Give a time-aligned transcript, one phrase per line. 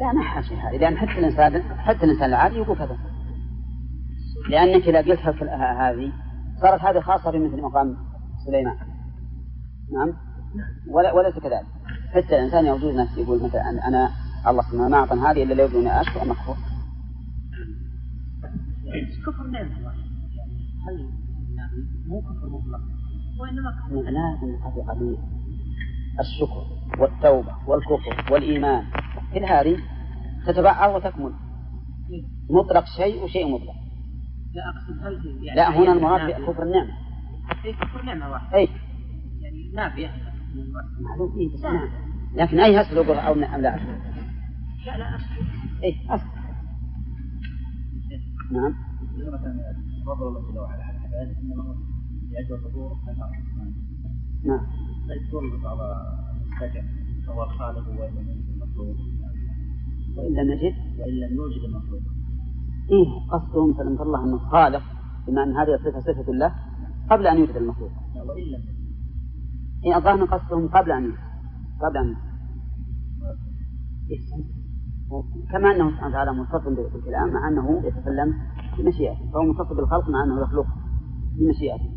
[0.00, 2.98] لا ما حاشي هذه لأن حتى الإنسان حتى الإنسان العادي يقول كذا.
[4.50, 6.12] لأنك إذا قلت هذه
[6.62, 7.96] صارت هذه خاصة بمثل مقام
[8.46, 8.76] سليمان.
[9.92, 10.12] نعم؟
[10.90, 11.66] ولا وليس كذلك.
[12.14, 14.10] حتى الإنسان يوجد ناس يقول مثلا أنا
[14.48, 16.56] الله سبحانه ما أعطاني هذه إلا لو يبدوني أشكر أم أكفر؟
[19.26, 19.70] كفر يعني
[20.88, 21.10] هل
[22.06, 22.80] مو كفر مطلق.
[23.40, 24.02] وإنما كفر.
[24.02, 24.38] معناه
[24.92, 25.16] أن
[26.20, 26.66] الشكر
[27.00, 28.84] والتوبة والكفر والإيمان.
[29.34, 29.76] كل هذه
[30.46, 31.32] تتبعر وتكمل.
[32.50, 33.74] مطلق شيء وشيء مطلق.
[34.54, 36.92] لا أقصد هل يعني لا هنا المراد بكفر النعمة.
[37.64, 38.56] أي كفر نعمة واحدة.
[38.56, 38.68] أي.
[39.40, 40.10] يعني نافية.
[41.00, 41.88] معلوم فيه بس نعم.
[42.34, 43.76] لكن أي هسل أو أم لا لا
[44.86, 45.24] لا أصل
[45.84, 46.26] أي أصل.
[48.52, 48.74] نعم.
[54.44, 54.66] نعم.
[55.06, 55.78] لا يذكر بعض
[56.62, 56.86] السجن
[57.28, 59.15] هو الخالق لم
[60.16, 62.00] وان لم يجد وان لم يوجد المخلوق
[62.92, 64.82] إيه قصدهم سلمك الله أنه خالق
[65.26, 66.54] بما أن هذه الصفة صفة الله
[67.10, 68.62] قبل أن يوجد المخلوق وإن لم
[69.84, 71.18] إيه الظاهر قصدهم قبل أن يوجد
[71.82, 72.14] قبل أن
[75.52, 78.34] كما أنه سبحانه وتعالى متصل بالكلام مع أنه يتكلم
[78.78, 80.66] بمشيئته فهو متصل بالخلق مع أنه يخلق
[81.38, 81.90] بمشيئته.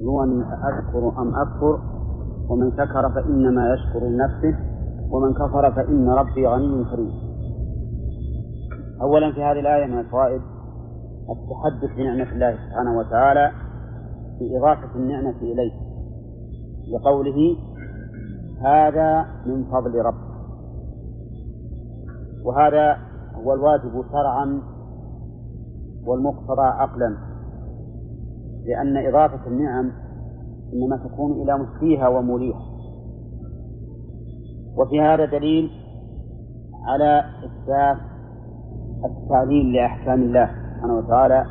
[0.00, 1.80] هو أن أشكر أم أكفر
[2.48, 4.75] ومن شكر فإنما يشكر لنفسه.
[5.10, 7.12] ومن كفر فإن ربي غني كريم.
[9.02, 10.40] أولا في هذه الآية من الفوائد
[11.30, 13.52] التحدث بنعمة الله سبحانه وتعالى
[14.40, 15.72] بإضافة النعمة إليه
[16.92, 17.56] لقوله
[18.60, 20.26] هذا من فضل رب
[22.44, 22.96] وهذا
[23.34, 24.62] هو الواجب شرعا
[26.06, 27.16] والمقتضى عقلا
[28.66, 29.92] لأن إضافة النعم
[30.72, 32.75] إنما تكون إلى مسقيها وموليها.
[34.76, 35.70] وفي هذا دليل
[36.86, 37.96] على إثبات
[39.04, 41.44] التعليل لأحكام الله سبحانه وتعالى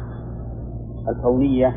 [1.10, 1.76] الكونية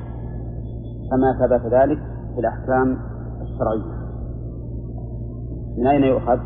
[1.11, 1.98] كما ثبت ذلك
[2.34, 2.98] في الأحكام
[3.42, 3.98] الشرعية.
[5.78, 6.39] من أين يؤخذ؟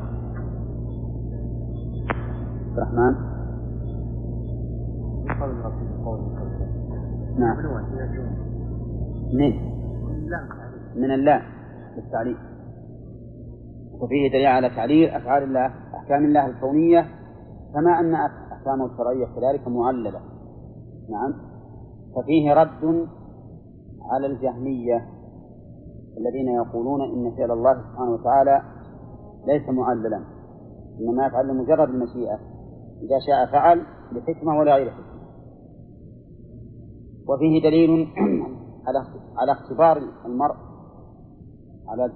[2.68, 3.14] عبد الرحمن.
[7.38, 7.56] نعم.
[9.32, 9.52] من
[10.96, 11.42] من اللام.
[11.96, 12.51] للتعليل.
[14.02, 17.06] وفيه دليل على تعليل أفعال الله أحكام الله الكونية
[17.74, 18.14] كما أن
[18.52, 20.20] أحكامه الشرعية كذلك معللة.
[21.10, 21.34] نعم.
[22.16, 23.08] ففيه رد
[24.10, 25.08] على الجهمية
[26.18, 28.62] الذين يقولون إن فعل الله سبحانه وتعالى
[29.46, 30.24] ليس معللا.
[31.00, 32.38] إنما يفعل لمجرد المشيئة.
[33.02, 33.82] إذا شاء فعل
[34.12, 35.22] لحكمة ولا غير حكمة.
[37.28, 38.08] وفيه دليل
[38.86, 39.04] على
[39.36, 40.56] على اختبار المرء
[41.88, 42.12] على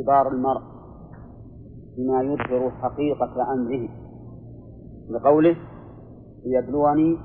[0.00, 0.62] اختبار المرء
[1.96, 3.88] بما يظهر حقيقة أمره.
[5.10, 5.56] لقوله
[6.44, 7.18] ليبلوني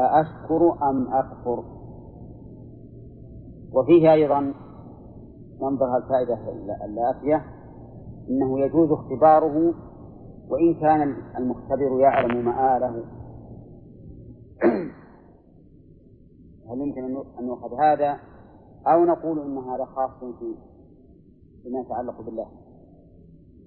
[0.00, 1.64] أأشكر أم أكفر.
[3.72, 4.54] وفيه أيضا
[5.60, 6.38] منظر الفائدة
[6.84, 7.44] الآتية
[8.30, 9.74] أنه يجوز اختباره
[10.48, 13.04] وإن كان المختبر يعلم مآله.
[16.70, 17.04] هل يمكن
[17.38, 18.16] أن يؤخذ هذا؟
[18.86, 20.73] أو نقول أن هذا خاص في
[21.64, 22.46] بما يتعلق بالله.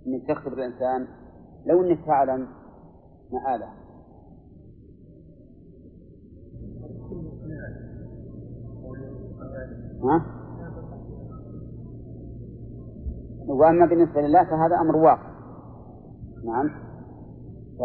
[0.08, 1.08] أنك تختبر الإنسان
[1.66, 2.47] لو أنك تعلم
[3.31, 3.69] مآله.
[10.03, 10.25] ها؟
[13.47, 15.38] وأما بالنسبة لله فهذا أمر واقع.
[16.46, 16.69] نعم.
[17.79, 17.81] ف...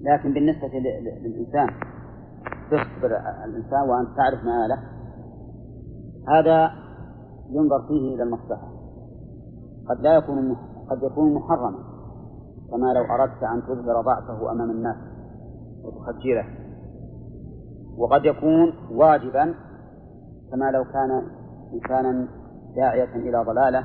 [0.00, 1.68] لكن بالنسبة للإنسان
[2.70, 3.10] تخبر
[3.44, 4.82] الإنسان وأنت تعرف مآله
[6.28, 6.79] هذا
[7.50, 8.68] ينظر فيه إلى المصلحة.
[9.88, 10.56] قد لا يكون
[10.90, 11.78] قد يكون محرما
[12.70, 14.96] كما لو أردت أن تظهر ضعفه أمام الناس
[15.84, 16.44] وتخجله.
[17.98, 19.54] وقد يكون واجبا
[20.50, 21.22] كما لو كان
[21.74, 22.28] إنسانا
[22.76, 23.84] داعية إلى ضلالة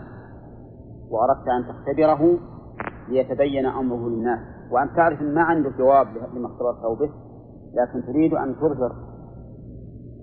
[1.09, 2.39] وأردت أن تختبره
[3.09, 4.40] ليتبين أمره للناس.
[4.72, 7.09] وأن تعرف ما عنده جواب لما اختبرته به
[7.73, 8.95] لكن تريد أن تظهر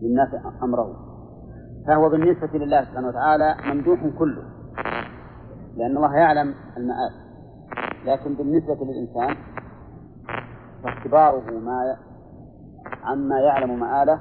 [0.02, 0.28] للناس
[0.62, 1.11] أمره.
[1.86, 4.42] فهو بالنسبة لله سبحانه وتعالى ممدوح كله
[5.76, 7.12] لأن الله يعلم المآل
[8.06, 9.36] لكن بالنسبة للإنسان
[10.84, 11.96] فاختباره ما
[13.02, 14.20] عما يعلم مآله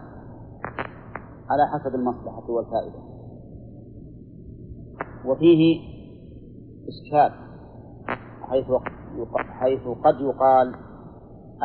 [1.50, 3.00] على حسب المصلحة والفائدة.
[5.26, 5.80] وفيه
[6.88, 7.32] إشكال
[8.42, 8.66] حيث
[9.50, 10.76] حيث قد يقال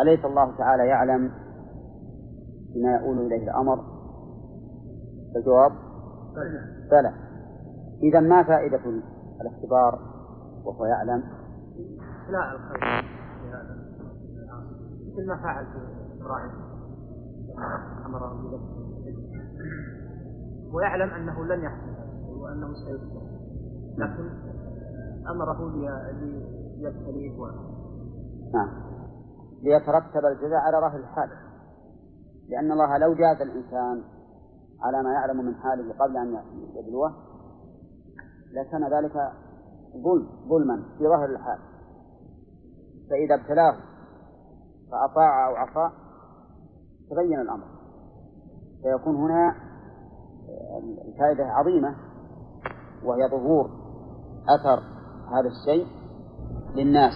[0.02, 1.32] أليس الله تعالى يعلم
[2.74, 3.84] بما يؤول إليه الأمر؟
[5.36, 5.72] الجواب
[6.90, 7.12] بلى
[8.02, 8.80] إذا ما فائدة
[9.40, 10.00] الاختبار
[10.64, 11.22] وهو يعلم؟
[12.30, 13.76] لا الخير في هذا.
[15.12, 15.66] مثل ما فعل
[18.06, 18.76] أمره بذبح
[20.72, 21.96] ويعلم أنه لن يحصل
[22.28, 23.22] وأنه سيذبح
[23.98, 24.30] لكن
[25.30, 25.70] أمره
[26.78, 27.46] ليبتليه و...
[28.54, 28.68] نعم.
[29.62, 31.30] ليترتب الجزاء على ظاهر الحال.
[32.48, 34.02] لأن الله لو جاز الإنسان
[34.86, 36.38] على ما يعلم من حاله قبل أن
[36.74, 37.12] يبلوه
[38.52, 39.12] لكان ذلك
[40.04, 41.58] ظلم ظلما في ظاهر الحال.
[43.10, 43.76] فإذا ابتلاه
[44.90, 45.94] فأطاع أو عصى
[47.10, 47.64] تبين الأمر.
[48.82, 49.54] فيكون هنا
[51.08, 51.94] الفائدة عظيمة
[53.04, 53.70] وهي ظهور
[54.48, 54.82] أثر
[55.32, 55.86] هذا الشيء
[56.74, 57.12] للناس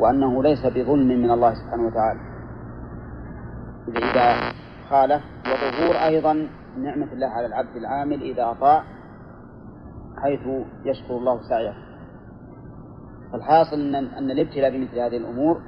[0.00, 2.20] وأنه ليس بظلم من الله سبحانه وتعالى.
[3.88, 4.52] إذا
[4.90, 5.22] خالف
[5.52, 6.48] وظهور أيضا
[6.78, 8.84] نعمة الله على العبد العامل إذا أطاع
[10.22, 10.40] حيث
[10.84, 11.74] يشكر الله سعيه.
[13.32, 15.60] فالحاصل أن أن الابتلاء بمثل هذه الأمور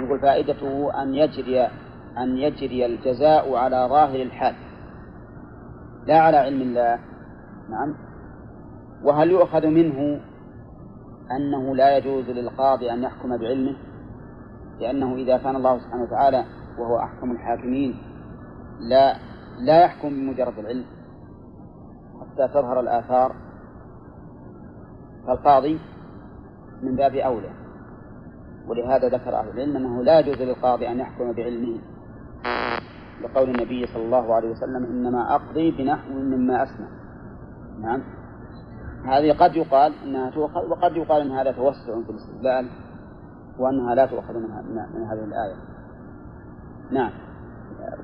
[0.00, 1.68] يقول فائدته أن يجري
[2.18, 4.54] أن يجري الجزاء على ظاهر الحال.
[6.06, 6.98] لا على علم الله.
[7.70, 7.94] نعم.
[9.04, 10.20] وهل يؤخذ منه
[11.30, 13.76] أنه لا يجوز للقاضي أن يحكم بعلمه؟
[14.80, 16.44] لأنه إذا كان الله سبحانه وتعالى
[16.78, 18.13] وهو أحكم الحاكمين
[18.80, 19.16] لا
[19.58, 20.84] لا يحكم بمجرد العلم.
[22.20, 23.36] حتى تظهر الآثار
[25.26, 25.80] فالقاضي
[26.82, 27.50] من باب أولى.
[28.68, 31.78] ولهذا ذكر أهل العلم أنه لا يجوز للقاضي أن يحكم بعلمه.
[33.22, 36.86] لقول النبي صلى الله عليه وسلم إنما أقضي بنحو مما أسمع.
[37.80, 38.02] نعم.
[39.04, 42.68] هذه قد يقال أنها تؤخذ وقد يقال أن هذا توسع في الاستدلال
[43.58, 44.48] وأنها لا تؤخذ من,
[44.94, 45.56] من هذه الآية.
[46.90, 47.10] نعم.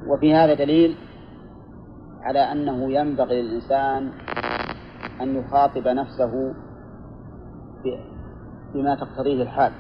[0.07, 0.97] وفي هذا دليل
[2.23, 4.13] على أنه ينبغي للإنسان
[5.21, 6.55] أن يخاطب نفسه
[8.75, 9.73] بما تقتضيه الحال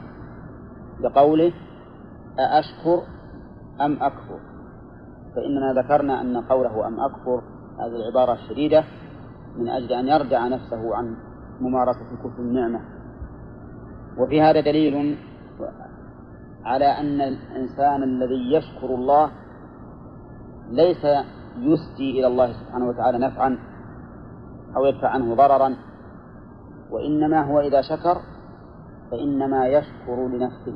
[1.01, 1.53] لقوله
[2.39, 3.03] أأشكر
[3.81, 4.39] أم أكفر؟
[5.37, 7.43] فإننا ذكرنا أن قوله أم أكفر
[7.79, 8.85] هذه العبارة الشديدة
[9.57, 11.17] من أجل أن يردع نفسه عن
[11.61, 12.81] ممارسة كفر النعمة.
[14.19, 15.17] وفي هذا دليل
[16.65, 19.31] على أن الإنسان الذي يشكر الله
[20.71, 21.05] ليس
[21.59, 23.59] يسدي إلى الله سبحانه وتعالى نفعا
[24.77, 25.77] أو يدفع عنه ضررا
[26.91, 28.21] وإنما هو إذا شكر
[29.11, 30.75] فإنما يشكر لنفسه.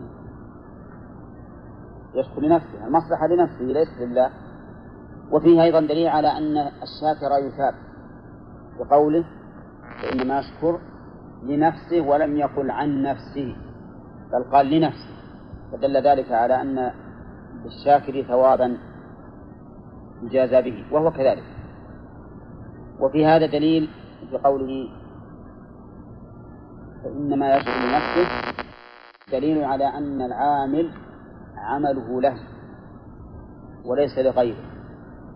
[2.15, 4.31] يشكر لنفسه المصلحة لنفسه ليست لله.
[5.31, 7.75] وفيه أيضا دليل على أن الشاكر يثاب
[8.79, 9.25] بقوله
[10.03, 10.81] فإنما يشكر
[11.43, 13.57] لنفسه ولم يقل عن نفسه
[14.33, 15.15] بل قال لنفسه.
[15.73, 16.91] فدل ذلك على أن
[17.65, 18.79] للشاكر ثوابا.
[20.25, 21.45] يجازى به وهو كذلك.
[23.01, 23.89] وفي هذا دليل
[24.31, 24.89] في قوله
[27.05, 28.29] فإنما يشكر لنفسه
[29.33, 30.91] دليل على أن العامل
[31.57, 32.37] عمله له
[33.85, 34.65] وليس لغيره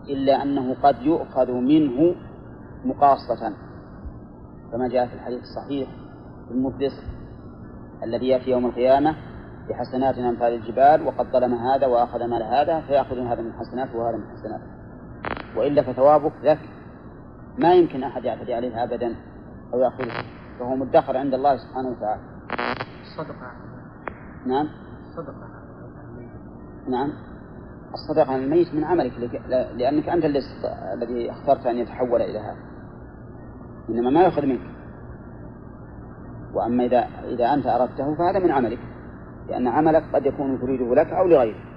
[0.09, 2.15] إلا أنه قد يؤخذ منه
[2.85, 3.53] مقاصة.
[4.71, 5.89] كما جاء في الحديث الصحيح
[6.51, 6.93] المفلس
[8.03, 9.15] الذي يأتي يوم القيامة
[9.69, 14.37] بحسنات أمثال الجبال وقد ظلم هذا وأخذ مال هذا فيأخذ هذا من حسناته وهذا من
[14.37, 14.78] حسناته
[15.55, 16.59] وإلا فثوابك ذاك
[17.57, 19.15] ما يمكن أحد يعتدي عليه أبدا
[19.73, 20.23] أو يأخذه.
[20.59, 22.21] فهو مدخر عند الله سبحانه وتعالى.
[23.01, 23.51] الصدقة
[24.45, 24.67] نعم.
[25.09, 25.47] الصدقة
[26.89, 27.13] نعم.
[27.93, 29.11] الصدقة عن الميت من عملك
[29.77, 30.25] لأنك أنت
[30.93, 32.57] الذي اخترت أن يتحول إلى هذا.
[33.89, 34.61] إنما ما يأخذ منك.
[36.53, 38.79] وأما إذا إذا أنت أردته فهذا من عملك.
[39.49, 41.68] لأن عملك قد يكون تريده لك أو لغيرك.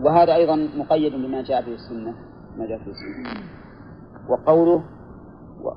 [0.00, 2.14] وهذا أيضا مقيد بما جاء به السنة
[2.58, 3.42] ما جاء في السنة.
[4.28, 4.82] وقوله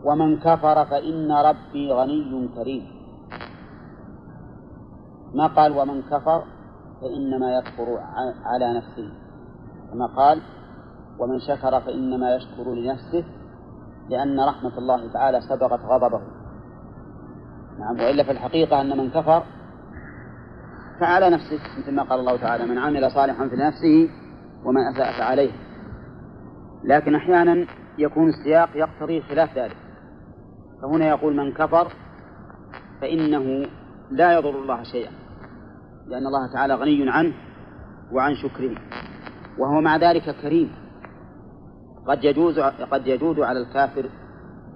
[0.04, 2.86] ومن كفر فإن ربي غني كريم.
[5.34, 6.44] ما قال ومن كفر
[7.02, 8.00] فإنما يكفر
[8.46, 9.10] على نفسه.
[9.92, 10.42] كما قال
[11.20, 13.24] ومن شكر فإنما يشكر لنفسه
[14.10, 16.22] لأن رحمة الله تعالى سبقت غضبه.
[17.80, 19.44] نعم وإلا في الحقيقة أن من كفر
[21.00, 24.10] فعلى نفسه مثل ما قال الله تعالى من عمل صالحا في نفسه
[24.66, 25.52] ومن أساء فعليه
[26.84, 29.78] لكن أحيانا يكون السياق يقتضي خلاف ذلك.
[30.82, 31.88] فهنا يقول من كفر
[33.02, 33.68] فإنه
[34.12, 35.12] لا يضر الله شيئا.
[36.08, 37.34] لأن الله تعالى غني عنه
[38.12, 38.76] وعن شكره
[39.58, 40.72] وهو مع ذلك كريم.
[42.08, 44.10] قد يجوز قد يجود على الكافر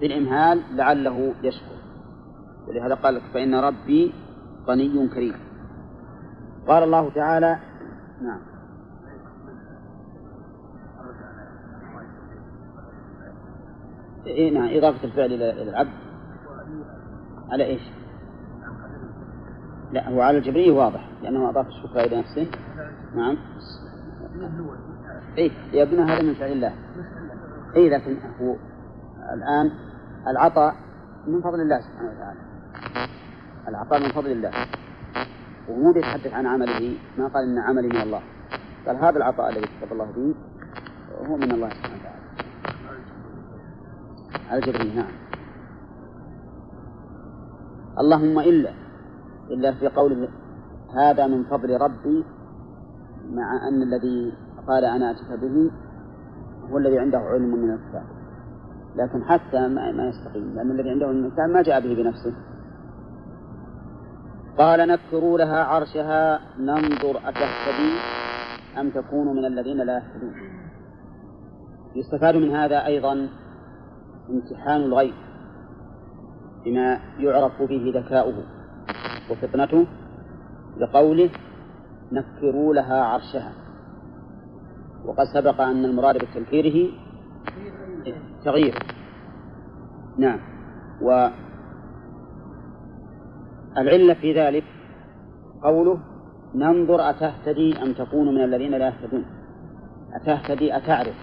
[0.00, 1.76] بالإمهال لعله يشكر.
[2.68, 4.12] ولهذا قال لك فإن ربي
[4.68, 5.51] غني كريم.
[6.66, 7.58] قال الله تعالى
[8.22, 8.40] نعم.
[14.26, 15.92] إيه نعم إضافة الفعل إلى العبد.
[17.50, 17.82] على إيش؟
[19.92, 22.46] لا هو على الجبرية واضح لأنه أضاف الشكر إلى نفسه.
[23.14, 23.36] نعم.
[25.38, 26.74] إيه يبنى هذا من فعل الله.
[27.76, 28.56] إيه لكن هو
[29.34, 29.70] الآن
[30.26, 30.74] العطاء
[31.26, 32.40] من فضل الله سبحانه وتعالى.
[33.68, 34.50] العطاء من فضل الله.
[35.72, 38.22] ومو يتحدث عن عمله ما قال إن عملي من الله.
[38.86, 40.34] قال هذا العطاء الذي كتب الله به
[41.28, 42.22] هو من الله سبحانه وتعالى.
[44.50, 45.12] على الجبرية نعم
[47.98, 48.72] اللهم إلا
[49.50, 50.28] إلا في قوله
[50.94, 52.24] هذا من فضل ربي
[53.32, 54.32] مع أن الذي
[54.68, 55.70] قال أنا أتيت به
[56.70, 58.04] هو الذي عنده علم من الكتاب.
[58.96, 62.34] لكن حتى ما, ما يستقيم لأن الذي عنده علم من الكتاب ما جاء به بنفسه.
[64.58, 67.92] قال نكروا لها عرشها ننظر أتهتدي
[68.80, 70.34] أم تكون من الذين لا يهتدون.
[71.96, 73.28] يستفاد من هذا أيضا
[74.30, 75.14] امتحان الغيب
[76.64, 78.44] بما يعرف به ذكاؤه
[79.30, 79.86] وفطنته
[80.78, 81.30] لقوله
[82.12, 83.52] نكروا لها عرشها.
[85.04, 86.90] وقد سبق أن المراد بتنكيره
[88.44, 88.78] تغيير
[90.18, 90.40] نعم.
[93.76, 94.64] والعلة في ذلك
[95.62, 95.98] قوله
[96.54, 99.24] ننظر أتهتدي أم تكون من الذين لا يهتدون؟
[100.14, 101.16] أتهتدي أتعرف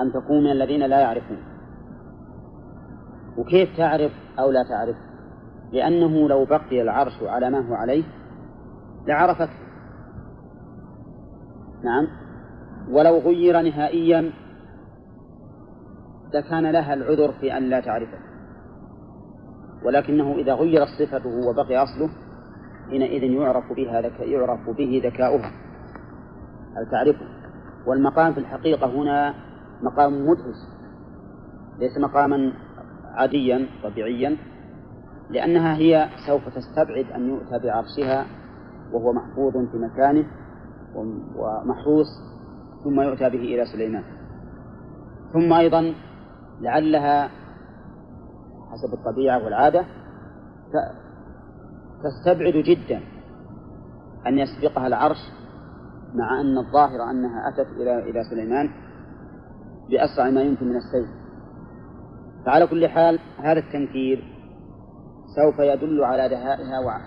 [0.00, 1.38] أم تكون من الذين لا يعرفون؟
[3.38, 4.96] وكيف تعرف أو لا تعرف؟
[5.72, 8.04] لأنه لو بقي العرش على ما هو عليه
[9.06, 9.50] لعرفت
[11.84, 12.06] نعم.
[12.90, 14.32] ولو غير نهائيا
[16.34, 18.31] لكان لها العذر في أن لا تعرفه.
[19.84, 22.10] ولكنه إذا غيرت صفته وبقي أصله
[22.90, 25.52] حينئذ يعرف بها يعرف به ذكاؤها.
[26.76, 27.26] هل تعرفه؟
[27.86, 29.34] والمقام في الحقيقة هنا
[29.82, 30.56] مقام مدهش
[31.78, 32.52] ليس مقاما
[33.14, 34.36] عاديا طبيعيا
[35.30, 38.26] لأنها هي سوف تستبعد أن يؤتى بعرشها
[38.92, 40.26] وهو محفوظ في مكانه
[41.36, 42.06] ومحروس
[42.84, 44.04] ثم يؤتى به إلى سليمان.
[45.32, 45.94] ثم أيضا
[46.60, 47.30] لعلها
[48.72, 49.84] حسب الطبيعة والعادة
[52.04, 53.00] تستبعد جدا
[54.26, 55.18] أن يسبقها العرش
[56.14, 58.70] مع أن الظاهر أنها أتت إلى إلى سليمان
[59.90, 61.06] بأسرع ما يمكن من السير
[62.46, 64.32] فعلى كل حال هذا التنكير
[65.36, 67.00] سوف يدل على دهائها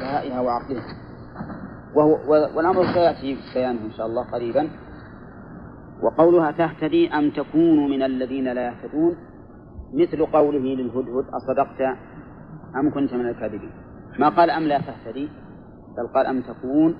[0.00, 0.96] دهائها وعقلها.
[1.94, 2.10] وهو
[2.56, 4.68] والأمر سيأتي بيانه إن شاء الله قريبا.
[6.02, 9.16] وقولها تهتدي أم تكون من الذين لا يهتدون؟
[9.92, 11.80] مثل قوله للهدهد أصدقت
[12.76, 13.70] أم كنت من الكاذبين؟
[14.18, 15.28] ما قال أم لا تهتدي
[15.96, 16.96] بل قال أم تكون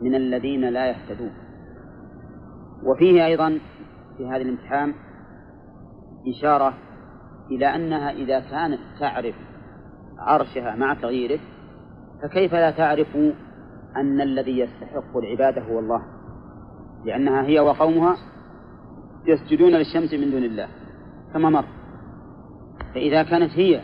[0.00, 1.32] من الذين لا يهتدون.
[2.82, 3.58] وفيه أيضا
[4.16, 4.94] في هذا الامتحان
[6.28, 6.74] إشارة
[7.50, 9.34] إلى أنها إذا كانت تعرف
[10.18, 11.40] عرشها مع تغييره
[12.22, 13.16] فكيف لا تعرف
[13.96, 16.02] أن الذي يستحق العبادة هو الله؟
[17.04, 18.16] لأنها هي وقومها
[19.26, 20.68] يسجدون للشمس من دون الله
[21.32, 21.77] كما مر؟
[22.94, 23.80] فإذا كانت هي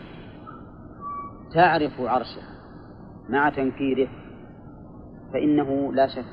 [1.55, 2.55] تعرف عرشها
[3.29, 4.09] مع تنكيره
[5.33, 6.25] فإنه لا شك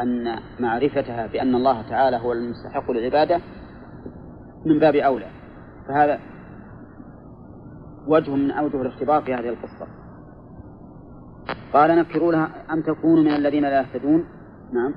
[0.00, 3.40] أن معرفتها بأن الله تعالى هو المستحق للعبادة
[4.66, 5.26] من باب أولى.
[5.88, 6.20] فهذا
[8.06, 9.86] وجه من أوجه الاختبار في هذه القصة.
[11.72, 14.24] قال نكروا لها أم تكونوا من الذين لا يهتدون؟
[14.72, 14.94] نعم.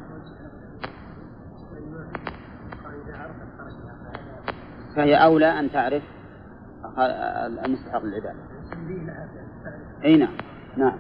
[4.96, 6.04] فهي أولى أن تعرف.
[6.98, 8.40] المستحق للعبادة.
[10.06, 10.38] أي نعم.
[10.78, 10.98] نعم.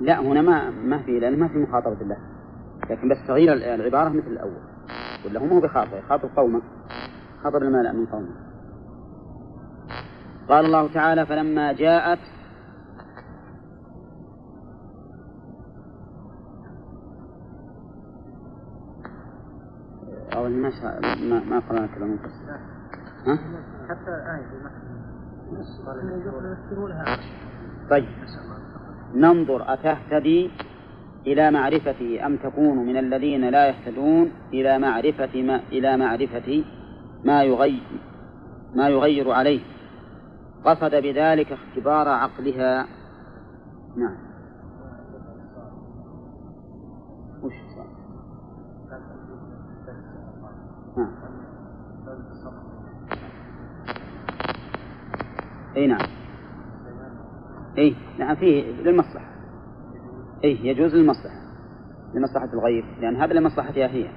[0.00, 2.16] لا هنا ما ما في لأن ما في مخاطبة الله
[2.90, 4.60] لكن بس تغيير العبارة مثل الأول.
[5.26, 6.62] ولا هو بخاطر يخاطب قومه.
[7.42, 8.50] خاطر الملأ من قومه.
[10.48, 12.18] قال الله تعالى فلما جاءت
[20.50, 20.70] أو ما
[21.30, 22.18] ما, ما قرأنا كلام
[23.26, 23.38] ها؟
[23.88, 24.46] حتى آية
[27.90, 28.08] طيب.
[29.14, 30.50] ننظر أتهتدي
[31.26, 36.64] إلى معرفته أم تكون من الذين لا يهتدون إلى معرفة ما إلى معرفة
[37.24, 38.00] ما يغير
[38.74, 39.60] ما يغير عليه.
[40.64, 42.86] قصد بذلك اختبار عقلها.
[43.96, 44.29] نعم.
[55.76, 56.08] إي نعم.
[57.78, 59.30] إي نعم فيه للمصلحة.
[60.44, 61.40] إيه يجوز للمصلحة.
[62.14, 64.10] لمصلحة الغير لأن هذا لمصلحتها هي.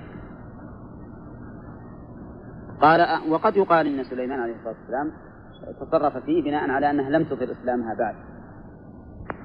[2.81, 5.11] قال وقد يقال إن سليمان عليه الصلاة والسلام
[5.79, 8.15] تصرف فيه بناء على أنها لم تظهر إسلامها بعد.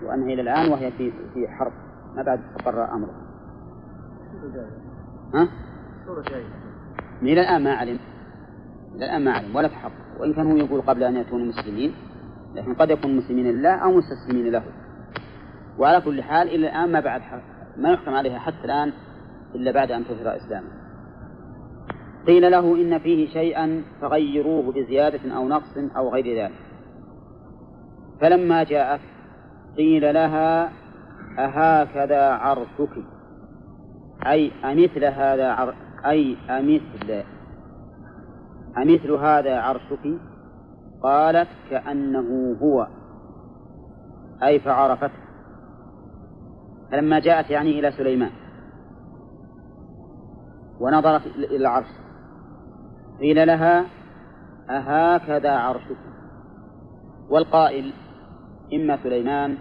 [0.02, 1.72] وأنها إلى الآن وهي في في حرب
[2.16, 3.28] ما بعد استقر أمرها
[5.34, 5.48] ها؟
[7.22, 7.98] إلى الآن ما علم.
[8.94, 10.07] إلى الآن ما علم ولا تحقق.
[10.20, 11.92] وإن كان هو يقول قبل أن يكونوا مسلمين
[12.54, 14.62] لكن قد يكون مسلمين لله أو مستسلمين له.
[15.78, 17.22] وعلى كل حال إلى الآن ما بعد
[17.76, 18.92] ما يحكم عليها حتى الآن
[19.54, 20.68] إلا بعد أن تظهر إسلامه.
[22.26, 26.60] قيل له إن فيه شيئا فغيروه بزيادة أو نقص أو غير ذلك.
[28.20, 29.00] فلما جاءت
[29.76, 30.72] قيل لها
[31.38, 33.04] أهكذا عرشك؟
[34.26, 35.74] أي أمثل هذا عر...
[36.06, 37.24] أي أمثل
[38.82, 40.18] أمثل هذا عرشك؟
[41.02, 42.86] قالت كأنه هو.
[44.42, 45.18] أي فعرفته.
[46.90, 48.30] فلما جاءت يعني إلى سليمان.
[50.80, 51.88] ونظرت إلى العرش.
[53.20, 53.84] قيل لها
[54.70, 55.98] أهكذا عرشك؟
[57.30, 57.92] والقائل
[58.74, 59.58] إما سليمان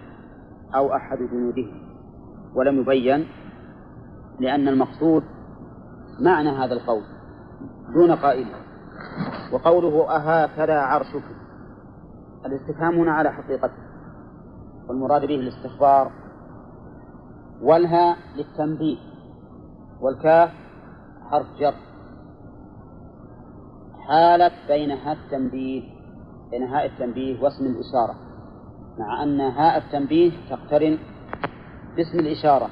[0.76, 1.88] أو أحد جنوده.
[2.56, 3.28] ولم يبين
[4.40, 5.24] لأن المقصود
[6.20, 7.04] معنى هذا القول
[7.94, 8.67] دون قائله
[9.54, 11.24] وقوله أهكذا عرشك.
[12.46, 13.88] الاستفهام هنا على حقيقته.
[14.90, 16.12] والمراد به الاستخبار
[17.62, 18.98] والها للتنبيه
[20.02, 20.50] والكاف
[21.32, 21.74] حرف جر.
[24.08, 25.84] حالت بين هاء التنبيه
[26.52, 28.16] بين هاء التنبيه واسم الإشارة.
[29.00, 30.98] مع أن هاء التنبيه تقترن
[31.96, 32.70] باسم الإشارة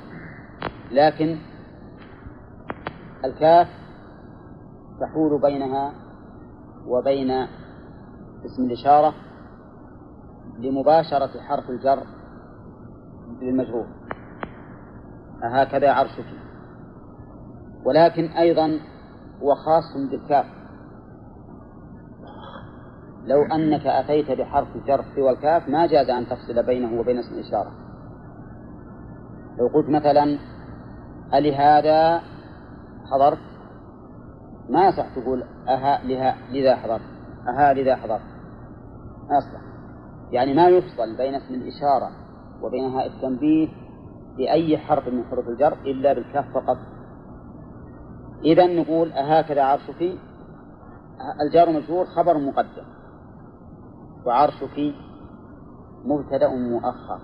[0.92, 1.38] لكن
[3.26, 3.68] الكاف
[5.02, 5.94] تحول بينها
[6.88, 7.32] وبين
[8.46, 9.14] اسم الإشارة
[10.60, 12.04] لمباشرة حرف الجر
[13.42, 13.88] للمجرور.
[15.44, 16.26] أهكذا عرشك.
[17.86, 18.80] ولكن أيضا
[19.42, 20.46] هو خاص بالكاف.
[23.26, 27.72] لو أنك أتيت بحرف جر سوى الكاف ما جاز أن تفصل بينه وبين اسم الإشارة.
[29.60, 30.40] لو قلت مثلا
[31.34, 32.22] ألهذا
[33.12, 33.55] حضرت
[34.70, 37.02] ما يصح تقول أها لها لذا حضرت
[37.48, 38.22] أها لذا حضرت.
[39.30, 39.62] ما يصح
[40.32, 42.12] يعني ما يفصل بين اسم الإشارة
[42.62, 43.68] وبين هاء التنبيه
[44.38, 46.78] بأي حرف من حروف الجر إلا بالكاف فقط.
[48.44, 50.18] إذا نقول أهكذا عرشك
[51.42, 52.86] الجار مجرور خبر مقدم.
[54.26, 54.94] وعرشك
[56.06, 57.20] مبتدأ مؤخر.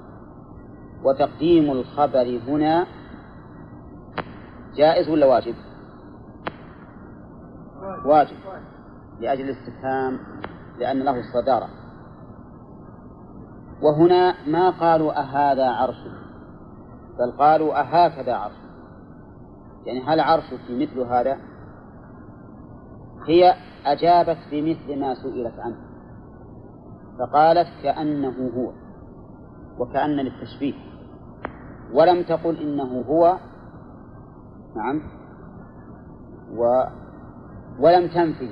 [1.03, 2.85] وتقديم الخبر هنا
[4.75, 5.55] جائز ولا واجب؟
[8.05, 8.37] واجب
[9.19, 10.19] لأجل الاستفهام
[10.79, 11.69] لأن له الصدارة.
[13.81, 16.21] وهنا ما قالوا أهذا عرشك
[17.19, 18.71] بل قالوا أهكذا عرشك
[19.85, 21.37] يعني هل عرشك مثل هذا؟
[23.27, 23.53] هي
[23.85, 25.77] أجابت بمثل ما سئلت عنه
[27.19, 28.71] فقالت كأنه هو
[29.79, 30.73] وكأن للتشبيه.
[31.93, 33.37] ولم تقل إنه هو
[34.75, 35.01] نعم
[36.55, 36.83] و
[37.79, 38.49] ولم تنفي.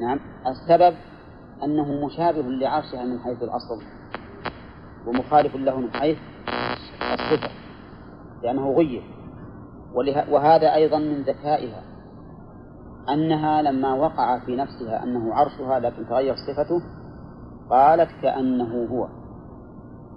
[0.00, 0.20] نعم.
[0.46, 0.94] السبب
[1.64, 3.82] أنه مشابه لعرشها من حيث الأصل
[5.06, 6.18] ومخالف له من حيث
[7.12, 7.50] الصفة
[8.42, 9.02] لأنه غير.
[10.30, 11.82] وهذا أيضا من ذكائها
[13.08, 16.82] أنها لما وقع في نفسها أنه عرشها لكن تغير صفته
[17.70, 19.08] قالت كأنه هو.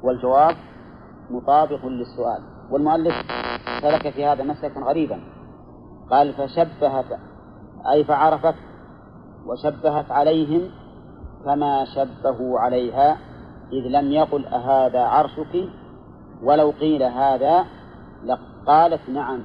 [0.04, 0.56] والجواب
[1.30, 2.43] مطابق للسؤال.
[2.71, 3.13] والمؤلف
[3.82, 5.37] سلك في هذا مسلكا غريبا.
[6.10, 7.06] قال فشبهت
[7.91, 8.56] أي فعرفت
[9.46, 10.62] وشبهت عليهم
[11.46, 13.17] كما شبهوا عليها
[13.72, 15.70] إذ لم يقل أهذا عرشك؟
[16.43, 17.65] ولو قيل هذا
[18.24, 19.43] لقالت نعم.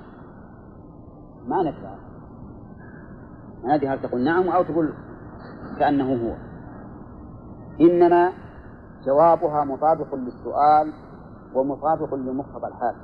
[1.46, 1.98] ما نكره.
[3.64, 4.94] هذه هل تقول نعم أو تقول
[5.78, 6.36] كأنه هو.
[7.80, 8.32] إنما
[9.06, 10.92] جوابها مطابق للسؤال
[11.54, 12.94] ومطابق لمقتضى الحال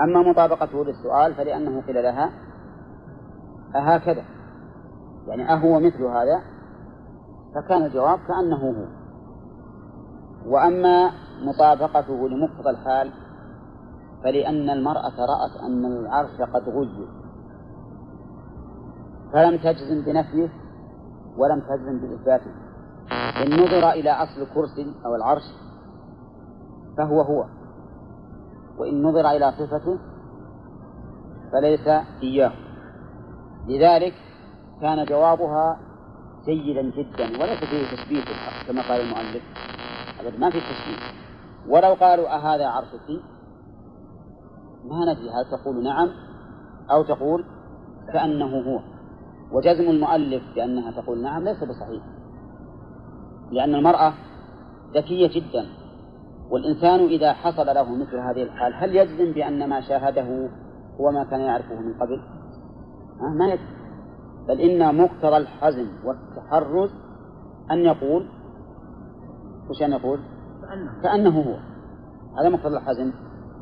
[0.00, 2.30] أما مطابقته للسؤال فلأنه قيل لها
[3.76, 4.24] أهكذا.
[5.26, 6.42] يعني أهو مثل هذا؟
[7.54, 8.86] فكان الجواب كأنه هو.
[10.46, 11.10] وأما
[11.42, 13.12] مطابقته لمقتضى الحال
[14.24, 17.08] فلأن المرأة رأت أن العرش قد غير
[19.32, 20.48] فلم تجزم بنفيه
[21.36, 22.50] ولم تجزم بإثباته.
[23.42, 25.42] إن نظر إلى أصل الكرسي أو العرش
[26.96, 27.44] فهو هو.
[28.78, 29.98] وإن نظر إلى صفته
[31.52, 31.88] فليس
[32.22, 32.52] إياه.
[33.68, 34.14] لذلك
[34.80, 35.78] كان جوابها
[36.46, 38.24] جيدا جدا وليس فيه تشبيه
[38.66, 39.42] كما قال المؤلف.
[40.20, 40.98] أبدا ما في تشبيه
[41.68, 43.10] ولو قالوا أهذا عرشك؟
[44.84, 46.08] ما ندري هل تقول نعم
[46.90, 47.44] أو تقول
[48.12, 48.80] كأنه هو.
[49.52, 52.02] وجزم المؤلف بأنها تقول نعم ليس بصحيح
[53.50, 54.12] لأن المرأة
[54.94, 55.66] ذكية جدا.
[56.50, 60.50] والإنسان إذا حصل له مثل هذه الحال هل يجزم بأن ما شاهده
[61.00, 62.20] هو ما كان يعرفه من قبل؟
[63.20, 63.76] أه ما يجزم.
[64.48, 66.90] بل إن مقتضى الحزم والتحرز
[67.70, 68.26] أن يقول
[69.70, 70.20] وش أن يقول؟
[71.02, 71.56] كأنه هو.
[72.38, 73.12] هذا مقتضى الحزم.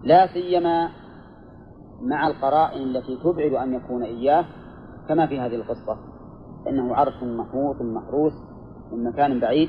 [0.04, 0.88] لا سيما
[2.02, 4.44] مع القرائن التي تبعد أن يكون إياه
[5.08, 5.96] كما في هذه القصة.
[6.68, 8.32] إنه عرش محوط محروس
[8.92, 9.68] من مكان بعيد.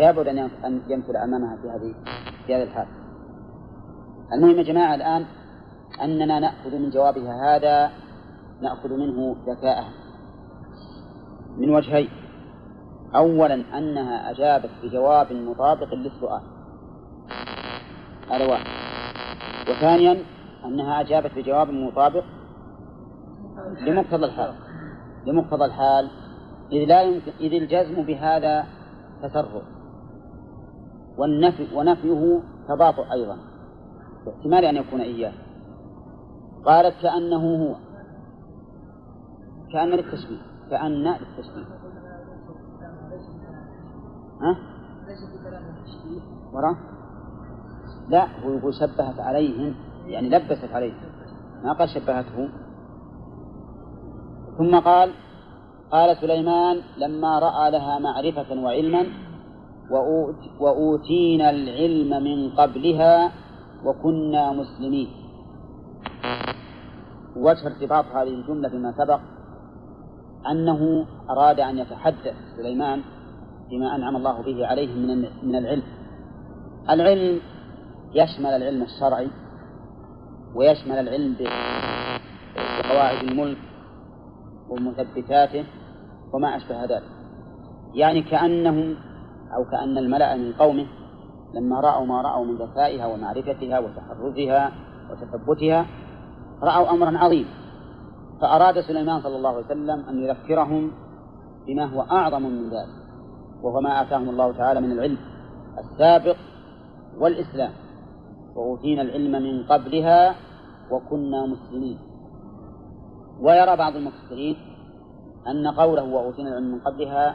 [0.00, 1.94] فيبعد أن يمثل أمامها في هذه
[2.46, 2.86] في هذا الحال.
[4.32, 5.24] المهم يا جماعة الآن
[6.02, 7.90] أننا نأخذ من جوابها هذا
[8.62, 9.84] نأخذ منه ذكاءه
[11.56, 12.08] من وجهين.
[13.14, 16.42] أولا أنها أجابت بجواب مطابق للسؤال.
[18.30, 18.66] هذا واحد.
[19.70, 20.24] وثانيا
[20.64, 22.24] أنها أجابت بجواب مطابق
[23.86, 24.54] لمقتضى الحال.
[25.26, 26.10] لمقتضى الحال.
[26.72, 28.66] إذ لا يمكن إذ الجزم بهذا
[29.22, 29.79] تسرع.
[31.20, 33.36] والنفي ونفيه تباطؤ أيضا.
[34.26, 35.32] باحتمال أن يكون إياه.
[36.64, 37.74] قالت كأنه هو.
[39.72, 41.64] كأن للتشبيه كأن للتشبيه
[44.40, 44.56] ها؟
[46.52, 46.76] وراه؟
[48.08, 49.74] لا هو يقول شبهت عليهم.
[50.06, 50.92] يعني لبست عليه
[51.64, 52.48] ما قال شبهته.
[54.58, 55.10] ثم قال
[55.90, 59.06] قال سليمان لما رأى لها معرفة وعلما
[60.60, 63.32] وأوتينا العلم من قبلها
[63.84, 65.08] وكنا مسلمين.
[67.36, 69.20] وجه ارتباط هذه الجملة بما سبق
[70.50, 73.02] أنه أراد أن يتحدث سليمان
[73.70, 75.82] بما أنعم الله به عليه من من العلم.
[76.90, 77.40] العلم
[78.14, 79.30] يشمل العلم الشرعي
[80.54, 81.36] ويشمل العلم
[82.84, 83.58] بقواعد الملك
[84.68, 85.64] ومثبتاته
[86.32, 87.10] وما أشبه ذلك.
[87.94, 88.96] يعني كأنهم
[89.56, 90.86] أو كأن الملأ من قومه
[91.54, 94.72] لما رأوا ما رأوا من ذكائها ومعرفتها وتحرزها
[95.10, 95.86] وتثبتها
[96.62, 97.50] رأوا أمرا عظيما
[98.40, 100.92] فأراد سليمان صلى الله عليه وسلم أن يذكرهم
[101.66, 103.00] بما هو أعظم من ذلك
[103.62, 105.18] وهو ما آتاهم الله تعالى من العلم
[105.78, 106.36] السابق
[107.18, 107.72] والإسلام.
[108.56, 110.34] وأوتينا العلم من قبلها
[110.90, 111.98] وكنا مسلمين.
[113.40, 114.56] ويرى بعض المفسرين
[115.46, 117.34] أن قوله وأوتينا العلم من قبلها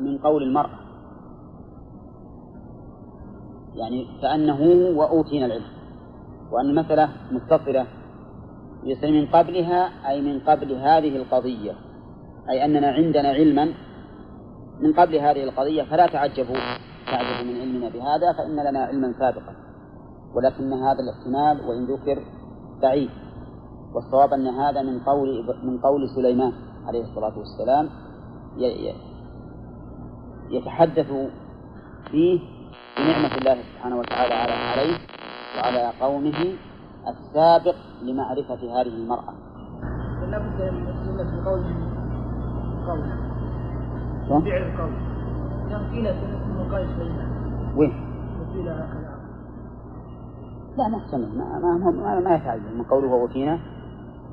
[0.00, 0.85] من قول المرأة.
[3.76, 4.60] يعني كأنه
[4.98, 5.64] وأوتينا العلم.
[6.52, 7.86] وأن المسألة متصلة
[8.84, 11.72] يصير من قبلها أي من قبل هذه القضية.
[12.50, 13.64] أي أننا عندنا علما
[14.80, 16.56] من قبل هذه القضية فلا تعجبوا.
[17.06, 19.54] تعجبوا من علمنا بهذا فإن لنا علما سابقا.
[20.34, 22.22] ولكن هذا الاحتمال وإن ذكر
[22.82, 23.10] بعيد.
[23.94, 25.28] والصواب أن هذا من قول
[25.62, 26.52] من قول سليمان
[26.86, 27.88] عليه الصلاة والسلام
[30.50, 31.12] يتحدث
[32.10, 32.40] فيه
[32.98, 34.98] بنعمة الله سبحانه وتعالى على عليه
[35.56, 36.56] وعلى قومه
[37.08, 39.34] السابق لمعرفة هذه المرأة.
[40.30, 41.64] لا بد من قول
[42.86, 44.92] قول فعل القول.
[45.92, 46.14] قيل
[46.48, 47.28] من قول سليمان.
[47.76, 47.92] وين؟
[48.54, 49.16] قيل هكذا.
[50.76, 53.58] لا محتمل ما ما ما, ما يتعين من قوله وأوتينا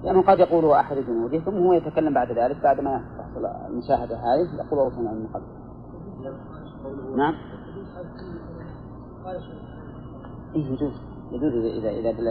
[0.03, 4.55] لأنه قد يقول أحد جنوده ثم هو يتكلم بعد ذلك بعد ما تحصل المشاهدة هذه
[4.55, 5.43] يقول وأوتينا من قبل.
[7.17, 7.35] نعم.
[10.55, 10.93] إيه يجوز.
[11.31, 12.27] يجوز إذا إذا دل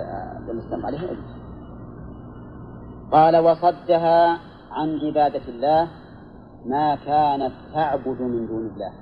[0.50, 1.42] الإسلام عليه يجوز.
[3.12, 4.38] قال وصدها
[4.70, 5.88] عن عبادة الله
[6.66, 8.92] ما كانت تعبد من دون الله.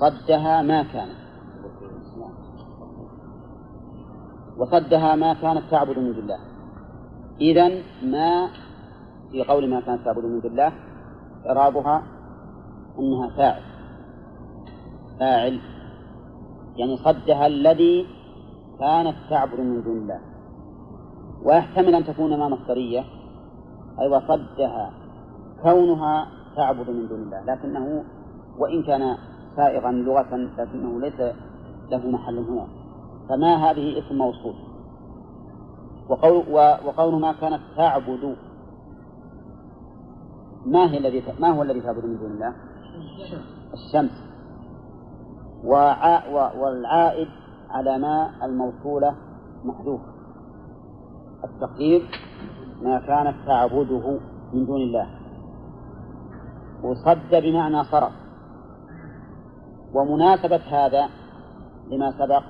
[0.00, 1.24] صدها ما كانت.
[4.58, 6.38] وصدها ما كانت تعبد من دون الله.
[7.40, 7.68] إذا
[8.02, 8.48] ما
[9.30, 10.72] في قول ما كانت تعبد من دون الله
[11.46, 12.02] إعرابها
[12.98, 13.73] أنها فاعل.
[15.20, 15.60] فاعل
[16.76, 18.06] يعني صدها الذي
[18.78, 20.20] كانت تعبد من دون الله.
[21.42, 23.06] ويحتمل أن تكون ما مصدرية أي
[24.00, 24.90] أيوة وصدها
[25.62, 28.04] كونها تعبد من دون الله لكنه
[28.58, 29.16] وإن كان
[29.56, 31.20] سائغا لغة لكنه ليس
[31.90, 32.66] له محل هنا.
[33.28, 34.54] فما هذه اسم موصول؟
[36.08, 36.44] وقول
[36.86, 38.36] وقول ما كانت تعبد
[40.66, 42.54] ما هي الذي ما هو الذي تعبد من دون الله؟
[43.74, 44.33] الشمس.
[45.64, 47.28] والعائد
[47.70, 49.14] على ما الموصولة
[49.64, 50.00] محذوف.
[51.44, 52.02] التقدير
[52.82, 54.18] ما كانت تعبده
[54.52, 55.06] من دون الله.
[56.82, 58.12] وصد بمعنى صرف.
[59.94, 61.08] ومناسبة هذا
[61.90, 62.42] لما سبق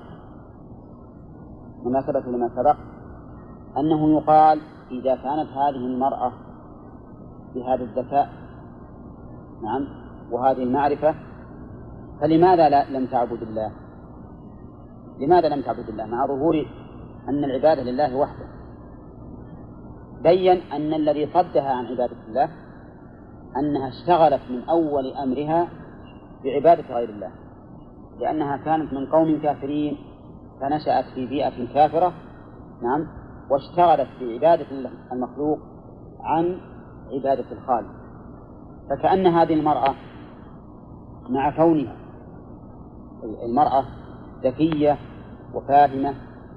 [1.85, 2.75] مناسبة لما سبق
[3.77, 6.31] أنه يقال إذا كانت هذه المرأة
[7.55, 8.29] بهذا الذكاء
[9.63, 9.87] نعم
[10.31, 11.15] وهذه المعرفة
[12.21, 13.71] فلماذا لا لم تعبد الله؟
[15.19, 16.65] لماذا لم تعبد الله؟ مع ظهور
[17.29, 18.45] أن العبادة لله وحده.
[20.23, 22.49] بين أن الذي صدها عن عبادة الله
[23.57, 25.67] أنها اشتغلت من أول أمرها
[26.43, 27.31] بعبادة غير الله.
[28.19, 29.97] لأنها كانت من قوم كافرين
[30.61, 32.13] فنشأت في بيئة كافرة
[32.81, 33.07] نعم
[33.49, 34.65] واشتغلت بعبادة
[35.11, 35.59] المخلوق
[36.19, 36.57] عن
[37.11, 37.91] عبادة الخالق.
[38.89, 39.95] فكأن هذه المرأة
[41.29, 42.04] مع كونها
[43.43, 43.83] المرأة
[44.43, 44.97] ذكية
[45.53, 46.13] وفاهمة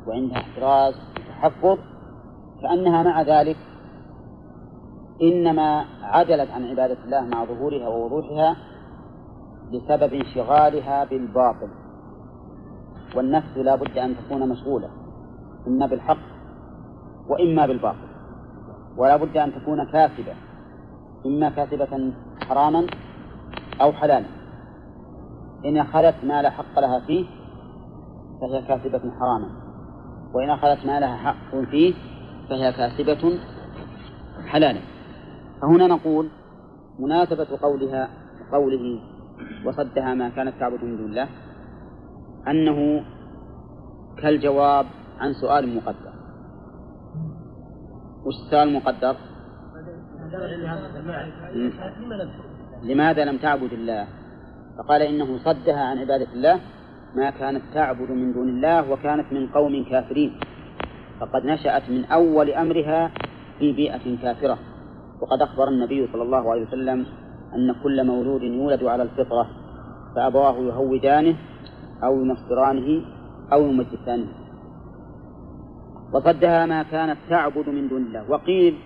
[0.07, 1.78] وعندها احتراز وتحفظ
[2.62, 3.57] كأنها مع ذلك
[5.22, 8.57] إنما عدلت عن عبادة الله مع ظهورها ووضوحها
[9.72, 11.68] بسبب انشغالها بالباطل.
[13.16, 14.88] والنفس لا بد أن تكون مشغولة
[15.66, 16.18] إما بالحق
[17.28, 18.09] وإما بالباطل.
[18.96, 20.35] ولا بد أن تكون كاسبة
[21.26, 22.12] إما كاسبة
[22.48, 22.87] حراما
[23.81, 24.38] أو حلالا.
[25.64, 27.26] إن أخذت ما لا حق لها فيه
[28.40, 29.50] فهي كاسبة حراما
[30.34, 31.94] وإن أخذت ما لها حق فيه
[32.48, 33.38] فهي كاسبة
[34.46, 34.80] حلالا
[35.60, 36.28] فهنا نقول
[36.98, 38.08] مناسبة قولها
[38.52, 39.00] قوله
[39.66, 41.28] وصدها ما كانت تعبد من دون الله
[42.48, 43.04] أنه
[44.22, 44.86] كالجواب
[45.18, 46.12] عن سؤال مقدر
[48.24, 49.16] وش السؤال المقدر؟
[52.82, 54.06] لماذا لم تعبد الله؟
[54.78, 56.60] فقال إنه صدها عن عبادة الله
[57.14, 60.40] ما كانت تعبد من دون الله وكانت من قوم كافرين.
[61.20, 63.10] فقد نشأت من أول أمرها
[63.58, 64.58] في بيئة كافرة.
[65.22, 67.06] وقد أخبر النبي صلى الله عليه وسلم
[67.54, 69.46] أن كل مولود يولد على الفطرة
[70.16, 71.36] فأبواه يهودانه
[72.04, 73.04] أو ينصرانه
[73.52, 74.28] أو يمجسانه.
[76.12, 78.30] وصدها ما كانت تعبد من دون الله.
[78.30, 78.78] وقيل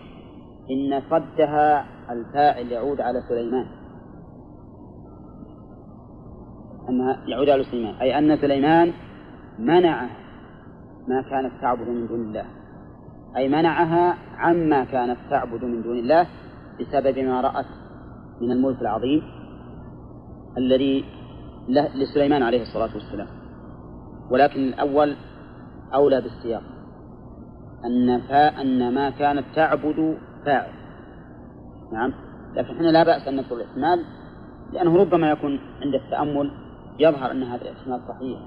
[0.70, 3.81] إن صدها الفاعل يعود على سليمان.
[6.88, 7.94] أنها يعود على سليمان.
[7.94, 8.92] أي أن سليمان
[9.58, 10.06] منع
[11.08, 12.44] ما كانت تعبد من دون الله.
[13.36, 16.26] أي منعها عما كانت تعبد من دون الله
[16.80, 17.66] بسبب ما رأت
[18.40, 19.22] من الملك العظيم
[20.58, 21.04] الذي
[21.94, 23.28] لسليمان عليه الصلاة والسلام.
[24.30, 25.16] ولكن الأول
[25.94, 26.62] أولى بالسياق.
[27.84, 30.72] أن فا أن ما كانت تعبد فاعل.
[31.92, 32.12] نعم.
[32.54, 34.04] لكن إحنا لا بأس أن نذكر الإحتمال
[34.72, 36.50] لأنه ربما يكون عند التأمل
[36.98, 38.38] يظهر أن هذا الاحتمال صحيح.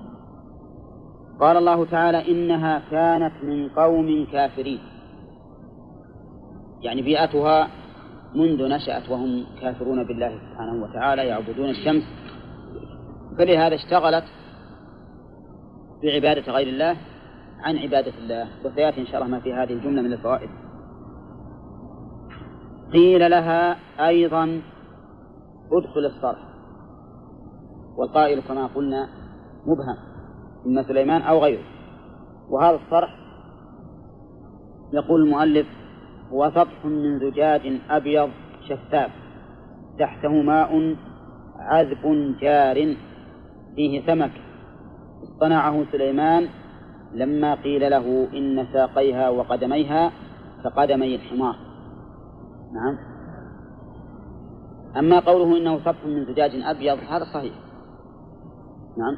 [1.39, 4.79] قال الله تعالى إنها كانت من قوم كافرين.
[6.81, 7.67] يعني بيئتها
[8.35, 12.03] منذ نشأت وهم كافرون بالله سبحانه وتعالى يعبدون الشمس.
[13.37, 14.25] فلهذا اشتغلت
[16.03, 16.97] بعبادة غير الله
[17.59, 18.47] عن عبادة الله.
[18.65, 20.49] وسيأتي إن شاء الله ما في هذه الجملة من الفوائد.
[22.93, 23.77] قيل لها
[24.07, 24.61] أيضا
[25.71, 26.54] ادخل الصرح.
[27.97, 29.07] والقائل كما قلنا
[29.65, 29.97] مبهم
[30.65, 31.63] إما سليمان أو غيره.
[32.49, 33.15] وهذا الصرح
[34.93, 35.67] يقول المؤلف
[36.31, 38.29] هو سطح من زجاج أبيض
[38.69, 39.11] شفاف
[39.99, 40.95] تحته ماء
[41.59, 42.95] عذب جار
[43.75, 44.31] فيه سمك.
[45.23, 46.47] اصطنعه سليمان
[47.13, 50.11] لما قيل له إن ساقيها وقدميها
[50.63, 51.55] كقدمي الحمار.
[52.73, 52.97] نعم.
[54.97, 57.64] أما قوله إنه سطح من زجاج أبيض هذا صحيح.
[58.97, 59.17] نعم.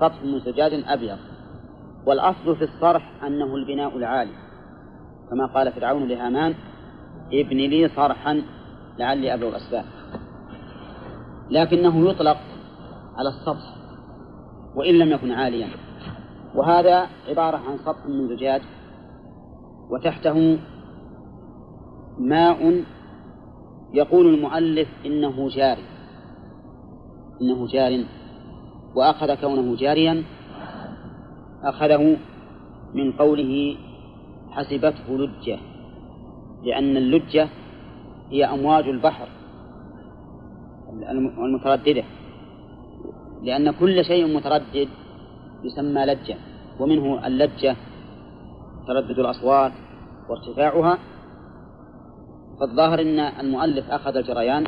[0.00, 1.18] سطح من زجاج أبيض.
[2.06, 4.32] والأصل في الصرح أنه البناء العالي.
[5.30, 6.54] كما قال فرعون لهامان
[7.32, 8.42] ابن لي صرحا
[8.98, 9.84] لعلي أبلغ الأسباب
[11.50, 12.36] لكنه يطلق
[13.16, 13.76] على السطح
[14.76, 15.68] وإن لم يكن عاليا.
[16.54, 18.62] وهذا عبارة عن سطح من زجاج
[19.90, 20.58] وتحته
[22.18, 22.84] ماء
[23.94, 25.84] يقول المؤلف إنه جاري
[27.42, 28.04] إنه جار.
[28.94, 30.24] وأخذ كونه جاريا
[31.62, 32.16] أخذه
[32.94, 33.76] من قوله
[34.50, 35.58] حسبته لجة
[36.64, 37.48] لأن اللجة
[38.30, 39.28] هي أمواج البحر
[41.38, 42.04] المترددة
[43.42, 44.88] لأن كل شيء متردد
[45.64, 46.36] يسمى لجة
[46.80, 47.76] ومنه اللجة
[48.86, 49.72] تردد الأصوات
[50.28, 50.98] وارتفاعها.
[52.60, 54.66] فالظاهر أن المؤلف أخذ الجريان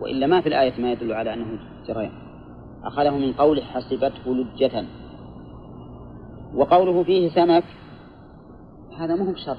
[0.00, 2.21] وإلا ما في الآية ما يدل على أنه جريان.
[2.84, 4.84] أخذه من قوله حسبته لجة.
[6.54, 7.64] وقوله فيه سمك
[8.98, 9.56] هذا مو بشرط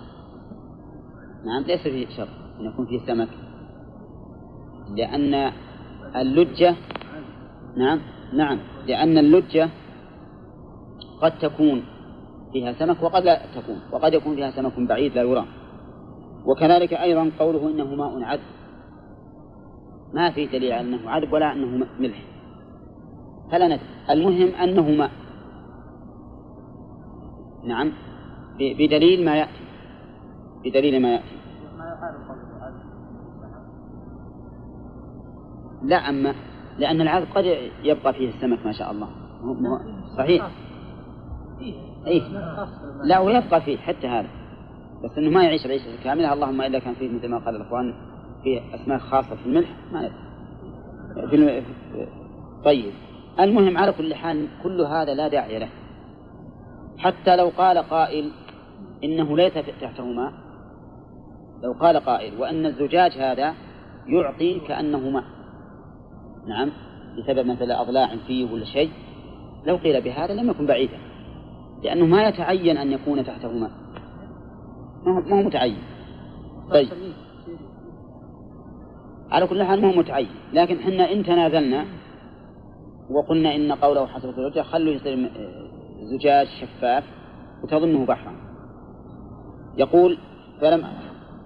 [1.46, 2.28] نعم ليس فيه شرط
[2.60, 3.30] أن يكون فيه سمك.
[4.96, 5.52] لأن
[6.16, 6.76] اللجة
[7.78, 8.00] نعم
[8.34, 9.70] نعم لأن اللجة
[11.22, 11.84] قد تكون
[12.54, 15.46] فيها سمك وقد لا تكون وقد يكون فيها سمك بعيد لا يرى
[16.46, 18.42] وكذلك أيضا قوله إنه ماء عذب.
[20.14, 22.33] ما في دليل على أنه عذب ولا أنه ملح.
[23.54, 25.12] فلا ندري المهم أنه ماء
[27.63, 27.92] نعم
[28.60, 29.63] بدليل ما يأتي.
[30.66, 31.36] بدليل ما يأتي.
[35.84, 36.36] لا أما
[36.78, 37.46] لأن العذب قد
[37.84, 39.10] يبقى فيه السمك ما شاء الله.
[40.18, 40.48] صحيح.
[42.08, 42.22] أي
[43.04, 44.30] لا ويبقى فيه حتى هذا.
[45.04, 47.94] بس إنه ما يعيش العيشه الكامله اللهم إلا كان فيه مثل ما قال الإخوان
[48.44, 49.70] في أسماك خاصة في الملح.
[49.92, 50.10] ما
[51.18, 52.08] ندري في.
[52.66, 52.94] طيب.
[53.39, 55.69] المهم على كل حال كل هذا لا داعي له.
[56.98, 58.32] حتى لو قال قائل
[59.04, 60.34] إنه ليس تحته ماء
[61.63, 63.54] لو قال قائل وأن الزجاج هذا
[64.08, 65.24] يعطي كانه ماء
[66.48, 66.72] نعم
[67.17, 68.91] بسبب مثلا أضلاع فيه ولا شيء.
[69.65, 70.98] لو قيل بهذا لم يكن بعيدا
[71.84, 73.72] لأنه ما يتعين أن يكون تحته ماء
[75.06, 75.78] ما هو متعين.
[76.72, 76.89] طيب.
[79.32, 81.86] على كل حال ما هو متعين لكن حنا إن تنازلنا
[83.10, 85.32] وقلنا إن قوله حسب الوجه خلوا يصير
[86.04, 87.04] زجاج شفاف
[87.63, 88.34] وتظنه بحرا.
[89.78, 90.18] يقول
[90.62, 90.88] فلم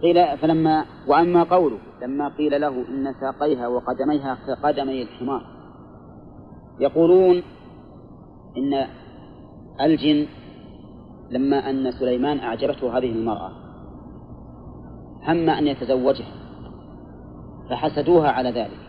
[0.01, 5.41] قيل فلما وأما قوله لما قيل له إن ساقيها وقدميها كقدمي الحمار.
[6.79, 7.43] يقولون
[8.57, 8.87] إن
[9.81, 10.27] الجن
[11.31, 13.51] لما أن سليمان أعجبته هذه المرأة
[15.27, 16.33] هم أن يتزوجها
[17.69, 18.86] فحسدوها على ذلك.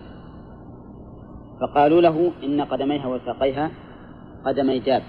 [1.60, 3.70] فقالوا له إن قدميها وساقيها
[4.46, 5.04] قدمي دابة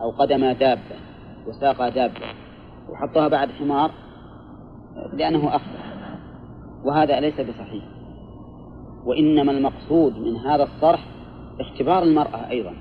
[0.00, 0.96] أو قدم دابة
[1.46, 2.20] وساق دابة
[2.88, 3.90] وحطوها بعد حمار
[5.12, 5.78] لأنه أخبر
[6.84, 7.84] وهذا ليس بصحيح.
[9.04, 11.06] وإنما المقصود من هذا الصرح
[11.60, 12.74] اختبار المرأة أيضا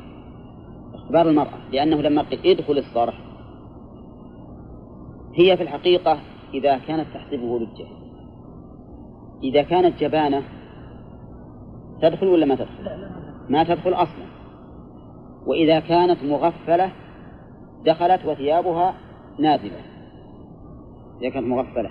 [0.93, 3.19] اختبار المرأة لأنه لما قيل ادخل الصرح
[5.35, 6.19] هي في الحقيقة
[6.53, 7.87] إذا كانت تحسبه لجة
[9.43, 10.43] إذا كانت جبانة
[12.01, 13.07] تدخل ولا ما تدخل؟
[13.49, 14.25] ما تدخل أصلا.
[15.45, 16.91] وإذا كانت مغفلة
[17.85, 18.93] دخلت وثيابها
[19.39, 19.81] نازلة
[21.21, 21.89] إذا كانت مغفلة.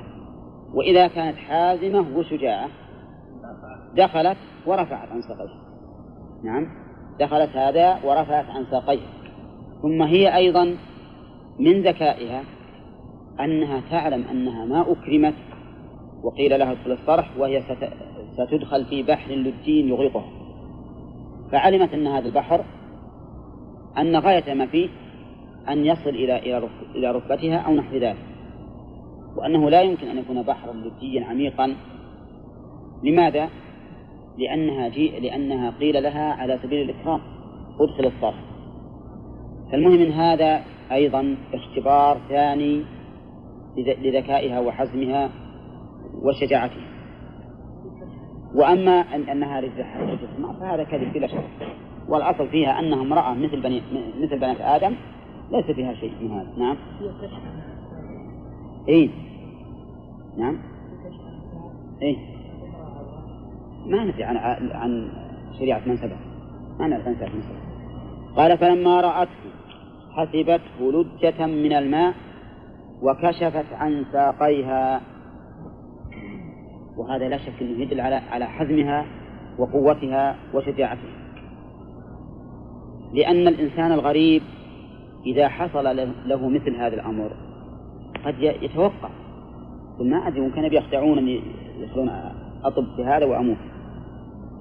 [0.74, 2.68] وإذا كانت حازمة وشجاعة
[3.96, 5.60] دخلت ورفعت عن ساقيها
[6.44, 6.66] نعم.
[7.20, 9.12] دخلت هذا ورفعت عن ساقيها
[9.82, 10.76] ثم هي أيضا
[11.58, 12.42] من ذكائها
[13.40, 15.34] أنها تعلم أنها ما أكرمت
[16.22, 17.62] وقيل لها ادخل الصرح وهي
[18.36, 20.30] ستدخل في بحر لجين يغرقها
[21.52, 22.64] فعلمت أن هذا البحر
[23.98, 24.88] أن غاية ما فيه
[25.68, 26.38] أن يصل إلى
[26.94, 28.16] إلى ركبتها أو نحو ذلك.
[29.36, 31.76] وأنه لا يمكن أن يكون بحرا لجيا عميقا.
[33.02, 33.48] لماذا؟
[34.38, 37.20] لأنها جي لأنها قيل لها على سبيل الإكرام
[37.80, 38.44] أدخل الصرح
[39.72, 42.82] فالمهم من هذا أيضا اختبار ثاني
[43.76, 45.30] لذكائها وحزمها
[46.22, 46.95] وشجاعتها.
[48.56, 49.84] وأما أن أنها رجل
[50.60, 51.44] فهذا كذب بلا شك.
[52.08, 53.82] والأصل فيها أنها امرأة مثل بني
[54.20, 54.94] مثل بنات آدم
[55.50, 56.48] ليس فيها شيء من هذا.
[56.56, 56.76] نعم.
[58.88, 59.10] إيه.
[60.36, 60.58] نعم.
[62.02, 62.16] إيه.
[63.86, 64.36] ما ندري عن
[64.70, 65.08] عن
[65.58, 66.16] شريعة من سبق
[66.78, 67.66] ما نعرف عن شريعة من سبق
[68.36, 69.30] قال فلما رأته
[70.10, 72.14] حسبته لجة من الماء
[73.02, 75.00] وكشفت عن ساقيها.
[76.96, 79.06] وهذا لا شك أنه يدل على على حزمها
[79.58, 81.16] وقوتها وشجاعتها.
[83.12, 84.42] لأن الإنسان الغريب
[85.26, 87.30] إذا حصل له مثل هذا الأمر
[88.24, 89.08] قد يتوقع.
[89.94, 91.42] يقول ما أدري ممكن يخدعونني
[91.78, 92.10] يدخلون
[92.64, 93.56] أطب بهذا وأموت.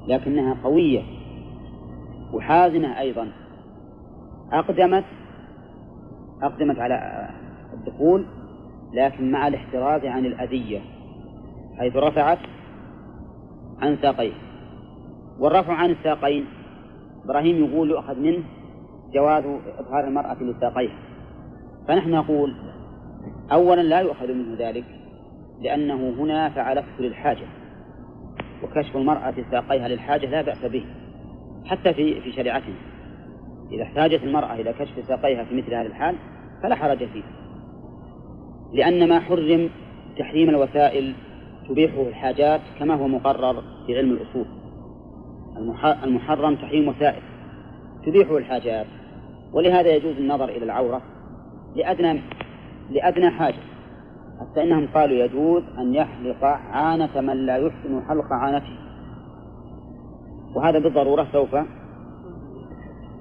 [0.07, 1.01] لكنها قوية
[2.33, 3.27] وحازمة أيضا.
[4.51, 5.03] أقدمت
[6.41, 7.29] أقدمت على
[7.73, 8.25] الدخول
[8.93, 10.79] لكن مع الاحتراز عن الأذية.
[11.79, 12.39] حيث رفعت
[13.81, 14.33] عن ساقيه.
[15.39, 16.45] والرفع عن الساقين
[17.25, 18.43] إبراهيم يقول يؤخذ منه
[19.13, 19.43] جواز
[19.79, 20.97] إظهار المرأة لساقيها
[21.87, 22.55] فنحن نقول
[23.51, 24.85] أولا لا يؤخذ منه ذلك
[25.61, 27.47] لأنه هنا فعلته للحاجة
[28.63, 30.85] وكشف المرأة ساقيها للحاجة لا بأس به
[31.65, 32.75] حتى في في شريعتنا.
[33.71, 36.15] إذا احتاجت المرأة إلى كشف ساقيها في مثل هذا الحال
[36.63, 37.23] فلا حرج فيه.
[38.73, 39.69] لأن ما حرم
[40.19, 41.13] تحريم الوسائل
[41.69, 44.45] تبيحه الحاجات كما هو مقرر في علم الأصول.
[46.03, 47.21] المحرم تحريم وسائل
[48.05, 48.85] تبيحه الحاجات.
[49.53, 51.01] ولهذا يجوز النظر إلى العورة
[51.75, 52.21] لأدنى
[52.89, 53.61] لأدنى حاجة.
[54.39, 58.77] حتى إنهم قالوا يجوز أن يحلق عانة من لا يحسن حلق عانته.
[60.55, 61.55] وهذا بالضرورة سوف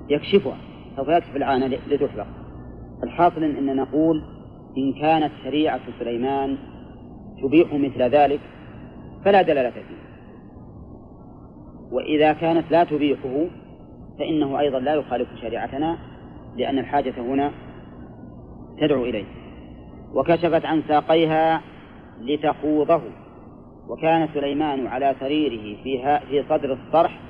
[0.08, 0.56] يكشفها
[0.96, 2.26] سوف يكشف العانة لتحلق.
[3.04, 4.22] الحاصل أننا نقول
[4.78, 6.58] إن كانت شريعة سليمان
[7.42, 8.40] تبيح مثل ذلك
[9.24, 10.04] فلا دلالة فيه.
[11.92, 13.46] وإذا كانت لا تبيحه
[14.18, 15.98] فإنه أيضا لا يخالف شريعتنا
[16.56, 17.50] لأن الحاجة هنا
[18.80, 19.24] تدعو إليه.
[20.14, 21.60] وكشفت عن ساقيها
[22.20, 23.00] لتخوضه.
[23.88, 27.20] وكان سليمان على سريره فيها في صدر الصرح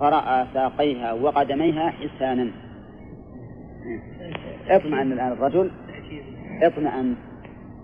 [0.00, 2.50] فرأى ساقيها وقدميها حسانا.
[4.68, 5.70] اطمئن الآن الرجل.
[6.62, 7.16] اطمئن.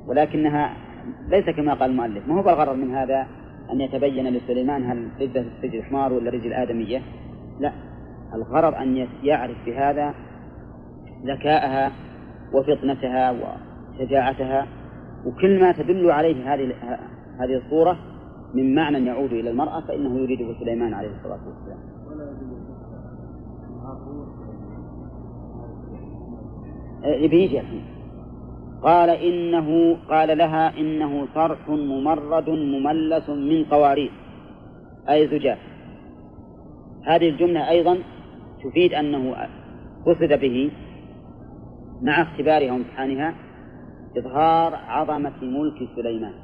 [0.07, 0.88] ولكنها
[1.29, 2.29] ليس كما قال المؤلف.
[2.29, 3.27] ما هو الغرض من هذا؟
[3.73, 7.03] أن يتبين لسليمان هل رجل رجل حمار ولا رجل آدمية؟
[7.61, 7.73] لا.
[8.35, 10.15] الغرض أن يعرف بهذا
[11.25, 11.93] ذكاءها
[12.55, 14.67] وفطنتها وشجاعتها
[15.27, 16.75] وكل ما تدل عليه هذه
[17.39, 17.99] هذه الصورة
[18.55, 21.79] من معنى يعود إلى المرأة فإنه يريده سليمان عليه الصلاة والسلام.
[27.31, 27.98] بيجي الحين
[28.83, 34.11] قال إنه قال لها إنه صرح ممرد مملس من قوارير.
[35.11, 35.59] أي زجاج.
[37.07, 37.99] هذه الجملة أيضا
[38.65, 39.37] تفيد أنه
[40.07, 40.71] قصد به
[42.03, 43.35] مع اختبارها وامتحانها
[44.19, 46.35] إظهار عظمة ملك سليمان.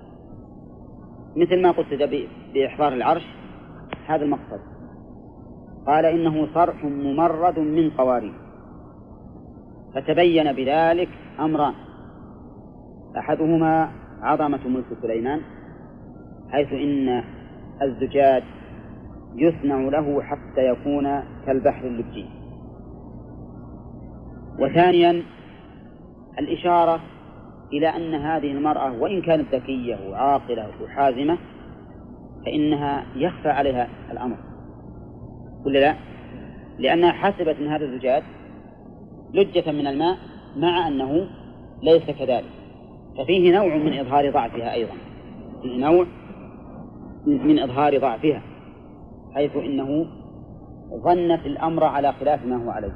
[1.37, 3.27] مثل ما قصد بإحضار العرش
[4.07, 4.61] هذا المقصد.
[5.87, 8.35] قال إنه صرح ممرد من قوارير.
[9.95, 11.09] فتبين بذلك
[11.41, 11.75] أمران.
[13.19, 13.91] أحدهما
[14.23, 15.41] عظمة ملك سليمان
[16.51, 17.25] حيث إن
[17.83, 18.43] الزجاج
[19.35, 22.27] يصنع له حتى يكون كالبحر اللجي
[24.59, 25.23] وثانيا
[26.39, 27.01] الإشارة
[27.73, 31.39] إلى أن هذه المرأة وإن كانت ذكية وعاقلة وحازمة
[32.47, 34.37] فإنها يخفى عليها الأمر
[35.67, 35.95] ولا لا؟
[36.79, 38.23] لأنها حسبت أن هذا الزجاج
[39.35, 40.17] لجة من الماء
[40.57, 41.27] مع أنه
[41.83, 42.64] ليس كذلك
[43.19, 44.95] ففيه نوع من إظهار ضعفها أيضا.
[45.65, 46.07] نوع
[47.27, 48.43] من إظهار ضعفها
[49.35, 50.07] حيث إنه
[51.05, 52.95] ظنت الأمر على خلاف ما هو عليه.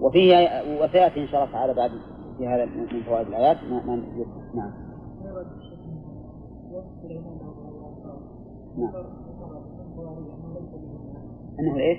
[0.00, 0.48] وفيه
[0.80, 1.90] وسيأتي إن شاء الله تعالى بعد
[2.38, 3.56] في هذا من فوائد الآيات.
[3.70, 3.96] ما ما
[4.54, 4.72] نعم.
[8.78, 9.20] نعم.
[11.60, 11.98] أنه إيش؟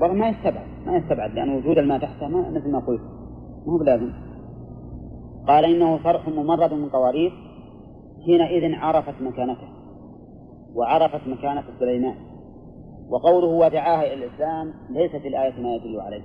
[0.00, 3.00] والله ما يستبعد ما يستبعد لأن وجود الماء تحته ما مثل ما قلت
[3.66, 4.12] ما هو بلازم.
[5.48, 7.32] قال إنه صرح ممرد من قوارير
[8.26, 9.68] حينئذ عرفت مكانته
[10.74, 12.14] وعرفت مكانة سليمان
[13.08, 16.22] وقوله ودعاها إلى الإسلام ليس في الآية ما يدل عليه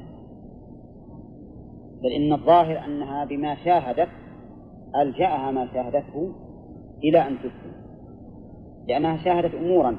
[2.04, 4.10] بل إن الظاهر أنها بما شاهدت
[4.96, 6.32] ألجأها ما شاهدته
[7.04, 7.74] إلى أن تسلم
[8.88, 9.96] لأنها شاهدت أمورا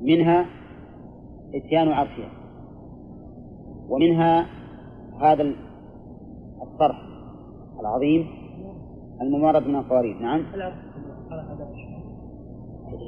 [0.00, 0.46] منها
[1.54, 2.30] إتيان عرشها
[3.88, 4.46] ومنها
[5.20, 5.54] هذا
[6.62, 7.02] الصرح
[7.80, 8.26] العظيم
[9.20, 10.44] الممارد من القوارير نعم.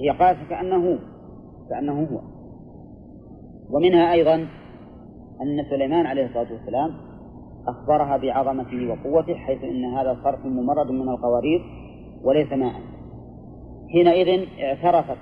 [0.03, 0.99] هي قالت كأنه
[1.70, 2.20] كأنه هو.
[3.70, 4.34] ومنها أيضا
[5.42, 6.95] أن سليمان عليه الصلاة والسلام
[7.68, 11.61] أخبرها بعظمته وقوته حيث أن هذا صرف ممرد من القوارير
[12.22, 12.74] وليس ماء.
[13.92, 15.18] حينئذ اعترفت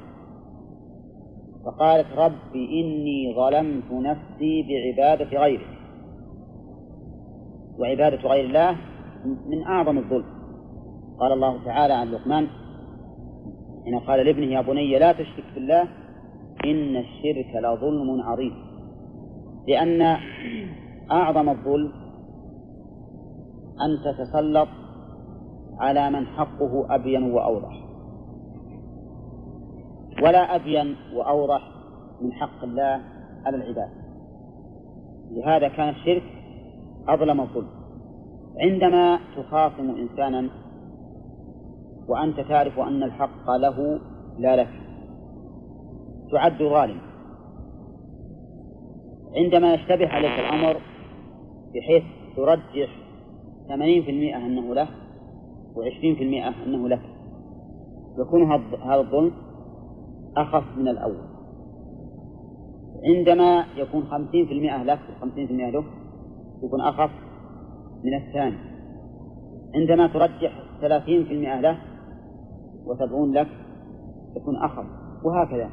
[1.64, 5.78] فقالت رب إني ظلمت نفسي بعبادة غيرك.
[7.78, 8.76] وعبادة غير الله
[9.50, 10.24] من أعظم الظلم.
[11.20, 12.46] قال الله تعالى عن لقمان
[13.84, 15.82] حين قال لابنه يا بني لا تشرك بالله
[16.64, 18.54] إن الشرك لظلم عظيم.
[19.68, 20.16] لأن
[21.10, 21.92] أعظم الظلم
[23.80, 24.68] أن تتسلط
[25.78, 27.91] على من حقه أبين وأوضح.
[30.22, 31.68] ولا أبين وأوضح
[32.20, 33.00] من حق الله
[33.46, 33.90] على العباد.
[35.30, 36.22] لهذا كان الشرك
[37.08, 37.68] أظلم الظلم.
[38.60, 40.48] عندما تخاصم إنسانا
[42.08, 44.00] وأنت تعرف أن الحق له
[44.38, 44.70] لا لك.
[46.32, 47.00] تعد ظالم.
[49.36, 50.76] عندما يشتبه عليك الأمر
[51.74, 52.02] بحيث
[52.36, 52.88] ترجح
[53.68, 54.88] ثمانين في المئة أنه له
[55.76, 57.02] وعشرين في المئة أنه لك
[58.18, 58.52] يكون
[58.82, 59.32] هذا الظلم
[60.36, 61.32] أخف من الأول.
[63.04, 65.84] عندما يكون خمسين في المئة لك وخمسين في المئة له
[66.62, 67.10] يكون أخف
[68.04, 68.58] من الثاني.
[69.74, 71.78] عندما ترجح ثلاثين في المئة له
[72.86, 73.48] وسبعون لك
[74.36, 74.84] يكون أخف
[75.24, 75.70] وهكذا.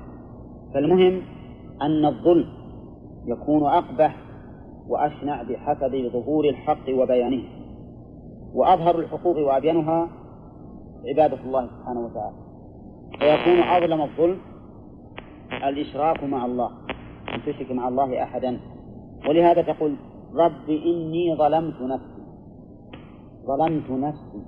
[0.74, 1.22] فالمهم
[1.82, 2.45] أن الظلم
[3.26, 4.16] يكون أقبح
[4.88, 7.43] وأشنع بحسب ظهور الحق وبيانه.
[8.53, 10.10] وأظهر الحقوق وأبينها
[11.07, 12.36] عبادة الله سبحانه وتعالى.
[13.20, 14.38] فيكون أظلم الظلم
[15.54, 16.72] الإشراك مع الله
[17.34, 18.60] أن تشرك مع الله أحدا.
[19.30, 19.95] ولهذا تقول
[20.36, 22.24] رب إني ظلمت نفسي.
[23.47, 24.41] ظلمت نفسي.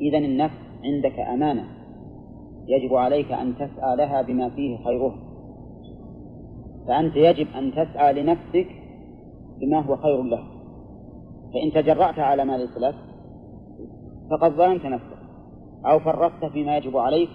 [0.00, 1.64] إذا النفس عندك أمانة.
[2.68, 5.18] يجب عليك أن تسعى لها بما فيه خيرها.
[6.88, 8.68] فأنت يجب أن تسعى لنفسك
[9.60, 10.46] بما هو خير لها
[11.54, 12.94] فإن تجرأت على ما ليس لك
[14.30, 15.22] فقد ظلمت نفسك.
[15.86, 17.28] أو فرطت فيما يجب عليك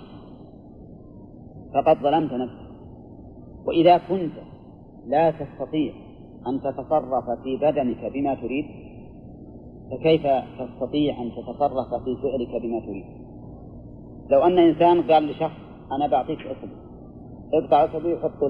[1.73, 2.66] فقد ظلمت نفسك.
[3.67, 4.33] وإذا كنت
[5.07, 5.93] لا تستطيع
[6.47, 8.65] أن تتصرف في بدنك بما تريد
[9.91, 10.21] فكيف
[10.59, 13.05] تستطيع أن تتصرف في فعلك بما تريد؟
[14.29, 15.59] لو أن إنسان قال لشخص
[15.91, 16.77] أنا بعطيك أصبع
[17.53, 18.43] اقطع أصبعي وحط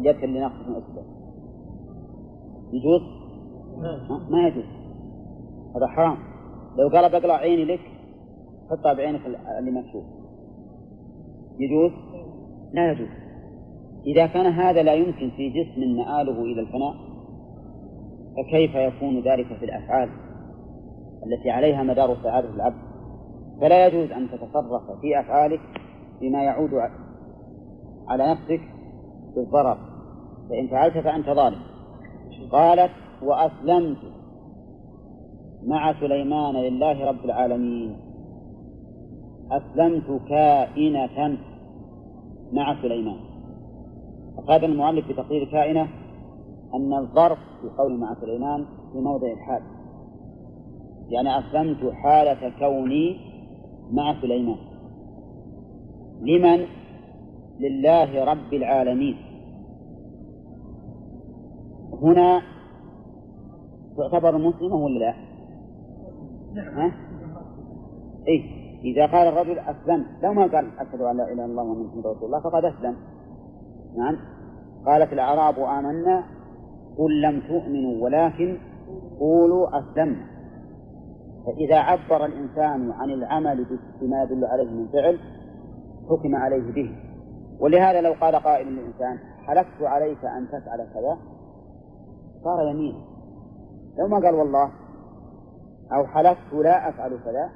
[0.00, 1.02] اليد اللي ناقص من أصبع
[2.72, 3.02] يجوز؟
[4.30, 4.64] ما يجوز.
[5.76, 6.16] هذا حرام.
[6.78, 7.80] لو قال بقلع عيني لك
[8.70, 9.20] حطها بعينك
[9.58, 10.04] اللي ما تشوف
[11.58, 11.92] يجوز؟
[12.72, 13.21] لا يجوز.
[14.06, 16.94] إذا كان هذا لا يمكن في جسم مآله إلى الفناء
[18.36, 20.08] فكيف يكون ذلك في الأفعال
[21.26, 22.82] التي عليها مدار سعادة العبد؟
[23.60, 25.60] فلا يجوز أن تتصرف في أفعالك
[26.20, 26.70] بما يعود
[28.08, 28.60] على نفسك
[29.36, 29.78] بالضرر.
[30.50, 31.58] فإن فعلت فأنت ظالم.
[32.52, 32.90] قالت
[33.22, 33.98] وأسلمت
[35.66, 37.96] مع سليمان لله رب العالمين.
[39.50, 41.38] أسلمت كائنة
[42.52, 43.31] مع سليمان.
[44.38, 45.88] أفاد المؤلف بتقرير كائنة
[46.74, 49.62] أن الظرف في قول مع سليمان في موضع الحال
[51.08, 53.16] يعني أسلمت حالة كوني
[53.92, 54.56] مع سليمان
[56.20, 56.66] لمن؟
[57.60, 59.16] لله رب العالمين
[62.02, 62.42] هنا
[63.96, 65.14] تعتبر مسلمة ولا لا؟
[66.56, 66.92] ها؟
[68.28, 72.06] إيه إذا قال الرجل أسلمت لو ما قال أشهد أن لا إله إلا الله ومحمد
[72.06, 72.96] رسول الله فقد أسلم
[73.96, 74.16] نعم.
[74.86, 76.24] قالت الأعراب آمنا
[76.98, 78.58] قل لم تؤمنوا ولكن
[79.20, 80.26] قولوا أسلمنا.
[81.46, 83.66] فإذا عبر الإنسان عن العمل
[84.00, 85.18] بما يدل عليه من فعل
[86.10, 86.96] حكم عليه به.
[87.60, 91.18] ولهذا لو قال قائل للإنسان حلفت عليك أن تفعل كذا؟
[92.44, 92.98] صار يمينا
[93.98, 94.70] لو ما قال والله
[95.92, 97.50] أو حلفت لا أفعل كذا؟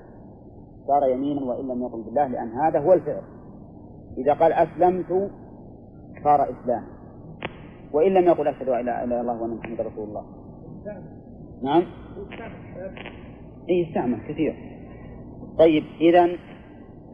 [0.87, 3.23] صار يمينا وإن لم يقل بالله لأن هذا هو الفعل.
[4.19, 5.31] إذا قال أسلمت
[6.27, 6.83] صار إسلام.
[7.93, 10.25] وإن لم يقل أشهد أن لا إله إلا الله وأن محمدا رسول الله.
[11.63, 11.83] نعم.
[13.71, 14.55] أي استعمل كثير.
[15.59, 16.29] طيب إذا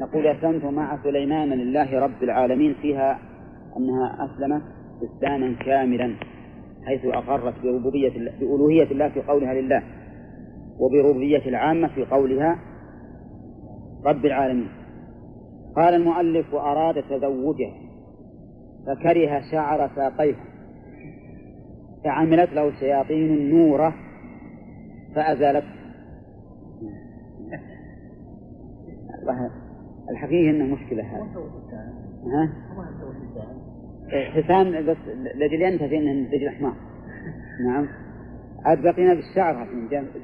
[0.00, 3.18] نقول أسلمت مع سليمان لله رب العالمين فيها
[3.76, 4.62] أنها أسلمت
[5.04, 6.14] إسلاما كاملا
[6.86, 9.82] حيث أقرت بربوبية بألوهية الله في قولها لله
[10.78, 12.58] وبربوبية العامة في قولها
[14.04, 14.68] رب العالمين.
[15.76, 17.81] قال المؤلف وأراد تزوجها
[18.86, 20.44] فكره شعر ساقيها
[22.04, 23.92] فعملت له الشياطين النور
[25.14, 25.82] فأزالته.
[30.10, 31.26] الحقيقة إنه مشكلة هذا
[32.26, 32.52] ها؟
[34.12, 34.96] حسان بس
[35.34, 36.74] لجل ينتهي إنه رجل حمار
[37.64, 37.88] نعم.
[38.64, 39.68] عاد بقينا بالشعر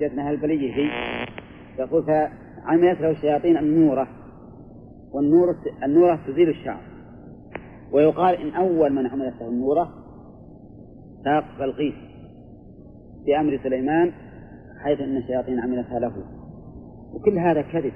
[0.01, 0.91] جاتنا هالبلية ذي
[1.79, 4.09] يقول فعملت له الشياطين النورة.
[5.13, 6.81] والنور النورة تزيل الشعر.
[7.93, 9.95] ويقال إن أول من عملت له النورة
[11.25, 11.95] ساق بلقيس
[13.27, 14.13] بأمر سليمان
[14.83, 16.13] حيث أن الشياطين عملتها له.
[17.13, 17.93] وكل هذا كذب.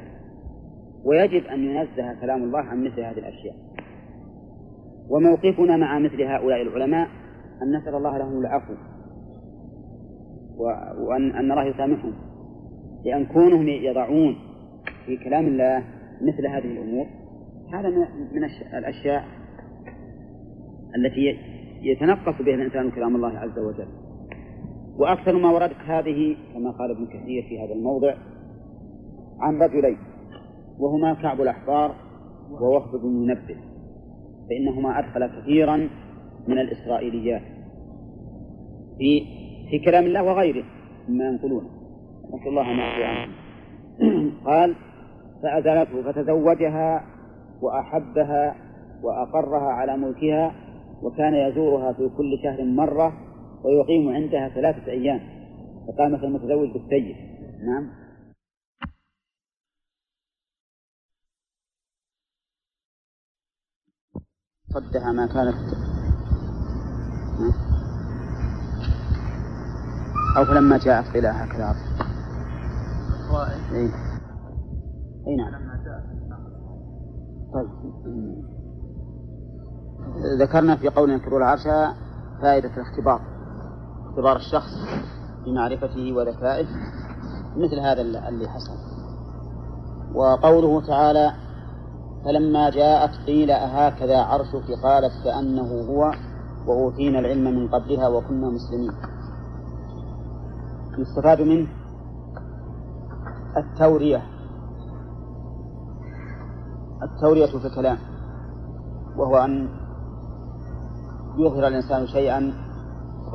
[1.04, 3.54] ويجب أن ينزه كلام الله عن مثل هذه الأشياء.
[5.08, 7.08] وموقفنا مع مثل هؤلاء العلماء
[7.62, 8.74] أن نسأل الله لهم العفو
[10.98, 12.12] وأن أن الله يسامحهم.
[13.04, 14.36] لأن كونهم يضعون
[15.06, 15.84] في كلام الله
[16.20, 17.06] مثل هذه الأمور
[17.72, 17.88] هذا
[18.32, 19.24] من الأشياء
[20.96, 21.38] التي
[21.82, 23.88] يتنقص بها الإنسان كلام الله عز وجل.
[24.96, 28.14] وأكثر ما وردت هذه كما قال ابن كثير في هذا الموضع
[29.40, 29.96] عن رجلين
[30.78, 31.94] وهما كعب الأحبار
[32.50, 33.56] ووهب بن منبه
[34.48, 35.88] فإنهما أدخل كثيرا
[36.48, 37.42] من الإسرائيليات.
[38.98, 39.24] في
[39.70, 40.64] في كلام الله وغيره
[41.08, 41.68] مما ينقلونه
[42.34, 43.32] نسأل الله يعفو عنهم.
[44.46, 44.74] قال
[45.42, 47.04] فأزالته فتزوجها
[47.62, 48.54] وأحبها
[49.02, 50.52] وأقرها على ملكها
[51.02, 53.12] وكان يزورها في كل شهر مرة
[53.64, 55.20] ويقيم عندها ثلاثة أيام
[55.88, 57.16] فقام المتزوج بالسيد.
[57.66, 58.02] نعم.
[64.68, 65.92] صدها ما كانت.
[70.36, 71.74] أو فلما جاءت إلى هكذا.
[73.72, 73.90] أي
[75.26, 75.62] أي نعم.
[77.52, 78.61] طيب.
[80.40, 81.62] ذكرنا في قول ينكروا العرش
[82.42, 83.20] فائدة الاختبار.
[84.08, 84.70] اختبار الشخص
[85.46, 86.66] بمعرفته وذكائه
[87.56, 88.72] مثل هذا اللي حصل.
[90.14, 91.32] وقوله تعالى
[92.24, 96.12] فلما جاءت قيل أهكذا عرشك؟ قالت كأنه هو
[96.66, 98.92] وأوتينا العلم من قبلها وكنا مسلمين.
[100.98, 101.68] يستفاد منه
[103.56, 104.22] التورية.
[107.02, 107.98] التورية في الكلام
[109.16, 109.81] وهو أن
[111.36, 112.52] يظهر الإنسان شيئا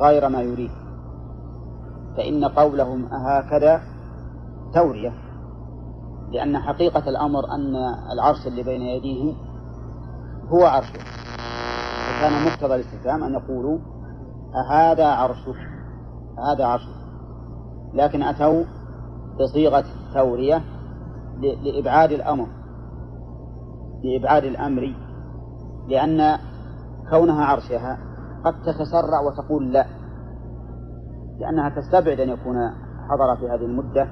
[0.00, 0.70] غير ما يريد.
[2.16, 3.80] فإن قولهم أهكذا
[4.74, 5.12] تورية
[6.32, 7.76] لأن حقيقة الأمر أن
[8.12, 9.36] العرش اللي بين يديهم
[10.48, 10.98] هو عرشه.
[12.08, 13.78] فكان مقتضى الاستفهام أن يقولوا
[14.54, 15.56] أهذا عرشك
[16.38, 16.98] هذا عرشك
[17.94, 18.64] لكن أتوا
[19.40, 20.62] بصيغة التورية
[21.40, 22.46] لإبعاد الأمر
[24.04, 24.94] لإبعاد الأمر
[25.88, 26.38] لأن
[27.10, 27.98] كونها عرشها
[28.44, 29.86] قد تتسرع وتقول لا
[31.40, 32.56] لأنها تستبعد أن يكون
[33.08, 34.08] حضر في هذه المدة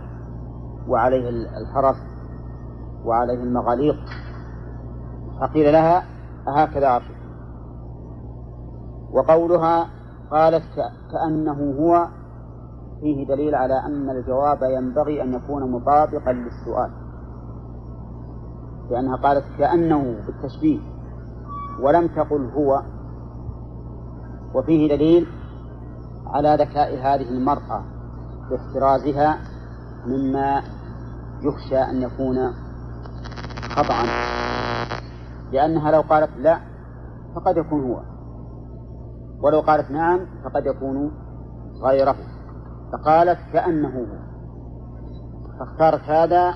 [0.89, 1.97] وعليه الحرس
[3.05, 3.97] وعليه المغاليق.
[5.41, 6.03] فقيل لها
[6.49, 7.17] أهكذا عرشك.
[9.13, 9.87] وقولها
[10.31, 10.65] قالت
[11.13, 12.09] كأنه هو.
[13.01, 16.91] فيه دليل على أن الجواب ينبغي أن يكون مطابقا للسؤال
[18.91, 20.96] لأنها قالت كأنه بالتشبيه.
[21.81, 22.83] ولم تقل هو.
[24.55, 25.27] وفيه دليل
[26.27, 27.85] على ذكاء هذه المرأة
[28.51, 29.39] باحترازها
[30.07, 30.63] مما
[31.43, 32.37] يخشى أن يكون
[33.77, 34.07] خطأ.
[35.53, 36.61] لأنها لو قالت لا
[37.35, 38.03] فقد يكون هو.
[39.43, 41.11] ولو قالت نعم فقد يكون
[41.83, 42.17] غيره.
[42.93, 44.27] فقالت كأنه هو.
[45.59, 46.55] فاختارت هذا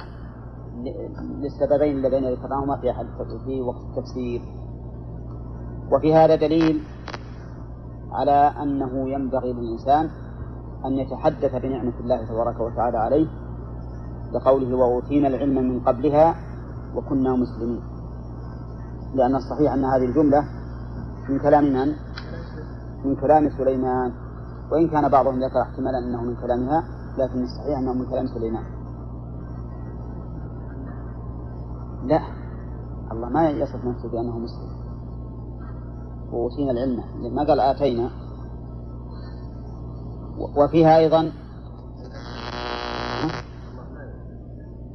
[1.41, 4.60] للسببين اللذين ذكرناهما في وقت التفسير.
[5.93, 6.83] وفي هذا دليل
[8.13, 10.11] على أنه ينبغي للإنسان
[10.85, 13.27] أن يتحدث بنعمة الله تبارك وتعالى عليه
[14.33, 16.35] لقوله وأوتينا العلم من قبلها
[16.95, 17.83] وكنا مسلمين.
[19.15, 20.45] لأن الصحيح أن هذه الجملة
[21.29, 21.95] من كلام من؟
[23.05, 24.13] من كلام سليمان.
[24.73, 26.85] وإن كان بعضهم ذكر احتمالا أنه من كلامها
[27.19, 28.65] لكن الصحيح أنه من كلام سليمان.
[32.05, 32.21] لا.
[33.13, 34.80] الله ما يصف نفسه بأنه مسلم.
[36.33, 37.05] وأوتينا العلم.
[37.35, 38.11] ما قال آتينا.
[40.57, 41.33] وفيها أيضا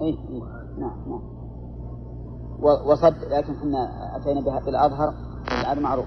[0.01, 0.41] إيه إيه
[0.79, 1.21] نعم نعم.
[2.61, 5.13] وصد لكن إحنا أتينا بها بالأظهر
[5.61, 6.05] الآن معروف.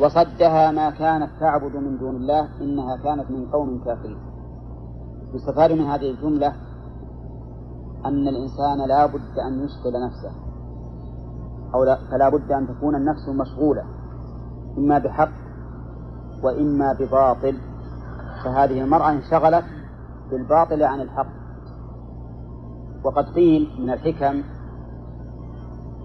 [0.00, 4.18] وصدها ما كانت تعبد من دون الله إنها كانت من قوم كافرين.
[5.34, 6.52] يستفاد من هذه الجملة
[8.04, 10.43] أن الإنسان لا بد أن يشغل نفسه.
[11.74, 13.84] أو لا فلا بد أن تكون النفس مشغولة
[14.78, 15.32] إما بحق
[16.42, 17.58] وإما بباطل.
[18.44, 19.64] فهذه المرأة انشغلت
[20.30, 21.26] بالباطل عن الحق.
[23.04, 24.42] وقد قيل من الحكم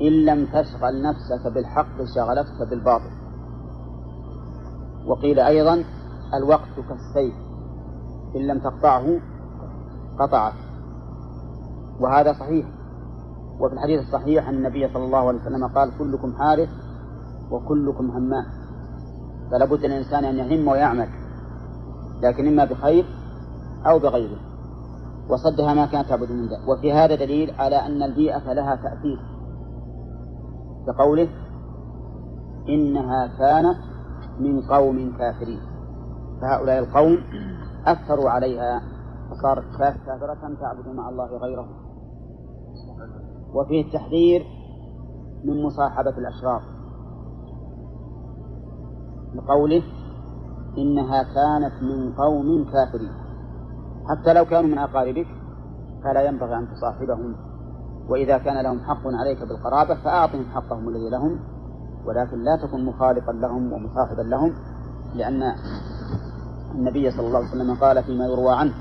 [0.01, 3.11] إن لم تشغل نفسك بالحق شغلتك بالباطل.
[5.07, 5.84] وقيل أيضا
[6.34, 7.36] الوقت كالسيف
[8.36, 9.20] إن لم تقطعه
[10.20, 10.53] قطعك.
[11.99, 12.79] وهذا صحيح.
[13.60, 16.70] وفي الحديث الصحيح أن النبي صلى الله عليه وسلم قال كلكم حارث
[17.51, 18.45] وكلكم همام
[19.51, 21.07] فلا بد للإنسان أن يهم ويعمل
[22.22, 23.05] لكن إما بخير
[23.86, 24.39] أو بغيره.
[25.30, 26.68] وصدها ما كانت تعبد من ذلك.
[26.68, 29.20] وفي هذا دليل على أن البيئة لها تأثير.
[30.88, 31.28] كقوله
[32.70, 33.78] إنها كانت
[34.39, 35.62] من قوم كافرين.
[36.41, 37.18] فهؤلاء القوم
[37.86, 38.82] أثروا عليها
[39.30, 41.89] فصارت كافرة تعبد مع الله غيره.
[43.54, 44.45] وفيه التحذير
[45.43, 46.62] من مصاحبة الأشرار.
[49.36, 49.84] لقوله
[50.78, 53.12] إنها كانت من قوم كافرين.
[54.10, 55.28] حتى لو كانوا من أقاربك
[56.04, 57.36] فلا ينبغي أن تصاحبهم.
[58.10, 61.39] وإذا كان لهم حق عليك بالقرابة فأعطهم حقهم الذي لهم
[62.06, 64.54] ولكن لا تكن مخالفا لهم ومصاحبا لهم
[65.16, 65.56] لأن
[66.76, 68.74] النبي صلى الله عليه وسلم قال فيما يروى عنه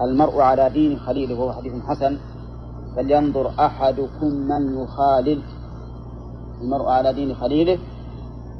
[0.00, 2.18] المرء على دين خليله وهو حديث حسن
[2.96, 5.42] فلينظر أحدكم من يخالل.
[6.62, 7.78] المرء على دين خليله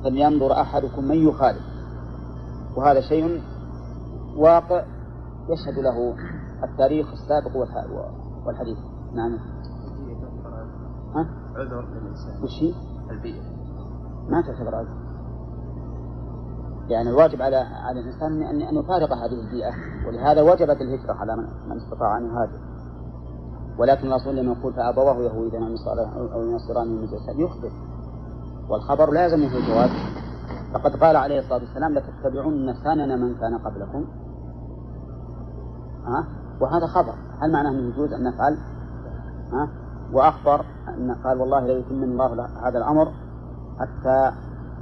[0.05, 1.63] فلينظر أحدكم من يخالف
[2.77, 3.43] وهذا شيء
[4.37, 4.85] واقع
[5.49, 6.15] يشهد له
[6.65, 7.57] التاريخ السابق
[8.47, 8.79] والحديث.
[9.15, 9.39] نعم.
[11.15, 11.27] ها؟
[11.57, 12.75] عذر للإنسان وش هي؟
[13.11, 13.43] البيئة
[14.29, 15.03] ما تعتبر عذر.
[16.89, 19.73] يعني الواجب على على الإنسان أن أن يفارق هذه البيئة.
[20.07, 22.72] ولهذا وجبت الهجرة على من استطاع أن يهاجر.
[23.79, 25.77] ولكن الرسول لما يقول فأبواه يهودان
[26.33, 27.09] أو ينصران من
[27.39, 27.71] يخبر.
[28.69, 29.91] والخبر لا يلزمه الجواز
[30.75, 34.05] فقد قال عليه الصلاة والسلام لتتبعن سنن من كان قبلكم.
[36.05, 36.27] ها؟
[36.61, 37.15] وهذا خبر.
[37.43, 38.59] هل معناه أنه يجوز أن نفعل؟
[39.53, 39.69] ها؟
[40.13, 43.13] وأخبر أن قال والله لا يتم الله هذا الأمر
[43.79, 44.33] حتى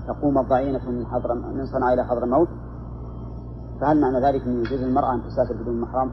[0.06, 2.48] تقوم الضعينة من حضر من صنعاء إلى حضر الموت.
[3.80, 6.12] فهل معنى ذلك أن يجوز المرأة أن تسافر بدون محرم؟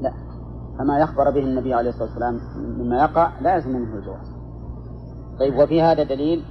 [0.00, 0.12] لا.
[0.78, 4.32] فما يخبر به النبي عليه الصلاة والسلام مما يقع لا يلزم منه الجواز.
[5.38, 6.44] طيب وفي هذا دليل؟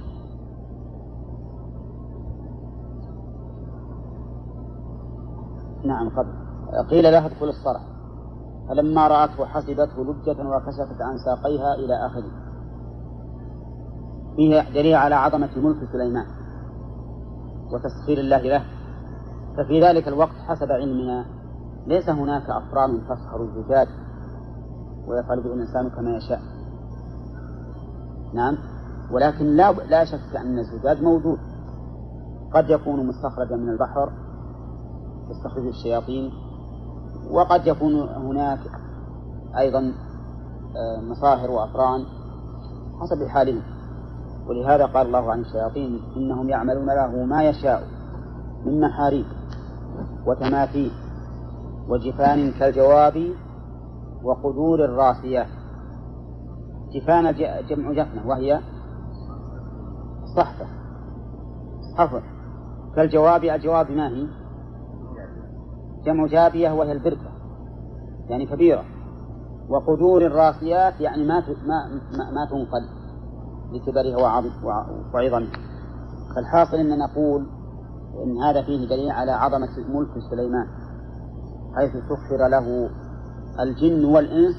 [5.84, 6.32] نعم قبل.
[6.90, 7.82] قيل لها ادخل الصرح
[8.68, 12.30] فلما رأته حسبته لجة وكشفت عن ساقيها إلى آخره.
[14.36, 16.26] فيه دليل على عظمة ملك سليمان
[17.72, 18.64] وتسخير الله له.
[19.56, 21.24] ففي ذلك الوقت حسب علمنا
[21.86, 23.88] ليس هناك أفران تسخر الزجاج.
[25.08, 26.40] ويفعل به الإنسان كما يشاء.
[28.34, 28.58] نعم؟
[29.12, 31.38] ولكن لا لا شك أن الزجاج موجود.
[32.54, 34.12] قد يكون مستخرجا من البحر
[35.30, 36.32] تستخرج الشياطين
[37.30, 38.60] وقد يكون هناك
[39.58, 39.92] أيضا
[40.76, 42.04] آه، مصاهر وأفران
[43.00, 43.62] حسب حالهم.
[44.48, 47.82] ولهذا قال الله عن الشياطين إنهم يعملون له ما يشاء
[48.64, 49.26] من محاريب
[50.26, 50.90] وتماثيل
[51.88, 53.32] وجفان كالجواب
[54.22, 55.46] وقدور الراسيات
[56.92, 57.34] جفان
[57.68, 58.60] جمع جفنة وهي
[60.36, 60.66] صحفة.
[61.96, 62.22] صحفة
[62.96, 64.26] كالجواب الجواب ما هي؟
[66.04, 67.30] جمع جابية وهي البركة.
[68.28, 68.84] يعني كبيرة.
[69.68, 72.88] وقدور الراسيات يعني ما ما ما تنقل
[73.72, 74.86] لكبرها وعظمها
[76.34, 77.46] فالحاصل أن نقول
[78.24, 80.66] إن هذا فيه دليل على عظمة ملك سليمان
[81.76, 82.90] حيث سخر له
[83.60, 84.56] الجن والإنس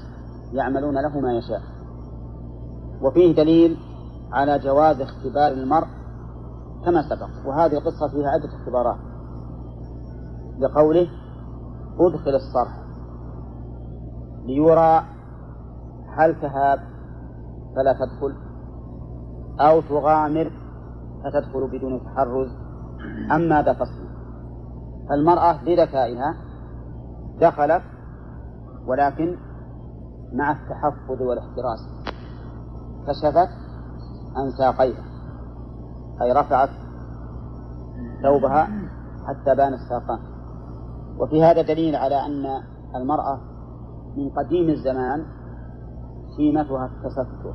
[0.54, 1.62] يعملون له ما يشاء.
[3.02, 3.78] وفيه دليل
[4.32, 5.88] على جواز اختبار المرء
[6.86, 8.98] كما سبق وهذه القصة فيها عدة اختبارات.
[10.60, 11.08] لقوله
[12.00, 12.80] أدخل الصرح
[14.46, 15.04] ليرى
[16.18, 16.80] هل تهاب
[17.76, 18.36] فلا تدخل
[19.60, 20.52] أو تغامر
[21.24, 22.50] فتدخل بدون تحرز
[23.32, 24.10] أم ماذا تصنع
[25.12, 26.36] المرأة بذكائها
[27.42, 27.82] دخلت
[28.90, 29.38] ولكن
[30.34, 31.80] مع التحفظ والاحتراس
[33.08, 33.50] كشفت
[34.36, 35.04] عن ساقيها
[36.22, 36.70] أي رفعت
[38.24, 38.68] ثوبها
[39.28, 40.20] حتى بان الساقان.
[41.20, 42.46] وفي هذا دليل على أن
[42.96, 43.40] المرأة
[44.18, 45.26] من قديم الزمان
[46.38, 47.54] سيمتها التستر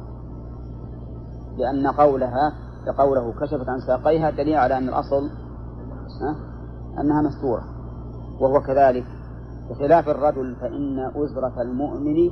[1.57, 2.53] لأن قولها
[2.87, 5.31] لقوله كشفت عن ساقيها دليل على أن الأصل
[7.01, 7.65] أنها مستورة
[8.41, 9.05] وهو كذلك
[9.71, 12.31] بخلاف الرجل فإن أزرة المؤمن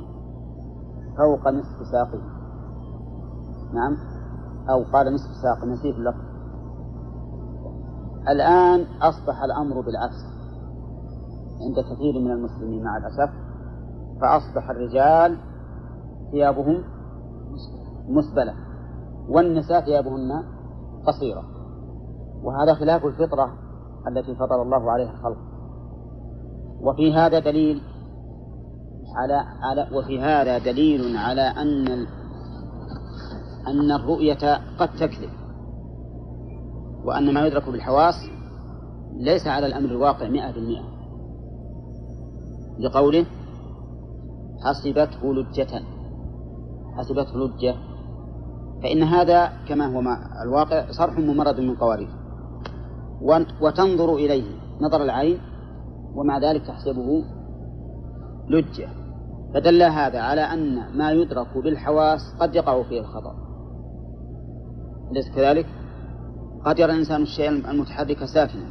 [1.17, 2.21] فوق نصف ساقه
[3.73, 3.97] نعم؟
[4.69, 6.21] أو قال نصف ساق نسيت اللفظ.
[8.29, 10.33] الآن أصبح الأمر بالعكس.
[11.61, 13.33] عند كثير من المسلمين مع الأسف
[14.21, 15.37] فأصبح الرجال
[16.31, 16.83] ثيابهم
[18.07, 18.53] مسبلة
[19.29, 20.43] والنساء ثيابهن
[21.07, 21.43] قصيرة.
[22.43, 23.53] وهذا خلاف الفطرة
[24.07, 25.52] التي فطر الله عليها الخلق.
[26.83, 27.81] وفي هذا دليل
[29.15, 31.87] على على وفي هذا دليل على أن
[33.67, 35.29] أن الرؤية قد تكذب
[37.05, 38.15] وأن ما يدرك بالحواس
[39.19, 40.83] ليس على الأمر الواقع مئة بالمئة.
[42.79, 43.25] لقوله
[44.65, 45.83] حسبته لجة
[46.97, 47.75] حسبته لجة.
[48.83, 52.09] فإن هذا كما هو مع الواقع صرح ممرد من قوارير.
[53.61, 54.43] وتنظر إليه
[54.81, 55.52] نظر العين
[56.15, 57.23] ومع ذلك تحسبه
[58.49, 58.89] لجة.
[59.53, 63.35] فدل هذا على أن ما يدرك بالحواس قد يقع فيه الخطأ.
[65.11, 65.65] أليس كذلك؟
[66.65, 68.65] قد يرى الإنسان الشيء المتحرك ساكنا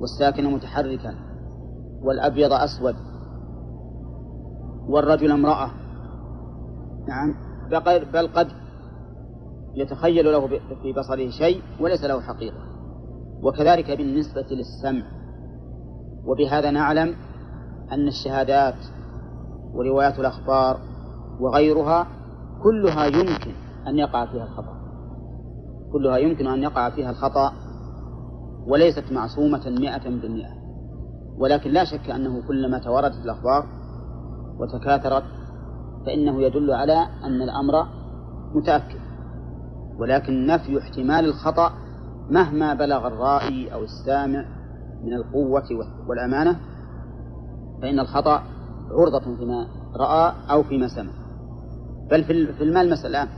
[0.00, 1.14] والساكن متحركا
[2.02, 2.94] والأبيض أسود
[4.88, 5.70] والرجل امرأة.
[7.08, 7.34] نعم
[8.12, 8.48] بل قد
[9.74, 10.46] يتخيل له
[10.82, 12.58] في بصره شيء وليس له حقيقة.
[13.42, 15.17] وكذلك بالنسبة للسمع.
[16.28, 17.14] وبهذا نعلم
[17.92, 18.74] أن الشهادات
[19.74, 20.80] وروايات الأخبار
[21.40, 22.06] وغيرها
[22.62, 23.52] كلها يمكن
[23.86, 24.78] أن يقع فيها الخطأ.
[25.92, 27.52] كلها يمكن أن يقع فيها الخطأ
[28.66, 30.58] وليست معصومة مئة بالمئة.
[31.38, 33.66] ولكن لا شك أنه كلما توردت الأخبار
[34.58, 35.24] وتكاثرت
[36.06, 37.86] فإنه يدل على أن الأمر
[38.54, 39.00] متأكد.
[39.98, 41.72] ولكن نفي احتمال الخطأ
[42.30, 44.57] مهما بلغ الرائي أو السامع
[45.04, 45.68] من القوة
[46.08, 46.60] والأمانة
[47.82, 48.42] فإن الخطأ
[48.90, 51.12] عرضة فيما رأى أو فيما سمع.
[52.10, 53.28] بل في الملمس الآن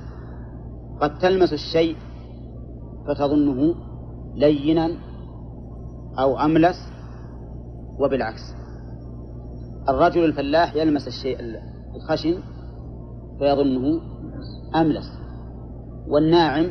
[1.01, 1.97] قد تلمس الشيء
[3.07, 3.75] فتظنه
[4.35, 4.91] لينا
[6.19, 6.77] أو أملس
[7.99, 8.55] وبالعكس.
[9.89, 11.39] الرجل الفلاح يلمس الشيء
[11.97, 12.35] الخشن
[13.39, 14.01] فيظنه
[14.75, 15.21] أملس.
[16.09, 16.67] والناعم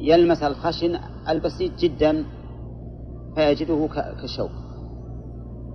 [0.00, 0.98] يلمس الخشن
[1.28, 2.24] البسيط جدا
[3.36, 3.88] فيجده
[4.20, 4.50] كالشوك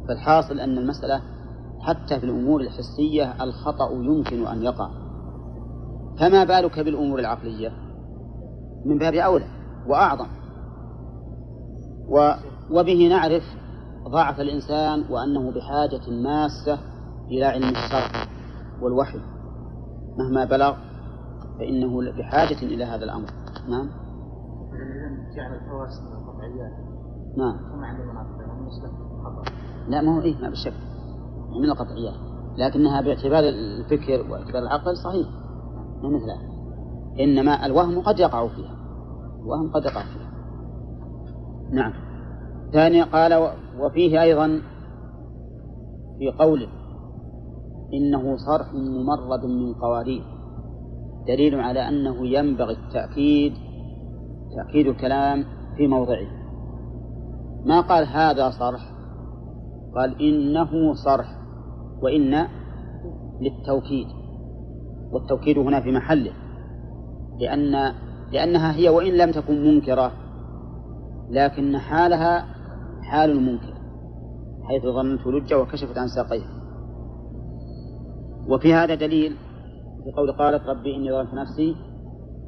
[0.08, 1.22] فالحاصل أن المسألة
[1.82, 4.90] حتى في الأمور الحسية الخطأ يمكن أن يقع.
[6.20, 7.70] فما بالك بالأمور العقلية؟
[8.86, 9.48] من باب أولى
[9.88, 10.28] وأعظم.
[12.10, 12.32] و
[12.72, 13.44] وبه نعرف
[14.08, 16.80] ضعف الإنسان وأنه بحاجة ماسة
[17.28, 18.28] إلى علم الشرع
[18.82, 19.20] والوحي.
[20.18, 20.76] مهما بلغ
[21.60, 23.30] فإنه بحاجة إلى هذا الأمر.
[23.70, 23.90] نعم.
[25.36, 26.81] جعل الحواس قطعيات
[27.38, 27.56] نعم.
[29.88, 30.74] لا ما هو إيه ما بالشك
[31.62, 32.32] من القطعيات.
[32.58, 35.28] لكنها باعتبار الفكر واعتبار العقل صحيح.
[36.04, 36.52] ما مثلها.
[37.20, 38.76] إنما الوهم قد يقع فيها.
[39.44, 40.32] الوهم قد يقع فيها.
[41.72, 41.94] نعم.
[42.74, 44.62] ثانيا قال وفيه أيضا
[46.20, 46.68] في قوله
[47.94, 50.24] إنه صرح ممرد من قوارير.
[51.28, 53.54] دليل على أنه ينبغي التأكيد
[54.56, 55.46] تأكيد الكلام
[55.78, 56.41] في موضعه.
[57.66, 58.92] ما قال هذا صرح؟
[59.96, 61.38] قال إنه صرح
[62.02, 62.48] وإن
[63.42, 64.08] للتوكيد.
[65.12, 66.32] والتوكيد هنا في محله
[67.40, 67.94] لأن
[68.32, 70.12] لأنها هي وإن لم تكن منكرة
[71.30, 72.46] لكن حالها
[73.02, 73.74] حال المنكر
[74.64, 76.62] حيث ظننت لجة وكشفت عن ساقيها.
[78.48, 79.36] وفي هذا دليل
[80.04, 81.76] في قول قالت ربي إني ظلمت نفسي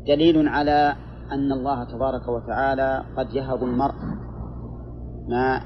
[0.07, 0.95] دليل على
[1.32, 3.93] أن الله تبارك وتعالى قد يهب المرء
[5.28, 5.61] ما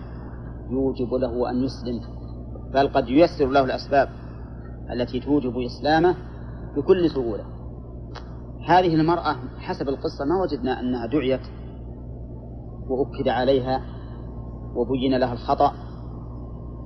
[0.70, 2.02] يوجب له أن يسلم
[2.74, 4.10] بل قد ييسر له الأسباب
[4.94, 6.16] التي توجب إسلامه
[6.76, 7.44] بكل سهولة.
[8.68, 11.42] هذه المرأة حسب القصة ما وجدنا أنها دعيت
[12.90, 13.82] وأكد عليها
[14.76, 15.74] وبين لها الخطأ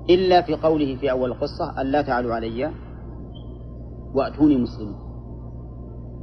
[0.10, 2.72] إلا في قوله في أول القصة ألا تعلوا علي
[4.14, 4.96] وأتوني مسلمين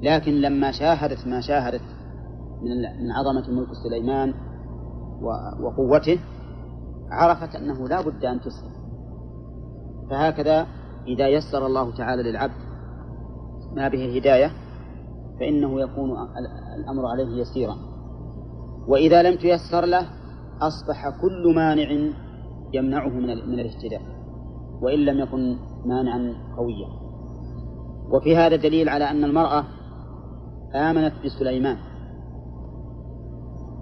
[0.02, 1.82] لكن لما شاهدت ما شاهدت
[2.62, 4.34] من من عظمة ملك سليمان
[5.60, 6.18] وقوته
[7.10, 8.72] عرفت أنه لا بد أن تسلم
[10.10, 10.66] فهكذا
[11.06, 12.68] إذا يسر الله تعالى للعبد
[13.76, 14.50] ما به الهداية
[15.40, 16.10] فإنه يكون
[16.78, 17.76] الأمر عليه يسيرا.
[18.88, 20.06] وإذا لم تيسر له
[20.60, 22.12] أصبح كل مانع
[22.72, 24.02] يمنعه من من الاهتداء
[24.82, 25.56] وإن لم يكن
[25.86, 26.88] مانعا قويا.
[28.10, 29.64] وفي هذا دليل على أن المرأة
[30.74, 31.76] آمنت بسليمان.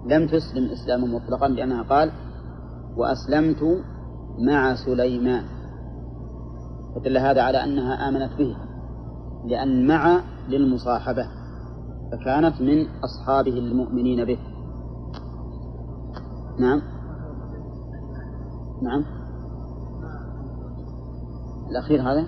[0.05, 2.11] لم تسلم إسلاما مطلقا لأنها قال
[2.97, 3.83] وأسلمت
[4.39, 5.43] مع سليمان.
[6.95, 8.55] فدل هذا على أنها آمنت به
[9.45, 11.27] لأن مع للمصاحبة
[12.11, 14.39] فكانت من أصحابه المؤمنين به.
[16.59, 16.81] نعم.
[18.81, 19.05] نعم.
[21.69, 22.27] الأخير هذا؟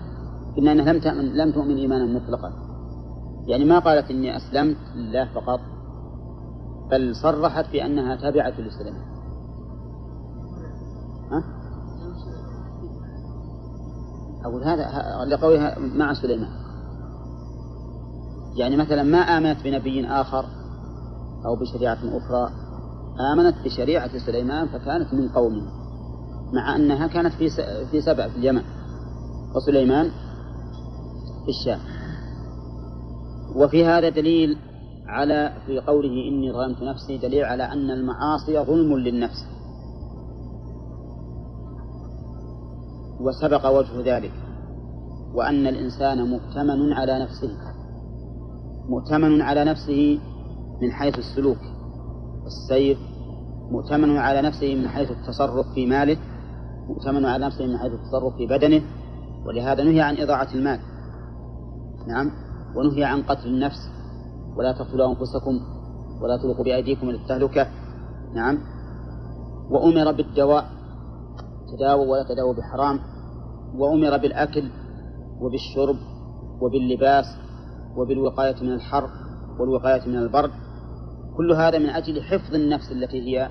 [0.58, 2.54] قلنا أنها لم تؤمن لم تؤمن إيمانا مطلقا.
[3.48, 5.60] يعني ما قالت إني أسلمت لله فقط
[6.92, 9.09] بل صرحت بأنها تابعة لسليمان.
[11.32, 11.44] ها؟
[14.46, 14.86] أقول هذا
[15.26, 16.50] لقولها مع سليمان.
[18.56, 20.46] يعني مثلا ما آمنت بنبي آخر
[21.46, 22.52] أو بشريعة أخرى
[23.34, 25.62] آمنت بشريعة سليمان فكانت من قومه
[26.54, 27.50] مع أنها كانت في
[27.92, 28.62] في سبع في اليمن.
[29.56, 30.12] وسليمان
[31.46, 31.80] في الشام.
[33.56, 34.58] وفي هذا دليل
[35.08, 39.59] على في قوله إني ظلمت نفسي دليل على أن المعاصي ظلم للنفس.
[43.20, 44.32] وسبق وجه ذلك
[45.34, 47.50] وأن الإنسان مؤتمن على نفسه
[48.90, 50.20] مؤتمن على نفسه
[50.82, 51.58] من حيث السلوك
[52.44, 52.98] والسير
[53.72, 56.18] مؤتمن على نفسه من حيث التصرف في ماله
[56.88, 58.82] مؤتمن على نفسه من حيث التصرف في بدنه
[59.46, 60.80] ولهذا نهي عن إضاعة المال
[62.08, 62.32] نعم
[62.76, 63.90] ونهي عن قتل النفس
[64.56, 65.60] ولا تقتلوا أنفسكم
[66.22, 67.68] ولا تلقوا بأيديكم إلى التهلكة
[68.34, 68.60] نعم
[69.70, 70.79] وأمر بالدواء
[71.78, 73.00] تداووا ولا تداووا بحرام
[73.76, 74.70] وأمر بالأكل
[75.42, 75.96] وبالشرب
[76.62, 77.26] وباللباس
[77.98, 79.10] وبالوقاية من الحر
[79.60, 80.52] والوقاية من البرد
[81.38, 83.50] كل هذا من أجل حفظ النفس التي هي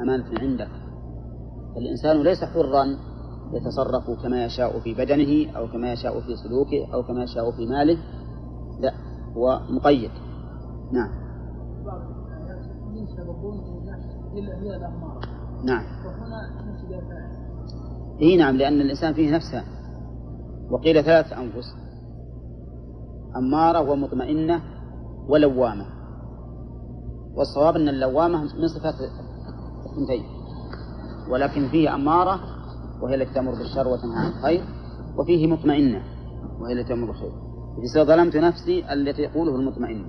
[0.00, 0.68] أمانة عندك.
[1.76, 2.84] الإنسان ليس حرا
[3.52, 7.98] يتصرف كما يشاء في بدنه أو كما يشاء في سلوكه أو كما يشاء في ماله.
[8.80, 8.92] لا
[9.36, 10.10] هو مقيد.
[10.92, 11.10] نعم.
[15.64, 15.84] نعم.
[18.22, 19.64] إي نعم لأن الإنسان فيه نفسها
[20.70, 21.74] وقيل ثلاث أنفس
[23.36, 24.62] أمارة ومطمئنة
[25.28, 25.86] ولوامة.
[27.36, 30.24] والصواب أن اللوامة من صفات الثنتين.
[31.30, 32.40] ولكن فيه أمارة
[33.02, 34.64] وهي التي تأمر بالشر وتنهى عن الخير
[35.18, 36.02] وفيه مطمئنة
[36.60, 37.32] وهي التي تأمر بالخير.
[37.78, 40.06] إذا ظلمت نفسي التي يقوله المطمئنة.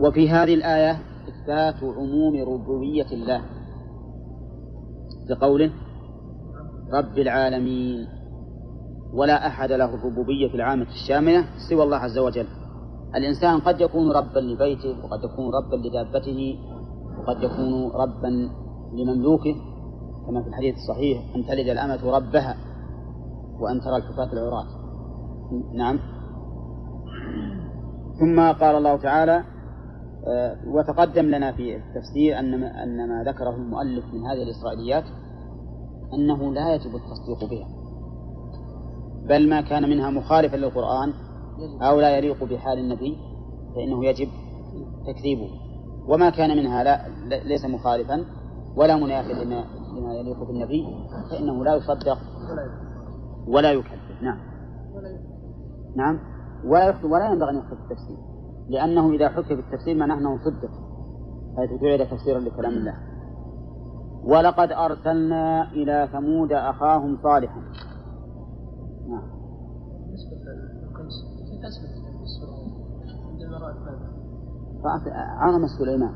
[0.00, 0.98] وفي هذه الآية
[1.28, 3.55] إثبات عموم ربوبية الله.
[5.28, 5.72] بقوله
[6.92, 8.06] رب العالمين
[9.14, 12.46] ولا أحد له الربوبية العامة الشاملة سوى الله عز وجل.
[13.14, 16.58] الإنسان قد يكون ربا لبيته وقد يكون ربا لدابته
[17.18, 18.50] وقد يكون ربا
[18.92, 19.54] لمملوكه.
[20.26, 22.56] كما في الحديث الصحيح أن تلد الأمة ربها
[23.60, 24.66] وأن ترى الحفاة العراة.
[25.74, 25.98] نعم.
[28.20, 29.44] ثم قال الله تعالى
[30.66, 35.04] وتقدم لنا في التفسير أن ما, أن ما ذكره المؤلف من هذه الإسرائيليات
[36.14, 37.68] أنه لا يجب التصديق بها
[39.28, 41.12] بل ما كان منها مخالفا للقرآن
[41.82, 43.16] أو لا يليق بحال النبي
[43.74, 44.28] فإنه يجب
[45.06, 45.50] تكذيبه.
[46.08, 47.08] وما كان منها لا
[47.44, 48.24] ليس مخالفا
[48.76, 49.64] ولا منافا لما
[49.96, 50.86] لما يليق بالنبي
[51.30, 52.18] فإنه لا يصدق
[53.48, 54.22] ولا يكذب.
[54.22, 54.38] نعم.
[55.96, 56.18] نعم.
[56.64, 58.35] ولا ولا ينبغي أن يحكى بالتفسير
[58.68, 60.70] لأنه إذا حكي بالتفسير معناه أنه صدق
[61.56, 62.94] حيث جعل تفسيرا لكلام الله.
[64.24, 67.60] ولقد أرسلنا إلى ثمود أخاهم صالحا.
[69.08, 69.22] نعم.
[70.06, 71.96] بالنسبة للقيس كيف أثبت
[75.78, 76.14] سليمان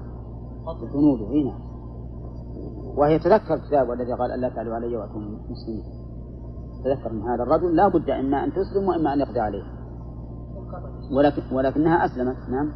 [0.93, 1.71] جنوده هنا
[2.97, 5.85] وهي تذكر الكتاب الذي قال ألا تعلوا علي وأتوا مسلمين
[6.85, 9.80] تذكر من هذا الرجل لا بد إما أن تسلم وإما أن يقضي عليه.
[11.13, 12.49] ولكن ولكنها أسلمت.
[12.49, 12.73] نعم.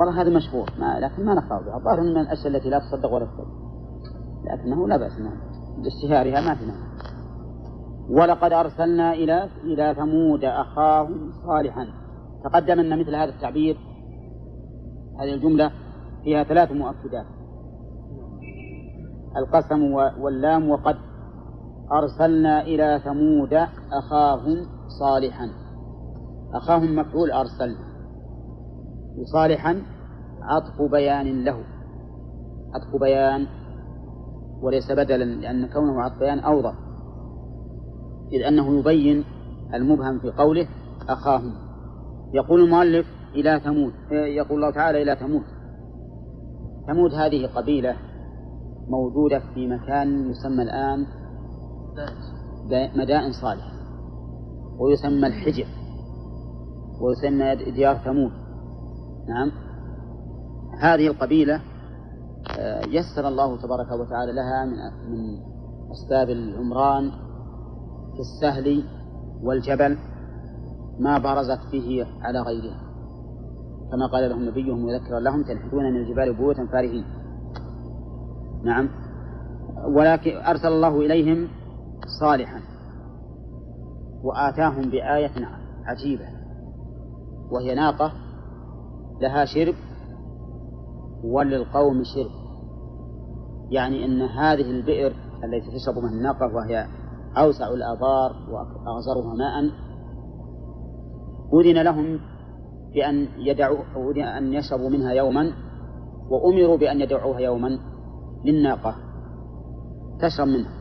[0.00, 1.76] والله هذا مشهور ما لكن ما نقطع بها.
[1.76, 3.46] الظاهر من الأشياء التي لا تصدق ولا تصدق
[4.44, 5.18] لكنه لا بأس.
[5.20, 5.38] نعم.
[5.82, 6.76] باشتهارها ما في نعم.
[8.10, 11.86] ولقد أرسلنا إلى إلى ثمود أخاهم صالحا.
[12.44, 13.76] تقدم أن مثل هذا التعبير
[15.20, 15.70] هذه الجملة
[16.24, 17.26] فيها ثلاث مؤكدات.
[19.36, 20.70] القسم واللام.
[20.70, 20.96] وقد
[21.92, 23.52] أرسلنا إلى ثمود
[23.92, 24.66] أخاهم
[24.98, 25.50] صالحا.
[26.54, 27.94] أخاهم مفعول أرسلنا.
[29.18, 29.82] وصالحا
[30.42, 31.64] عطف بيان له.
[32.74, 33.46] عطف بيان
[34.62, 36.74] وليس بدلا لأن كونه عطف بيان أوضح.
[38.32, 39.24] إذ أنه يبين
[39.74, 40.68] المبهم في قوله
[41.08, 41.52] أخاهم.
[42.34, 43.92] يقول المؤلف إلى ثمود.
[44.10, 45.44] يقول الله تعالى إلى ثمود.
[46.86, 47.96] ثمود هذه قبيلة
[48.88, 51.06] موجودة في مكان يسمى الآن
[52.96, 53.73] مدائن صالح.
[54.78, 55.66] ويسمى الحجر
[57.00, 58.32] ويسمى ديار ثمود.
[59.28, 59.52] نعم.
[60.80, 61.60] هذه القبيلة
[62.58, 64.76] آه، يسر الله تبارك وتعالى لها من
[65.10, 65.38] من
[65.90, 67.10] أسباب العمران
[68.14, 68.84] في السهل
[69.42, 69.98] والجبل
[70.98, 72.80] ما برزت به على غيرها.
[73.90, 77.04] كما قال لهم نبيهم مذكرا لهم تنحتون من الجبال بيوتا فارهين.
[78.64, 78.88] نعم.
[79.96, 81.48] ولكن أرسل الله إليهم
[82.20, 82.73] صالحا.
[84.24, 85.48] وآتاهم بآية
[85.84, 86.24] عجيبة
[87.50, 88.12] وهي ناقة
[89.20, 89.74] لها شرب
[91.24, 92.30] وللقوم شرب
[93.70, 95.12] يعني أن هذه البئر
[95.44, 96.86] التي تشرب منها الناقة وهي
[97.36, 99.70] أوسع الآبار وأغزرها ماء
[101.54, 102.20] أذن لهم
[102.94, 103.78] بأن يدعوا
[104.38, 105.52] أن يشربوا منها يوما
[106.30, 107.78] وأمروا بأن يدعوها يوما
[108.44, 108.96] للناقة
[110.20, 110.72] تشرب منها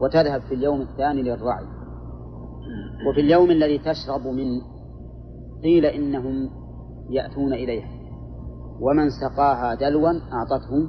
[0.00, 1.79] وتذهب في اليوم الثاني للرعي.
[3.08, 4.62] وفي اليوم الذي تشرب منه
[5.62, 6.50] قيل إنهم
[7.10, 7.88] يأتون إليها
[8.80, 10.88] ومن سقاها دلوا أعطته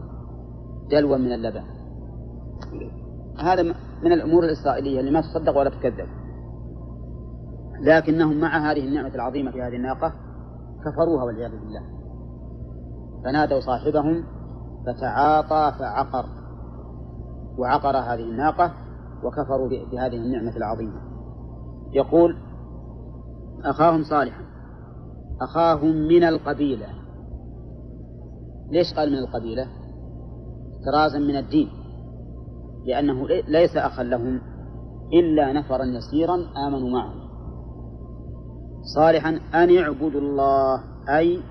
[0.92, 1.64] دلوا من اللبن.
[3.40, 3.64] هذا
[4.04, 6.08] من الأمور الإسرائيلية اللي ما تصدق ولا تكذب.
[7.82, 10.14] لكنهم مع هذه النعمة العظيمة في هذه الناقة
[10.86, 11.82] كفروها والعياذ بالله.
[13.24, 14.24] فنادوا صاحبهم
[14.86, 16.26] فتعاطى فعقر.
[17.58, 18.74] وعقر هذه الناقة
[19.24, 21.11] وكفروا بهذه النعمة العظيمة.
[21.94, 22.38] يقول
[23.64, 24.42] أخاهم صالحا
[25.42, 26.88] أخاهم من القبيلة.
[28.72, 29.68] ليش قال من القبيلة؟
[30.74, 31.70] احترازا من الدين
[32.86, 34.42] لأنه ليس أخا لهم
[35.14, 36.36] إلا نفرا يسيرا
[36.68, 37.14] آمنوا معه
[38.96, 40.84] صالحا أن اعبدوا الله
[41.18, 41.42] أي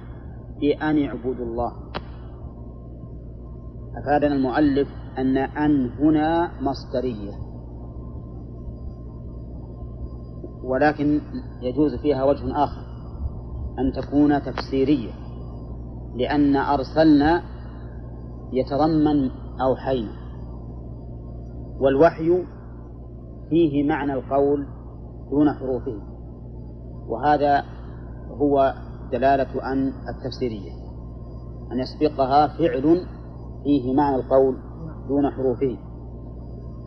[0.61, 1.73] بأن اعبدوا الله.
[3.97, 4.89] أفادنا المؤلف
[5.19, 7.50] أن أن هنا مصدرية.
[10.65, 11.21] ولكن
[11.63, 12.83] يجوز فيها وجه آخر
[13.79, 15.11] أن تكون تفسيرية
[16.15, 17.43] لأن أرسلنا
[18.53, 19.31] يتضمن
[19.61, 20.13] أوحينا
[21.81, 22.45] والوحي
[23.51, 24.67] فيه معنى القول
[25.31, 26.03] دون حروفه
[27.09, 27.65] وهذا
[28.31, 28.75] هو
[29.13, 30.81] دلالة أن التفسيرية
[31.73, 33.07] أن يسبقها فعل
[33.65, 34.57] فيه معنى القول
[35.09, 35.77] دون حروفه.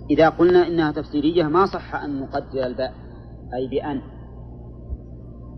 [0.09, 2.93] إذا قلنا إنها تفسيرية ما صح أن نقدر الباء.
[3.55, 4.01] أي بأن.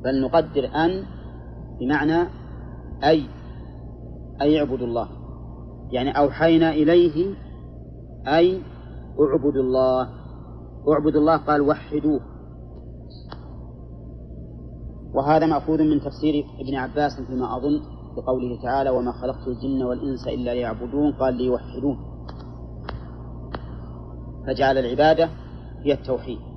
[0.04, 1.04] بل نقدر أن
[1.80, 2.28] بمعنى
[3.04, 3.24] أي
[4.42, 5.10] أي اعبدوا الله.
[5.92, 7.36] يعني أوحينا إليه
[8.28, 8.62] أي
[9.20, 10.10] اعبدوا الله.
[10.94, 12.22] اعبدوا الله قال وحدوه.
[15.14, 17.82] وهذا مأخوذ من تفسير ابن عباس فيما أظن
[18.16, 21.14] بقوله تعالى وما خلقت الجن والإنس إلا ليعبدون.
[21.14, 21.98] قال ليوحدون
[24.48, 25.30] فجعل العبادة
[25.84, 26.55] هي التوحيد.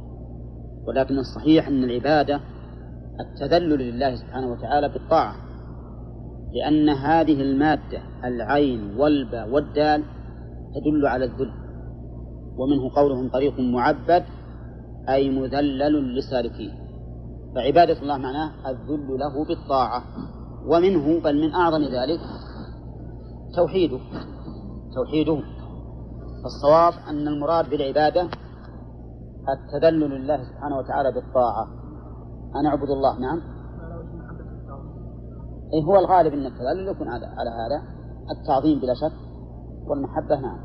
[0.89, 2.41] ولكن الصحيح أن العبادة
[3.21, 5.35] التذلل لله سبحانه وتعالى بالطاعة
[6.53, 10.03] لأن هذه المادة العين والباء والدال
[10.75, 11.53] تدل على الذل
[12.57, 14.25] ومنه قولهم طريق معبد
[15.09, 16.73] أي مذلل لسالكيه
[17.55, 20.03] فعبادة الله معناه الذل له بالطاعة
[20.67, 22.21] ومنه بل من أعظم ذلك
[23.57, 23.99] توحيده
[24.95, 25.41] توحيده.
[26.43, 28.29] فالصواب أن المراد بالعبادة
[29.49, 31.67] التذلل لله سبحانه وتعالى بالطاعة.
[32.61, 33.41] أنا أعبد الله نعم.
[35.73, 37.83] إيه هو الغالب أن التذلل يكون على هذا.
[38.31, 39.13] التعظيم بلا شك.
[39.87, 40.59] والمحبة نعم.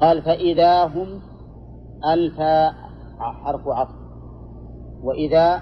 [0.00, 1.20] قال فإذا هم
[2.12, 2.40] ألف
[3.18, 3.94] حرف عطف.
[5.02, 5.60] وإذا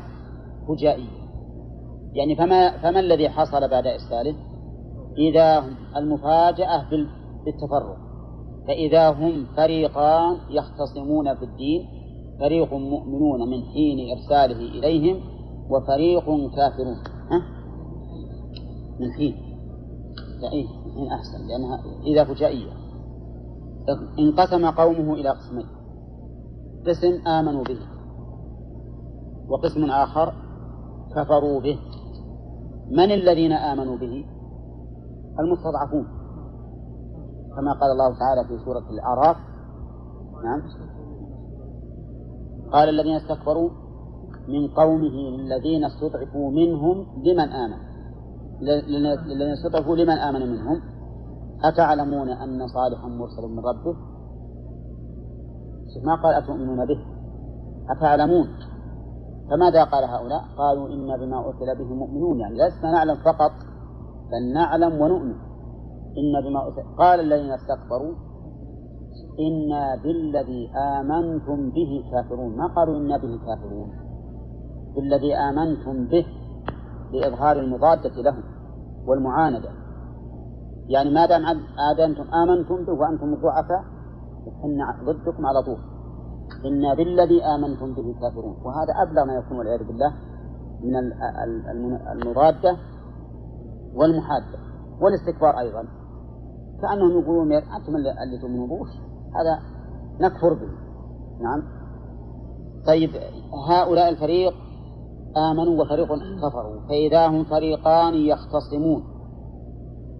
[0.68, 1.24] فجائية
[2.12, 4.36] يعني فما فما الذي حصل بعد إرساله؟
[5.18, 6.84] إذا هم المفاجأة
[7.44, 8.03] بالتفرق.
[8.66, 11.88] فإذا هم فريقان يختصمون في الدين
[12.40, 15.20] فريق مؤمنون من حين إرساله إليهم
[15.70, 16.24] وفريق
[16.56, 16.96] كافرون.
[17.30, 17.42] ها؟
[19.00, 19.34] من حين.
[20.52, 22.72] إيه من أحسن لأنها إذا فجائية.
[24.18, 25.66] انقسم قومه إلى قسمين.
[26.86, 27.78] قسم آمنوا به
[29.48, 30.34] وقسم آخر
[31.16, 31.78] كفروا به.
[32.90, 34.24] من الذين آمنوا به؟
[35.40, 36.13] المستضعفون.
[37.56, 39.36] كما قال الله تعالى في سورة الأعراف.
[40.44, 40.62] نعم.
[42.72, 43.70] قال الذين استكبروا
[44.48, 47.78] من قومه الذين استضعفوا منهم لمن آمن.
[49.26, 50.80] الذين استضعفوا لمن آمن منهم.
[51.64, 53.96] أتعلمون أن صالحا مرسل من ربه؟
[56.04, 56.98] ما قال أتؤمنون به؟
[57.90, 58.48] أتعلمون؟
[59.50, 62.40] فماذا قال هؤلاء؟ قالوا إنا بما أرسل به مؤمنون.
[62.40, 63.52] يعني لسنا نعلم فقط
[64.30, 65.34] بل نعلم ونؤمن.
[66.18, 66.60] إن بما
[66.98, 68.14] قال الذين استكبروا
[69.40, 72.56] إنا بالذي آمنتم به كافرون.
[72.56, 73.90] ما قالوا إنا به كافرون؟
[74.94, 76.26] بالذي آمنتم به
[77.12, 78.42] لإظهار المضادة لهم
[79.06, 79.70] والمعاندة.
[80.88, 81.46] يعني ما دام
[82.00, 83.84] أنتم آمنتم به وأنتم ضعفاء
[84.44, 85.78] فإن ضدكم على طول.
[86.64, 88.56] إنا بالذي آمنتم به كافرون.
[88.64, 90.12] وهذا أبلغ ما يكون والعياذ بالله
[90.80, 90.94] من
[92.12, 92.76] المضادة
[93.94, 94.58] والمحادة.
[95.00, 95.84] والاستكبار أيضا.
[96.82, 98.86] كأنهم يقولون أنتم اللي تؤمنون به
[99.34, 99.58] هذا
[100.20, 100.68] نكفر به.
[101.40, 101.62] نعم.
[102.86, 103.10] طيب
[103.68, 104.54] هؤلاء الفريق
[105.36, 106.08] آمنوا وفريق
[106.42, 106.88] كفروا.
[106.88, 109.02] فإذا هم فريقان يختصمون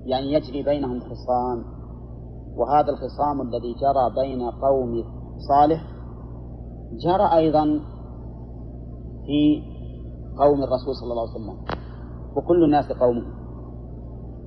[0.05, 1.65] يعني يجري بينهم خصام.
[2.57, 5.05] وهذا الخصام الذي جرى بين قوم
[5.49, 5.85] صالح
[7.05, 7.65] جرى أيضا
[9.27, 9.63] في
[10.39, 11.57] قوم الرسول صلى الله عليه وسلم.
[12.37, 13.25] وكل الناس قومه.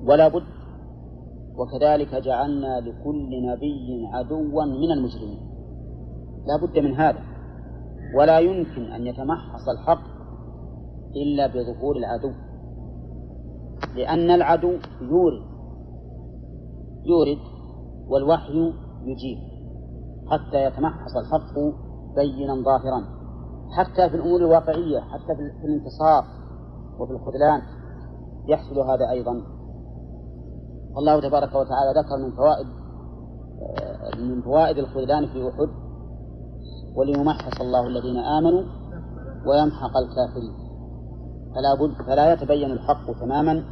[0.08, 0.57] ولا بد
[1.58, 5.48] وكذلك جعلنا لكل نبي عدوا من المجرمين
[6.46, 7.20] لا بد من هذا.
[8.16, 10.18] ولا يمكن أن يتمحص الحق
[11.16, 12.32] إلا بظهور العدو.
[13.96, 15.42] لأن العدو يورد
[17.06, 17.38] يورد
[18.08, 18.72] والوحي
[19.02, 19.38] يجيب
[20.30, 21.54] حتى يتمحص الحق
[22.16, 23.04] بينا ظاهرا.
[23.76, 26.24] حتى في الأمور الواقعية حتى في الانتصار
[26.98, 27.62] وفي الخذلان
[28.48, 29.57] يحصل هذا أيضا.
[30.98, 32.66] الله تبارك وتعالى ذكر من فوائد
[34.18, 35.68] من فوائد الخذلان في أحد
[36.96, 38.62] وليمحص الله الذين آمنوا
[39.46, 40.54] ويمحق الكافرين.
[41.54, 43.64] فلا بد فلا يتبين الحق تماما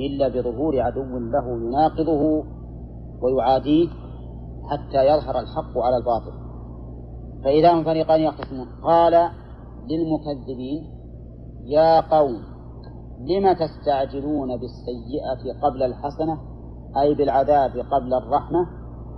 [0.00, 2.44] إلا بظهور عدو له يناقضه
[3.22, 3.88] ويعاديه
[4.70, 6.32] حتى يظهر الحق على الباطل.
[7.44, 9.30] فإذا هم فريقان يختصمون قال
[9.90, 10.96] للمكذبين
[11.64, 12.42] يا قوم
[13.20, 16.55] لم تستعجلون بالسيئة قبل الحسنة؟
[17.00, 18.66] أي بالعذاب قبل الرحمة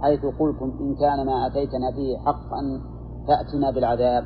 [0.03, 2.81] حيث قلتم إن كان ما أتيتنا به حقا
[3.29, 4.25] فأتنا بالعذاب.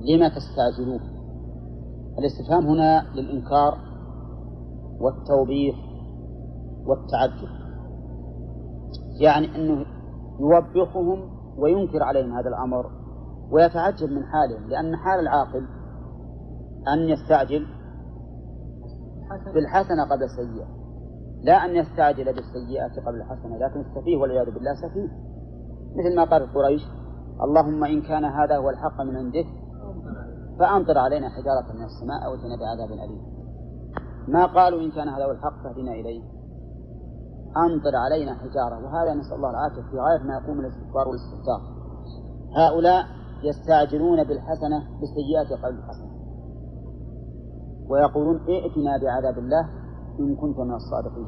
[0.00, 1.00] لم تستعجلون؟
[2.18, 3.78] الاستفهام هنا للإنكار
[5.00, 5.74] والتوبيخ
[6.86, 7.48] والتعجب
[9.20, 9.86] يعني أنه
[10.40, 12.90] يوبخهم وينكر عليهم هذا الأمر
[13.50, 15.66] ويتعجب من حالهم لأن حال العاقل
[16.88, 17.66] أن يستعجل
[19.54, 20.79] بالحسنة قبل السيئة.
[21.42, 25.08] لا أن يستعجل بالسيئة قبل الحسنة لكن السفيه والعياذ بالله سفيه
[25.96, 26.82] مثل ما قالت قريش
[27.42, 29.46] اللهم إن كان هذا هو الحق من عندك
[30.58, 33.22] فأمطر علينا حجارة من السماء أو ائتنا بعذاب أليم.
[34.28, 36.22] ما قالوا إن كان هذا هو الحق فاهدنا إليه.
[37.56, 41.60] أمطر علينا حجارة وهذا نسأل الله العافية في غاية ما يقوم الاستكبار والاستهتار
[42.56, 43.04] هؤلاء
[43.42, 46.10] يستعجلون بالحسنة بالسيئات قبل الحسنة.
[47.88, 49.79] ويقولون ائتنا بعذاب الله
[50.18, 51.26] إن كنت من الصادقين.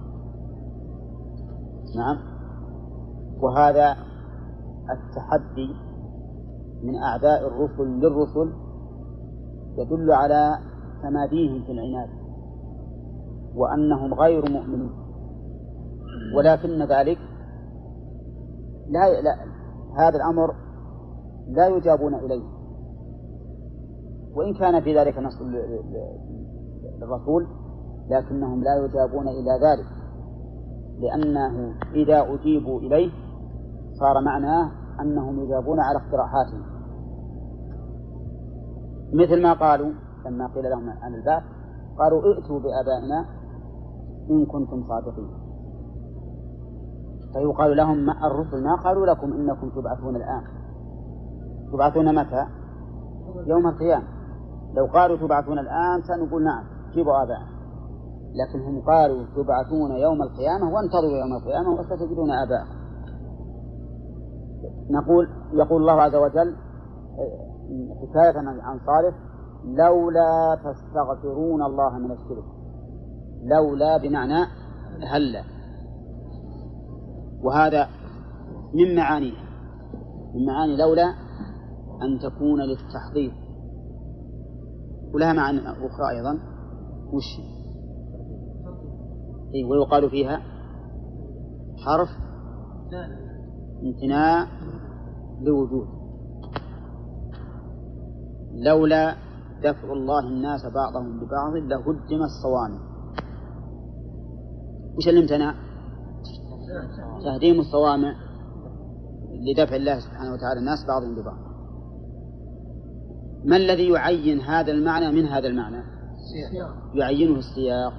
[1.97, 2.19] نعم.
[3.41, 3.97] وهذا
[4.91, 5.75] التحدي
[6.83, 8.53] من أعداء الرسل للرسل
[9.79, 10.59] يدل على
[11.03, 12.09] تماديهم في العناد
[13.55, 14.91] وأنهم غير مؤمنين.
[16.37, 17.19] ولكن ذلك
[18.89, 19.37] لا, لا
[19.99, 20.55] هذا الأمر
[21.49, 22.45] لا يجابون إليه.
[24.35, 25.43] وإن كان في ذلك نص
[27.01, 27.62] للرسول
[28.11, 29.87] لكنهم لا يجابون إلى ذلك
[31.01, 33.11] لأنه إذا أجيبوا إليه
[33.93, 34.71] صار معناه
[35.01, 36.63] أنهم يجابون على اقتراحاتهم.
[39.15, 39.93] مثل ما قالوا
[40.27, 41.43] لما قيل لهم عن البعث
[41.99, 43.27] قالوا ائتوا بآبائنا
[44.31, 45.31] إن كنتم صادقين.
[47.33, 50.43] فيقال لهم ما الرسل؟ ما قالوا لكم إنكم تبعثون الآن.
[51.73, 52.47] تبعثون متى؟
[53.47, 54.05] يوم القيامة.
[54.75, 57.52] لو قالوا تبعثون الآن سنقول نعم جيبوا آبائنا.
[58.35, 62.83] لكن هم قالوا تبعثون يوم القيامة وانتظروا يوم القيامة وستجدون آباءكم
[64.91, 66.57] نقول يقول الله عز وجل
[68.03, 69.15] حكاية عن صالح
[69.65, 72.45] لولا تستغفرون الله من الشرك.
[73.43, 74.47] لولا بمعنى
[75.13, 75.45] هلا.
[77.43, 77.89] وهذا
[78.75, 79.45] من معانيها.
[80.35, 81.05] من معاني لولا
[82.03, 83.33] أن تكون للتحضير
[85.15, 86.39] ولها معاني أخرى أيضا.
[87.13, 87.52] وش
[89.55, 90.43] أي ويقال فيها
[91.87, 92.09] حرف
[93.83, 94.47] امتناع
[95.43, 95.87] لوجود.
[98.55, 99.15] لولا
[99.65, 102.81] دفع الله الناس بعضهم ببعض لهدم الصوامع.
[104.97, 105.55] وش اللي امتنع؟
[107.25, 108.15] تهديم الصوامع
[109.33, 111.39] لدفع الله سبحانه وتعالى الناس بعضهم ببعض.
[113.45, 115.83] ما الذي يعين هذا المعنى من هذا المعنى؟
[116.95, 117.93] يعينه السياق.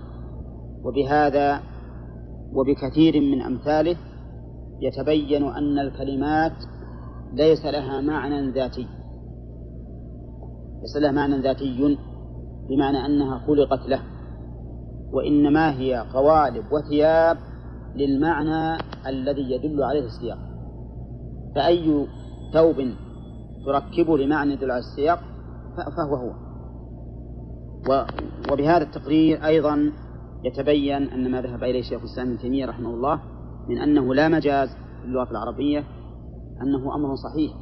[0.83, 1.61] وبهذا
[2.53, 3.97] وبكثير من أمثاله
[4.81, 6.53] يتبين أن الكلمات
[7.33, 8.87] ليس لها معنى ذاتي.
[10.81, 11.97] ليس لها معنى ذاتي
[12.69, 14.01] بمعنى أنها خلقت له
[15.11, 17.37] وإنما هي قوالب وثياب
[17.95, 20.37] للمعنى الذي يدل عليه السياق.
[21.55, 22.07] فأي
[22.53, 22.75] ثوب
[23.65, 25.19] تركبه لمعنى يدل على السياق
[25.97, 26.33] فهو هو.
[28.51, 29.91] وبهذا التقرير أيضا
[30.43, 33.21] يتبين أن ما ذهب إليه شيخ الإسلام ابن تيمية رحمه الله
[33.69, 35.83] من أنه لا مجاز في اللغة العربية
[36.61, 37.53] أنه أمر صحيح.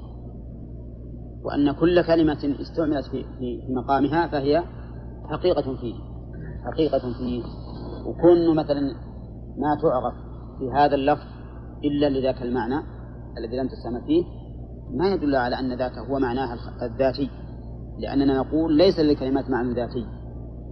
[1.43, 4.63] وأن كل كلمة استعملت في, في مقامها فهي
[5.29, 5.93] حقيقة فيه
[6.65, 7.43] حقيقة فيه.
[8.05, 8.81] وكون مثلا
[9.57, 10.13] ما تعرف
[10.59, 11.27] في هذا اللفظ
[11.83, 12.83] إلا لذاك المعنى
[13.37, 14.23] الذي لم تستعمل فيه
[14.97, 17.29] ما يدل على أن ذاك هو معناها الذاتي.
[17.99, 20.05] لأننا نقول ليس للكلمات معنى ذاتي.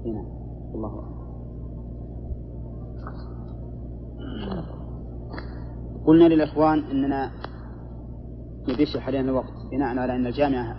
[0.05, 0.39] هنا.
[0.75, 1.08] الله أعلم
[6.05, 7.31] قلنا للإخوان أننا
[8.69, 10.75] ندش حاليا الوقت بناء على أن الجامعة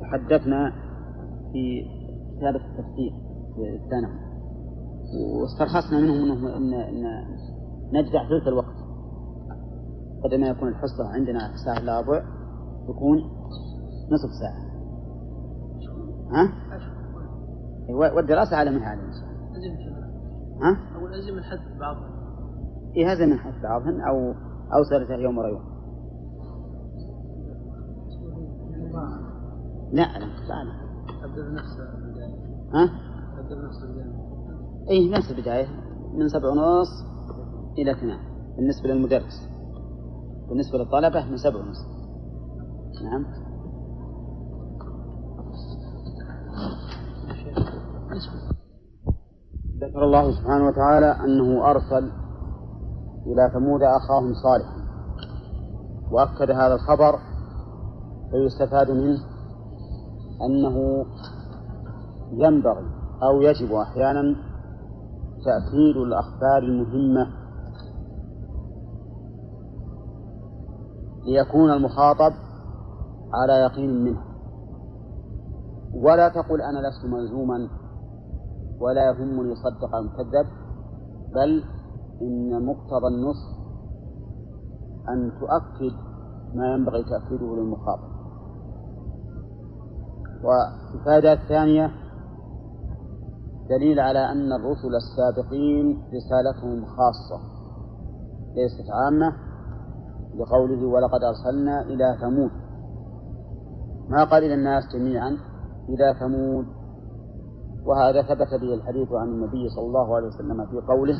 [0.00, 0.72] تحدثنا
[1.52, 1.84] في
[2.36, 3.12] كتابة التفسير
[3.54, 4.30] في الثانوي.
[5.40, 7.04] واسترخصنا منهم إنه إن, إن
[7.92, 8.80] نجدع ثلث الوقت.
[10.24, 12.22] بدل ما يكون الحصة عندنا ساعة إلا ربع
[12.88, 13.18] تكون
[14.10, 14.70] نصف ساعة.
[16.32, 16.52] ها؟
[18.16, 19.00] والدراسة على من هذا
[20.62, 22.10] ها؟ أو لازم الحد بعضها
[22.96, 24.34] إيه هذا من حد بعضهن أو
[24.76, 25.80] أو سرته يوم ورا يوم
[29.92, 30.90] لا لا لا.
[31.24, 32.34] أبدأ بنفس البداية.
[32.74, 32.90] ها؟
[33.40, 34.12] أبدأ بنفس البداية.
[34.90, 35.68] إيه نفس البداية.
[36.14, 36.88] من سبع ونص
[37.78, 38.18] إلى اثنان
[38.56, 39.48] بالنسبة للمدرس.
[40.48, 41.78] بالنسبة للطلبة من سبع ونص.
[43.04, 43.24] نعم.
[49.80, 52.10] ذكر الله سبحانه وتعالى أنه أرسل
[53.26, 54.80] إلى ثمود أخاهم صالحا
[56.10, 57.18] وأكد هذا الخبر
[58.30, 59.18] فيستفاد منه
[60.46, 61.04] أنه
[62.32, 62.86] ينبغي
[63.22, 64.36] أو يجب أحيانا
[65.44, 67.26] تأكيد الأخبار المهمة
[71.26, 72.32] ليكون المخاطب
[73.34, 74.24] على يقين منها
[75.94, 77.68] ولا تقل أنا لست ملزوما
[78.80, 80.46] ولا يهمني صدق أم كذب
[81.34, 81.64] بل
[82.22, 83.60] إن مقتضى النص
[85.08, 85.96] أن تؤكد
[86.54, 88.10] ما ينبغي تأكيده للمخاطب.
[90.44, 91.90] والفائدة الثانية
[93.70, 97.40] دليل على أن الرسل السابقين رسالتهم خاصة
[98.54, 99.36] ليست عامة
[100.36, 102.50] لقوله ولقد أرسلنا إلى ثمود.
[104.08, 105.36] ما قال إلى الناس جميعا؟
[105.88, 106.79] إلى ثمود.
[107.86, 111.14] وهذا ثبت به الحديث عن النبي صلى الله عليه وسلم في قوله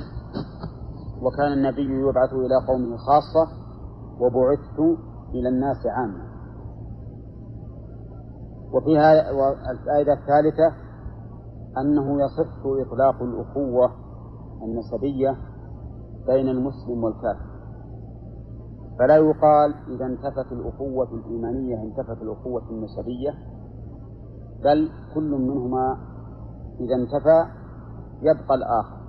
[1.23, 3.53] وكان النبي يبعث إلى قومه خاصة
[4.21, 4.99] وبعثت
[5.35, 6.31] إلى الناس عامة.
[8.73, 9.31] وفيها
[9.71, 10.73] الفائدة الثالثة
[11.79, 12.57] أنه يصح
[12.87, 13.91] إطلاق الأخوة
[14.63, 15.37] النسبية
[16.27, 17.51] بين المسلم والكافر.
[18.99, 23.35] فلا يقال إذا انتفت الأخوة الإيمانية انتفت الأخوة النسبية
[24.65, 26.10] بل كل منهما
[26.81, 27.47] إذا انتفى
[28.23, 29.01] يبقى الآخر.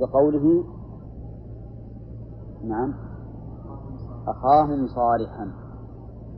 [0.00, 0.64] بقوله
[2.64, 2.94] نعم.
[4.28, 5.52] أخاهم صالحا.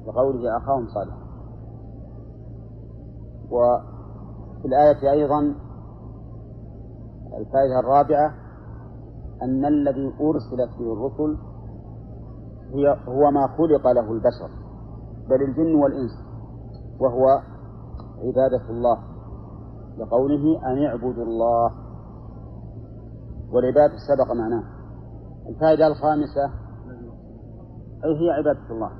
[0.06, 1.24] بقوله أخاهم صالحا.
[3.51, 5.55] وفي الآية أيضا
[7.39, 8.35] الفائدة الرابعة
[9.43, 11.36] أن الذي أرسلت به الرسل
[12.73, 14.51] هي هو ما خلق له البشر
[15.28, 16.12] بل الجن والإنس
[17.01, 17.40] وهو
[18.19, 19.14] عبادة الله.
[19.99, 21.71] لقوله أن اعبدوا الله.
[23.53, 24.65] والعبادة سبق معناه.
[25.49, 26.45] الفائدة الخامسة
[28.05, 28.91] أي هي عبادة الله.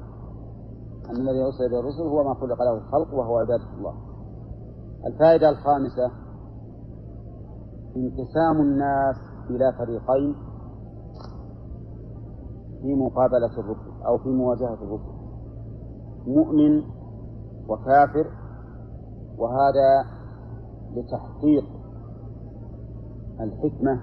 [1.11, 3.95] أن الذي أرسل به الرسل هو ما خلق له الخلق وهو عبادة الله.
[5.07, 6.11] الفائدة الخامسة
[7.97, 9.17] انقسام الناس
[9.51, 10.35] إلى فريقين
[12.83, 15.15] في مقابلة الرسل أو في مواجهة الرسل.
[16.27, 16.83] مؤمن
[17.69, 18.27] وكافر
[19.39, 20.14] وهذا
[20.95, 21.65] لتحقيق
[23.41, 24.01] الحكمة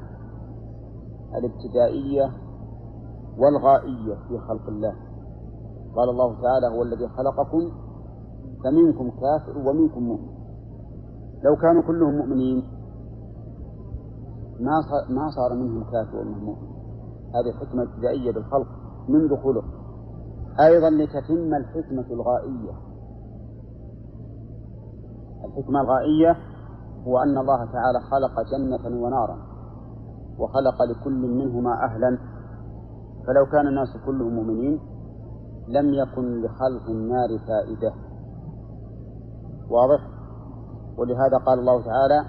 [1.38, 2.31] الابتدائية
[3.38, 4.95] والغائية في خلق الله.
[5.95, 7.72] قال الله تعالى هو الذي خلقكم
[8.63, 10.30] فمنكم كافر ومنكم مؤمن.
[11.43, 12.63] لو كانوا كلهم مؤمنين
[14.59, 16.72] ما صار ما صار منهم كافر ومنهم مؤمن.
[17.35, 18.68] هذه حكمة ابتدائية بالخلق
[19.09, 19.65] منذ خلق
[20.59, 22.73] أيضا لتتم الحكمة الغائية.
[25.45, 26.50] الحكمة الغائية
[27.07, 29.37] هو أن الله تعالى خلق جنة ونارا
[30.39, 32.17] وخلق لكل منهما أهلا.
[33.27, 34.79] فلو كان الناس كلهم مؤمنين
[35.67, 37.93] لم يكن لخلق النار فائدة.
[39.69, 40.07] واضح؟
[40.97, 42.25] ولهذا قال الله تعالى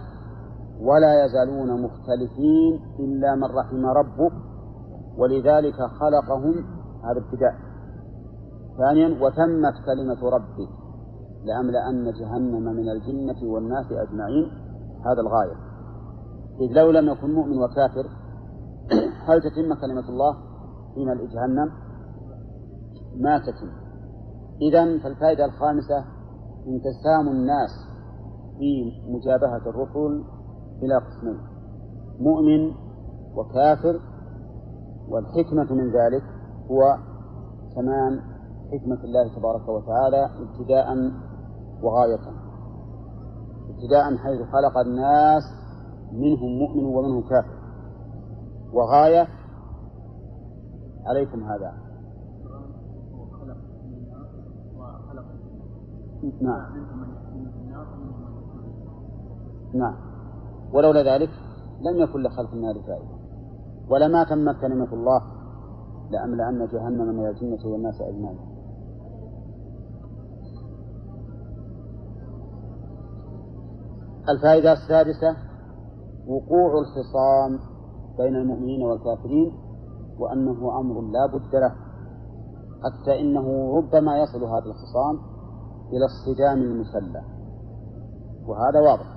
[0.81, 4.33] ولا يزالون مختلفين إلا من رحم ربك
[5.19, 6.55] ولذلك خلقهم.
[7.05, 7.55] هذا ابتداء.
[8.79, 10.69] ثانيا وتمت كلمة ربك
[11.45, 14.62] لأملأن جهنم من الجنة والناس أجمعين.
[15.07, 15.57] هذا الغاية.
[16.61, 18.09] إذ لو لم يكن مؤمن وكافر
[19.29, 20.37] هل تتم كلمة الله
[20.95, 21.71] في جهنم؟
[23.17, 23.71] ما تتم.
[24.63, 26.05] إذا فالفائدة الخامسة
[26.67, 27.71] انقسام الناس
[28.59, 30.25] في مجابهة الرسل
[30.83, 31.39] إلى قسمين
[32.21, 32.75] مؤمن
[33.37, 34.01] وكافر
[35.09, 36.23] والحكمة من ذلك
[36.71, 36.97] هو
[37.77, 38.21] تمام
[38.73, 41.13] حكمة الله تبارك وتعالى ابتداء
[41.83, 42.42] وغاية.
[43.75, 45.43] ابتداء حيث خلق الناس
[46.13, 47.63] منهم مؤمن ومنهم كافر.
[48.73, 49.29] وغاية
[51.07, 51.73] عليكم هذا.
[56.41, 56.87] نعم.
[59.75, 59.97] نعم.
[60.73, 61.31] ولولا ذلك
[61.81, 63.23] لم يكن لخلق النار فائدة.
[63.89, 65.23] ولما تمت كلمة الله
[66.11, 68.52] لأملأن جهنم من الجنة والناس أجمعين.
[74.29, 75.37] الفائدة السادسة
[76.27, 77.59] وقوع الخصام
[78.19, 79.53] بين المؤمنين والكافرين
[80.19, 81.75] وأنه أمر لا بد له
[82.83, 85.19] حتى إنه ربما يصل هذا الخصام
[85.93, 87.25] إلى الصدام المسلح
[88.47, 89.17] وهذا واضح.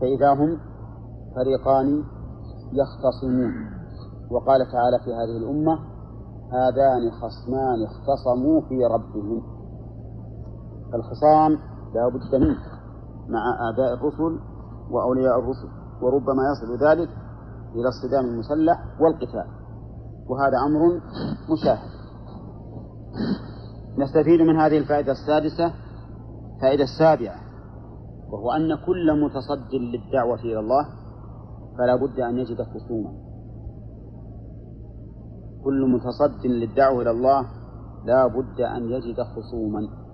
[0.00, 0.58] فإذا هم
[1.34, 2.04] فريقان
[2.72, 3.52] يختصمون.
[4.30, 5.78] وقال تعالى في هذه الأمة
[6.52, 9.42] هذان خصمان اختصموا في ربهم.
[10.94, 11.58] الخصام
[11.94, 12.75] لا بد منه.
[13.28, 14.40] مع آباء الرسل
[14.90, 15.68] وأولياء الرسل
[16.02, 17.08] وربما يصل ذلك
[17.74, 19.46] إلى الصدام المسلح والقتال.
[20.28, 21.00] وهذا أمر
[21.52, 21.96] مشاهد.
[23.98, 25.74] نستفيد من هذه الفائدة السادسة.
[26.60, 27.36] فائدة السابعة
[28.32, 30.86] وهو أن كل متصد للدعوة إلى الله
[31.78, 33.12] فلا بد أن يجد خصوما.
[35.64, 37.46] كل متصد للدعوة إلى الله
[38.04, 40.05] لا بد أن يجد خصوما.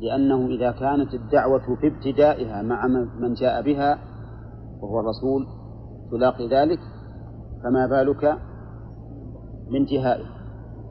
[0.00, 2.86] لأنه إذا كانت الدعوة في ابتدائها مع
[3.20, 3.98] من جاء بها
[4.80, 5.46] وهو الرسول
[6.10, 6.80] تلاقي ذلك
[7.62, 8.38] فما بالك
[9.72, 10.24] بانتهائه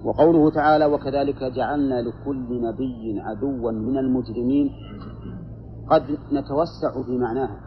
[0.05, 4.69] وقوله تعالى وكذلك جعلنا لكل نبي عدوا من المجرمين
[5.89, 7.59] قد نتوسع في معناها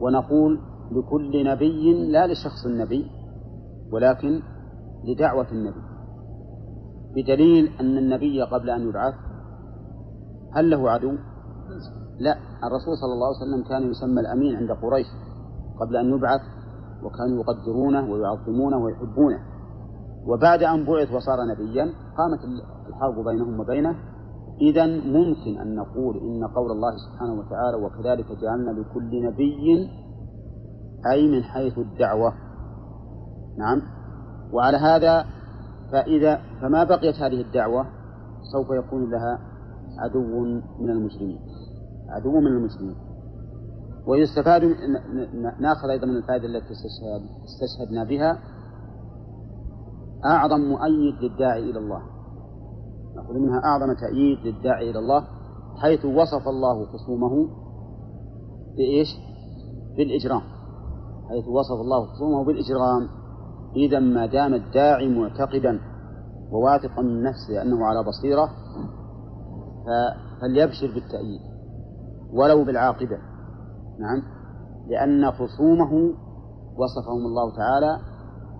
[0.00, 0.60] ونقول
[0.92, 3.10] لكل نبي لا لشخص النبي
[3.92, 4.40] ولكن
[5.04, 5.80] لدعوة النبي.
[7.16, 9.14] بدليل أن النبي قبل أن يبعث
[10.54, 11.12] هل له عدو؟
[12.20, 15.06] لا الرسول صلى الله عليه وسلم كان يسمى الأمين عند قريش
[15.80, 16.40] قبل أن يبعث
[17.02, 19.38] وكانوا يقدرونه ويعظمونه ويحبونه.
[20.26, 22.38] وبعد أن بعث وصار نبيا قامت
[22.88, 23.96] الحرب بينهم وبينه.
[24.60, 29.90] إذا ممكن أن نقول إن قول الله سبحانه وتعالى وكذلك جعلنا لكل نبي
[31.12, 32.32] أي من حيث الدعوة.
[33.58, 33.82] نعم.
[34.52, 35.24] وعلى هذا
[35.92, 37.86] فإذا فما بقيت هذه الدعوة؟
[38.52, 39.53] سوف يكون لها
[39.98, 40.44] عدو
[40.80, 41.40] من المسلمين.
[42.08, 42.96] عدو من المسلمين.
[44.06, 44.62] ويستفاد
[45.60, 46.72] ناخذ أيضا من الفائدة التي
[47.44, 48.38] استشهدنا بها.
[50.24, 52.02] أعظم مؤيد للداعي إلى الله.
[53.16, 55.24] نأخذ منها أعظم تأييد للداعي إلى الله
[55.76, 57.48] حيث وصف الله خصومه
[58.76, 59.08] بإيش؟
[59.96, 60.42] بالإجرام.
[61.28, 63.08] حيث وصف الله خصومه بالإجرام.
[63.76, 65.80] إذا ما دام الداعي معتقدا
[66.52, 68.48] وواثقا من نفسه أنه على بصيرة
[70.40, 71.40] فليبشر بالتأييد
[72.32, 73.18] ولو بالعاقبة.
[73.98, 74.22] نعم.
[74.88, 76.14] لأن خصومه
[76.76, 77.98] وصفهم الله تعالى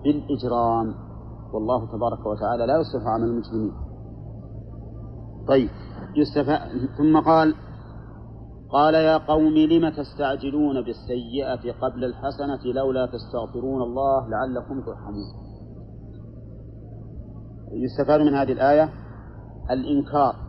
[0.03, 0.93] بالإجرام.
[1.53, 3.71] والله تبارك وتعالى لا يصلح عمل المسلمين.
[5.47, 5.69] طيب.
[6.15, 6.57] يستفى
[6.97, 7.55] ثم قال
[8.69, 15.45] قال يا قوم لم تستعجلون بالسيئة قبل الحسنة لولا تستغفرون الله لعلكم ترحمون.
[17.71, 18.89] يستفاد من هذه الآية
[19.71, 20.44] الإنكار.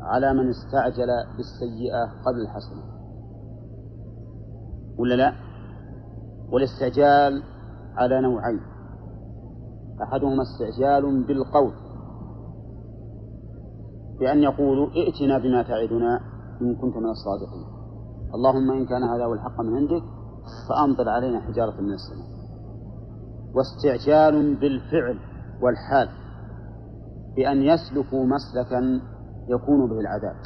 [0.00, 2.82] على من استعجل بالسيئة قبل الحسنة.
[4.98, 5.32] ولا لا؟
[6.52, 7.42] والاستعجال
[7.96, 8.60] على نوعين.
[10.02, 11.72] أحدهما استعجال بالقول
[14.20, 16.20] بأن يقولوا ائتنا بما تعدنا
[16.60, 17.66] إن كنت من الصادقين.
[18.34, 20.02] اللهم إن كان هذا هو الحق من عندك
[20.68, 22.40] فأمطر علينا حجارة من السماء.
[23.54, 25.18] واستعجال بالفعل
[25.62, 26.08] والحال
[27.36, 29.00] بأن يسلكوا مسلكا
[29.50, 30.36] يكون به العذاب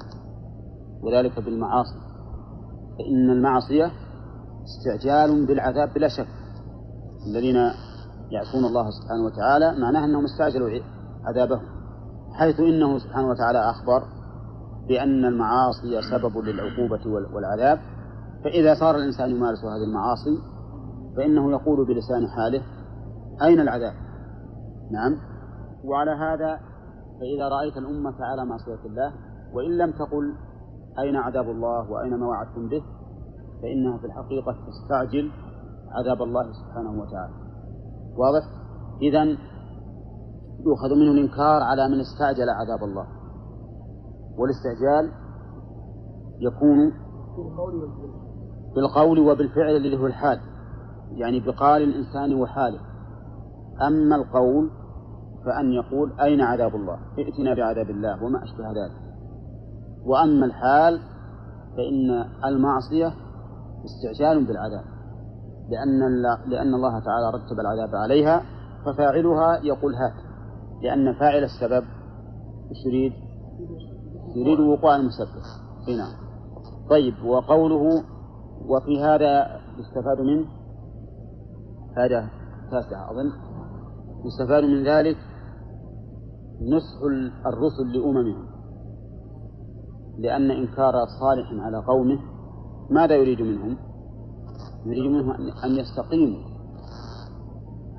[1.03, 1.99] وذلك بالمعاصي.
[2.99, 3.91] فإن المعصية
[4.65, 6.27] استعجال بالعذاب بلا شك.
[7.27, 7.57] الذين
[8.31, 10.81] يعصون الله سبحانه وتعالى معناه أنهم استعجلوا
[11.25, 11.63] عذابهم
[12.33, 14.03] حيث إنه سبحانه وتعالى أخبر
[14.89, 17.79] بأن المعاصي سبب للعقوبة والعذاب.
[18.45, 20.39] فإذا صار الإنسان يمارس هذه المعاصي
[21.17, 22.63] فإنه يقول بلسان حاله
[23.43, 23.95] أين العذاب؟
[24.93, 25.17] نعم.
[25.85, 26.61] وعلى هذا
[27.21, 29.13] فإذا رأيت الأمة على معصية الله
[29.53, 30.35] وإن لم تقل
[30.99, 32.83] أين عذاب الله وأين ما وعدتم به
[33.63, 35.31] فإنها في الحقيقة تستعجل
[35.91, 37.35] عذاب الله سبحانه وتعالى.
[38.17, 38.45] واضح؟
[39.03, 39.25] إذا
[40.67, 43.07] يؤخذ منه الإنكار على من استعجل عذاب الله.
[44.39, 45.13] والاستعجال
[46.41, 46.93] يكون
[48.75, 50.41] بالقول وبالفعل اللي هو الحال
[51.11, 52.81] يعني بقال الإنسان وحاله.
[53.87, 54.71] أما القول
[55.45, 59.05] فأن يقول أين عذاب الله؟ ائتنا بعذاب الله وما أشبه ذلك.
[60.05, 61.01] وأما الحال
[61.77, 63.15] فإن المعصية
[63.85, 64.85] استعجال بالعذاب
[65.71, 68.43] لأن لأن الله تعالى رتب العذاب عليها
[68.87, 70.25] ففاعلها يقول هات
[70.83, 71.85] لأن فاعل السبب
[72.71, 73.13] إيش يريد؟
[74.37, 75.43] يريد وقوع المسبب
[75.89, 76.13] نعم.
[76.91, 78.05] طيب وقوله
[78.69, 80.47] وفي هذا يستفاد منه
[81.97, 82.29] هذا
[82.71, 83.33] تاسع أظن
[84.25, 85.17] يستفاد من ذلك
[86.61, 87.01] نصح
[87.47, 88.47] الرسل لأممهم.
[90.19, 92.19] لأن إنكار صالح على قومه
[92.91, 93.77] ماذا يريد منهم؟
[94.87, 95.31] يريد منهم
[95.65, 96.43] أن يستقيموا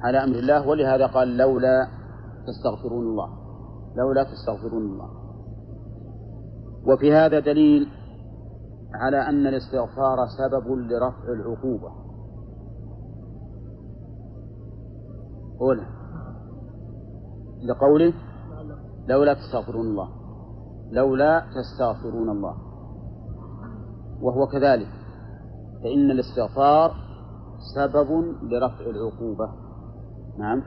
[0.04, 1.88] على أمر الله ولهذا قال لولا
[2.48, 3.30] تستغفرون الله.
[3.96, 5.10] لولا تستغفرون الله.
[6.88, 7.88] وفي هذا دليل
[8.94, 11.92] على أن الاستغفار سبب لرفع العقوبة.
[15.62, 15.86] أولى
[17.64, 18.14] لقوله
[19.08, 20.10] لولا تستغفرون الله.
[20.92, 22.56] لولا تستغفرون الله.
[24.22, 24.88] وهو كذلك.
[25.84, 26.92] فإن الاستغفار
[27.76, 28.12] سبب
[28.44, 29.50] لرفع العقوبة.
[30.40, 30.62] نعم.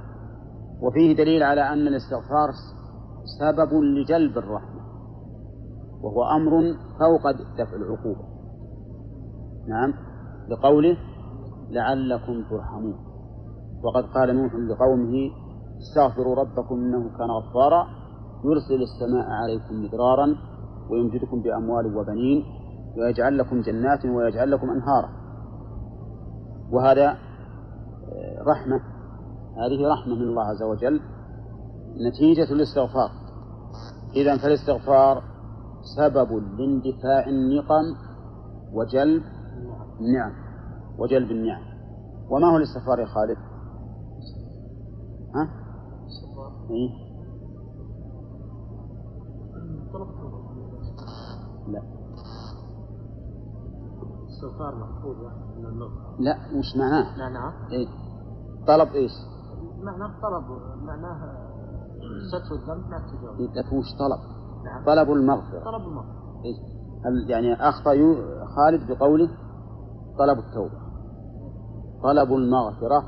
[0.83, 2.51] وفيه دليل على أن الاستغفار
[3.41, 4.81] سبب لجلب الرحمة.
[6.03, 8.25] وهو أمر فوق دفع العقوبة.
[9.69, 9.95] نعم.
[10.49, 10.97] لقوله
[11.71, 13.09] لعلكم ترحمون.
[13.83, 15.31] وقد قال نوح لقومه
[15.79, 17.98] استغفروا ربكم إنه كان غفارا
[18.45, 20.37] يرسل السماء عليكم مدرارا
[20.91, 22.45] ويمددكم بأموال وبنين
[22.97, 25.09] ويجعل لكم جنات ويجعل لكم أنهارا.
[26.73, 28.81] وهذا آه، رحمة.
[29.57, 31.01] هذه رحمة من الله عز وجل.
[32.09, 33.11] نتيجة الاستغفار.
[34.17, 35.23] إذا فالاستغفار
[35.97, 37.85] سبب لاندفاع النقم
[38.73, 39.23] وجلب
[40.01, 40.33] النعم.
[40.99, 41.63] وجلب النعم.
[42.31, 43.37] وما هو الاستغفار يا خالد؟
[45.35, 45.49] ها؟
[46.71, 47.08] إيه؟
[51.73, 51.83] لا.
[54.29, 55.17] استغفار محفوظ
[55.59, 55.79] من
[56.25, 57.89] لا وش معناه؟ معناه؟ إيه؟
[58.67, 59.11] طلب إيش؟
[59.83, 60.45] معناه طلب
[60.83, 61.39] معناه
[62.33, 64.21] ستر الذنب مع التجاوز لكن وش طلب؟
[64.65, 64.85] نعم.
[64.87, 65.65] طلب المغفرة.
[65.65, 66.43] طلب المغفرة.
[66.45, 66.57] إيش؟
[67.05, 69.29] هل يعني أخطأ يو- خالد بقوله
[70.19, 70.79] طلب التوبة.
[72.03, 73.03] طلب المغفرة.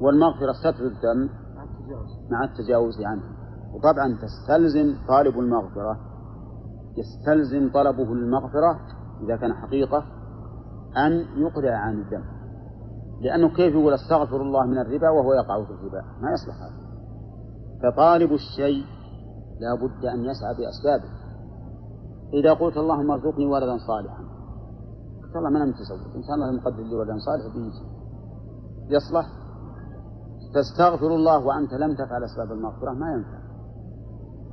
[0.00, 1.30] والمغفرة ستر الذنب.
[1.56, 3.22] مع التجاوز مع التجاوز عنه
[3.74, 5.98] وطبعا تستلزم طالب المغفرة
[6.96, 8.80] يستلزم طلبه المغفرة
[9.24, 10.04] إذا كان حقيقة
[10.96, 12.42] أن يقلع عن الذنب
[13.20, 16.82] لأنه كيف يقول أستغفر الله من الربا وهو يقع في الربا؟ ما يصلح هذا.
[17.82, 18.84] فطالب الشيء
[19.60, 21.12] لا بد أن يسعى بأسبابه.
[22.32, 24.24] إذا قلت اللهم ارزقني ولدا صالحا
[25.22, 27.84] قلت الله ما أنا متزوج إن شاء الله مقدر لي ولدا صالح بيجي.
[28.88, 29.26] يصلح؟
[30.54, 33.41] تستغفر الله وأنت لم تفعل أسباب المغفرة ما ينفع.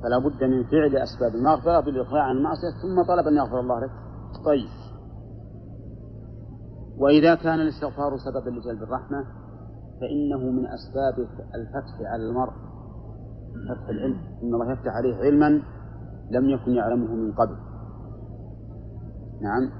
[0.02, 3.90] فلا بد من فعل أسباب المغفرة بالإقلاع عن المعصية ثم طلب أن يغفر الله لك.
[4.44, 4.68] طيب.
[6.98, 9.24] وإذا كان الاستغفار سببا لجلب الرحمة
[10.00, 12.52] فإنه من أسباب الفتح على المرء.
[13.68, 14.20] فتح العلم.
[14.42, 15.62] إن الله يفتح عليه علما
[16.30, 17.56] لم يكن يعلمه من قبل.
[19.42, 19.70] نعم.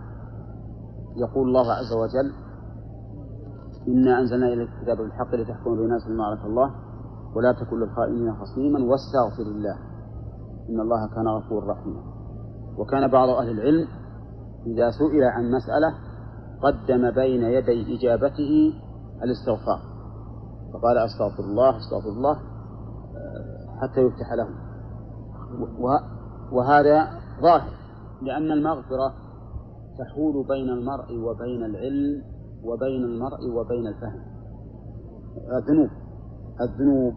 [1.17, 2.33] يقول الله عز وجل
[3.89, 6.75] إنا أنزلنا إليك الكتاب بالحق لتحكم بين الناس بما الله
[7.37, 9.77] ولا تكن للخائنين خصيما واستغفر الله.
[10.71, 12.03] إن الله كان غفورا رحيما
[12.79, 13.89] وكان بعض أهل العلم
[14.67, 15.95] إذا سئل عن مسألة
[16.63, 18.73] قدم بين يدي إجابته
[19.23, 19.81] الاستغفار.
[20.73, 24.49] فقال أستغفر الله أستغفر الله آه، حتى يفتح له
[26.53, 27.09] وهذا
[27.43, 27.73] ظاهر
[28.23, 29.15] لأن المغفرة
[29.99, 32.23] تحول بين المرء وبين العلم
[32.65, 34.23] وبين المرء وبين الفهم.
[35.59, 35.91] الذنوب
[36.61, 37.15] الذنوب.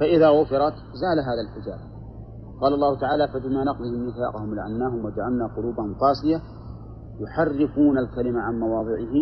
[0.00, 1.95] فإذا غفرت زال هذا الحجاب.
[2.60, 6.40] قال الله تعالى فبما نقضهم ميثاقهم لعناهم وجعلنا قلوبهم قاسية
[7.20, 9.14] يحرفون الكلمة عن مواضعه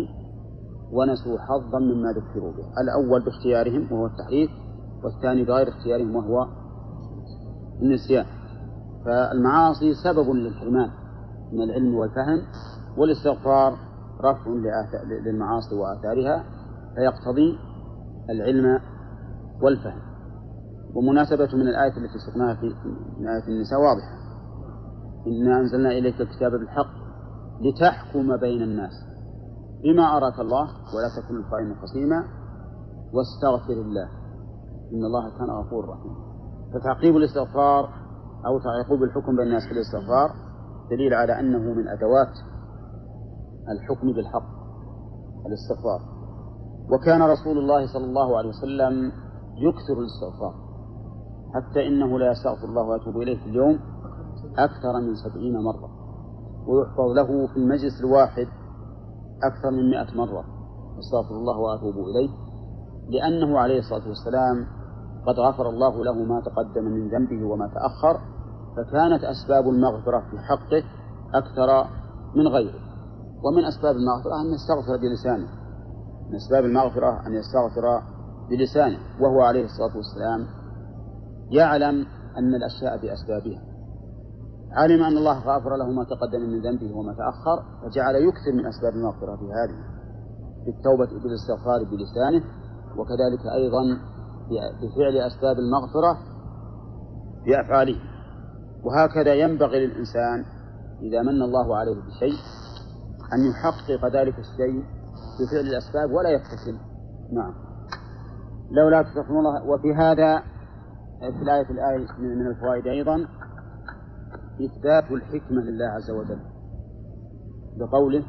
[0.91, 2.81] ونسوا حظا مما ذكروا به.
[2.81, 4.49] الأول باختيارهم وهو التحريف
[5.03, 6.47] والثاني بغير اختيارهم وهو
[7.81, 8.25] النسيان.
[9.05, 10.89] فالمعاصي سبب للحرمان
[11.53, 12.41] من العلم والفهم
[12.97, 13.73] والاستغفار
[14.21, 14.51] رفع
[15.25, 16.43] للمعاصي وآثارها
[16.95, 17.59] فيقتضي
[18.29, 18.79] العلم
[19.61, 20.04] والفهم.
[20.95, 22.65] ومناسبة من الآية التي سقناها في
[23.19, 24.15] آية النساء واضحة.
[25.27, 26.93] إنا أنزلنا إليك الكتاب بالحق
[27.61, 28.91] لتحكم بين الناس.
[29.83, 32.23] بما أراك الله ولا تكن الخائن خصيما
[33.13, 34.09] واستغفر الله.
[34.93, 36.15] إن الله كان غفورا رحيما
[36.73, 37.89] فتعقيب الاستغفار
[38.45, 40.29] أو تعقيب الحكم بين الناس في الاستغفار
[40.89, 42.33] دليل على أنه من أدوات
[43.69, 44.55] الحكم بالحق
[45.45, 45.99] الاستغفار.
[46.93, 49.11] وكان رسول الله صلى الله عليه وسلم
[49.57, 50.64] يكثر الاستغفار.
[51.55, 53.79] حتى إنه لا يستغفر الله ويتوب إليه في اليوم
[54.57, 55.89] أكثر من سبعين مرة.
[56.67, 58.47] ويحفظ له في المجلس الواحد
[59.43, 60.43] أكثر من مئة مرة.
[60.99, 62.29] أستغفر الله وأتوب إليه.
[63.09, 64.67] لأنه عليه الصلاة والسلام
[65.27, 68.19] قد غفر الله له ما تقدم من ذنبه وما تأخر
[68.77, 70.83] فكانت أسباب المغفرة في حقه
[71.33, 71.89] أكثر
[72.35, 72.79] من غيره.
[73.43, 75.47] ومن أسباب المغفرة أن يستغفر بلسانه.
[76.29, 78.01] من أسباب المغفرة أن يستغفر
[78.49, 80.64] بلسانه وهو عليه الصلاة والسلام
[81.51, 82.05] يعلم
[82.37, 83.75] أن الأشياء بأسبابها.
[84.71, 88.93] علم أن الله غفر له ما تقدم من ذنبه وما تأخر فجعل يكثر من أسباب
[88.93, 89.95] المغفرة في هذه
[90.65, 92.43] بالتوبة بالاستغفار بلسانه
[92.97, 93.81] وكذلك أيضا
[94.81, 96.17] بفعل أسباب المغفرة
[97.45, 97.95] بأفعاله
[98.83, 100.45] وهكذا ينبغي للإنسان
[101.01, 102.39] إذا من الله عليه بشيء
[103.33, 104.83] أن يحقق ذلك الشيء
[105.39, 106.79] بفعل الأسباب ولا يفتكر
[107.33, 107.53] نعم.
[108.71, 110.43] لولا تستغفرون الله وفي هذا
[111.31, 113.27] في الآية الآية من الفوائد أيضا
[114.61, 116.39] إثبات الحكمة لله عز وجل
[117.77, 118.23] بقوله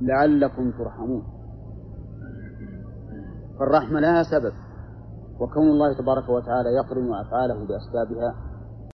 [0.00, 1.22] لعلكم ترحمون.
[3.58, 4.52] فالرحمة لها سبب
[5.40, 8.47] وكون الله تبارك وتعالى يقرن أفعاله بأسبابها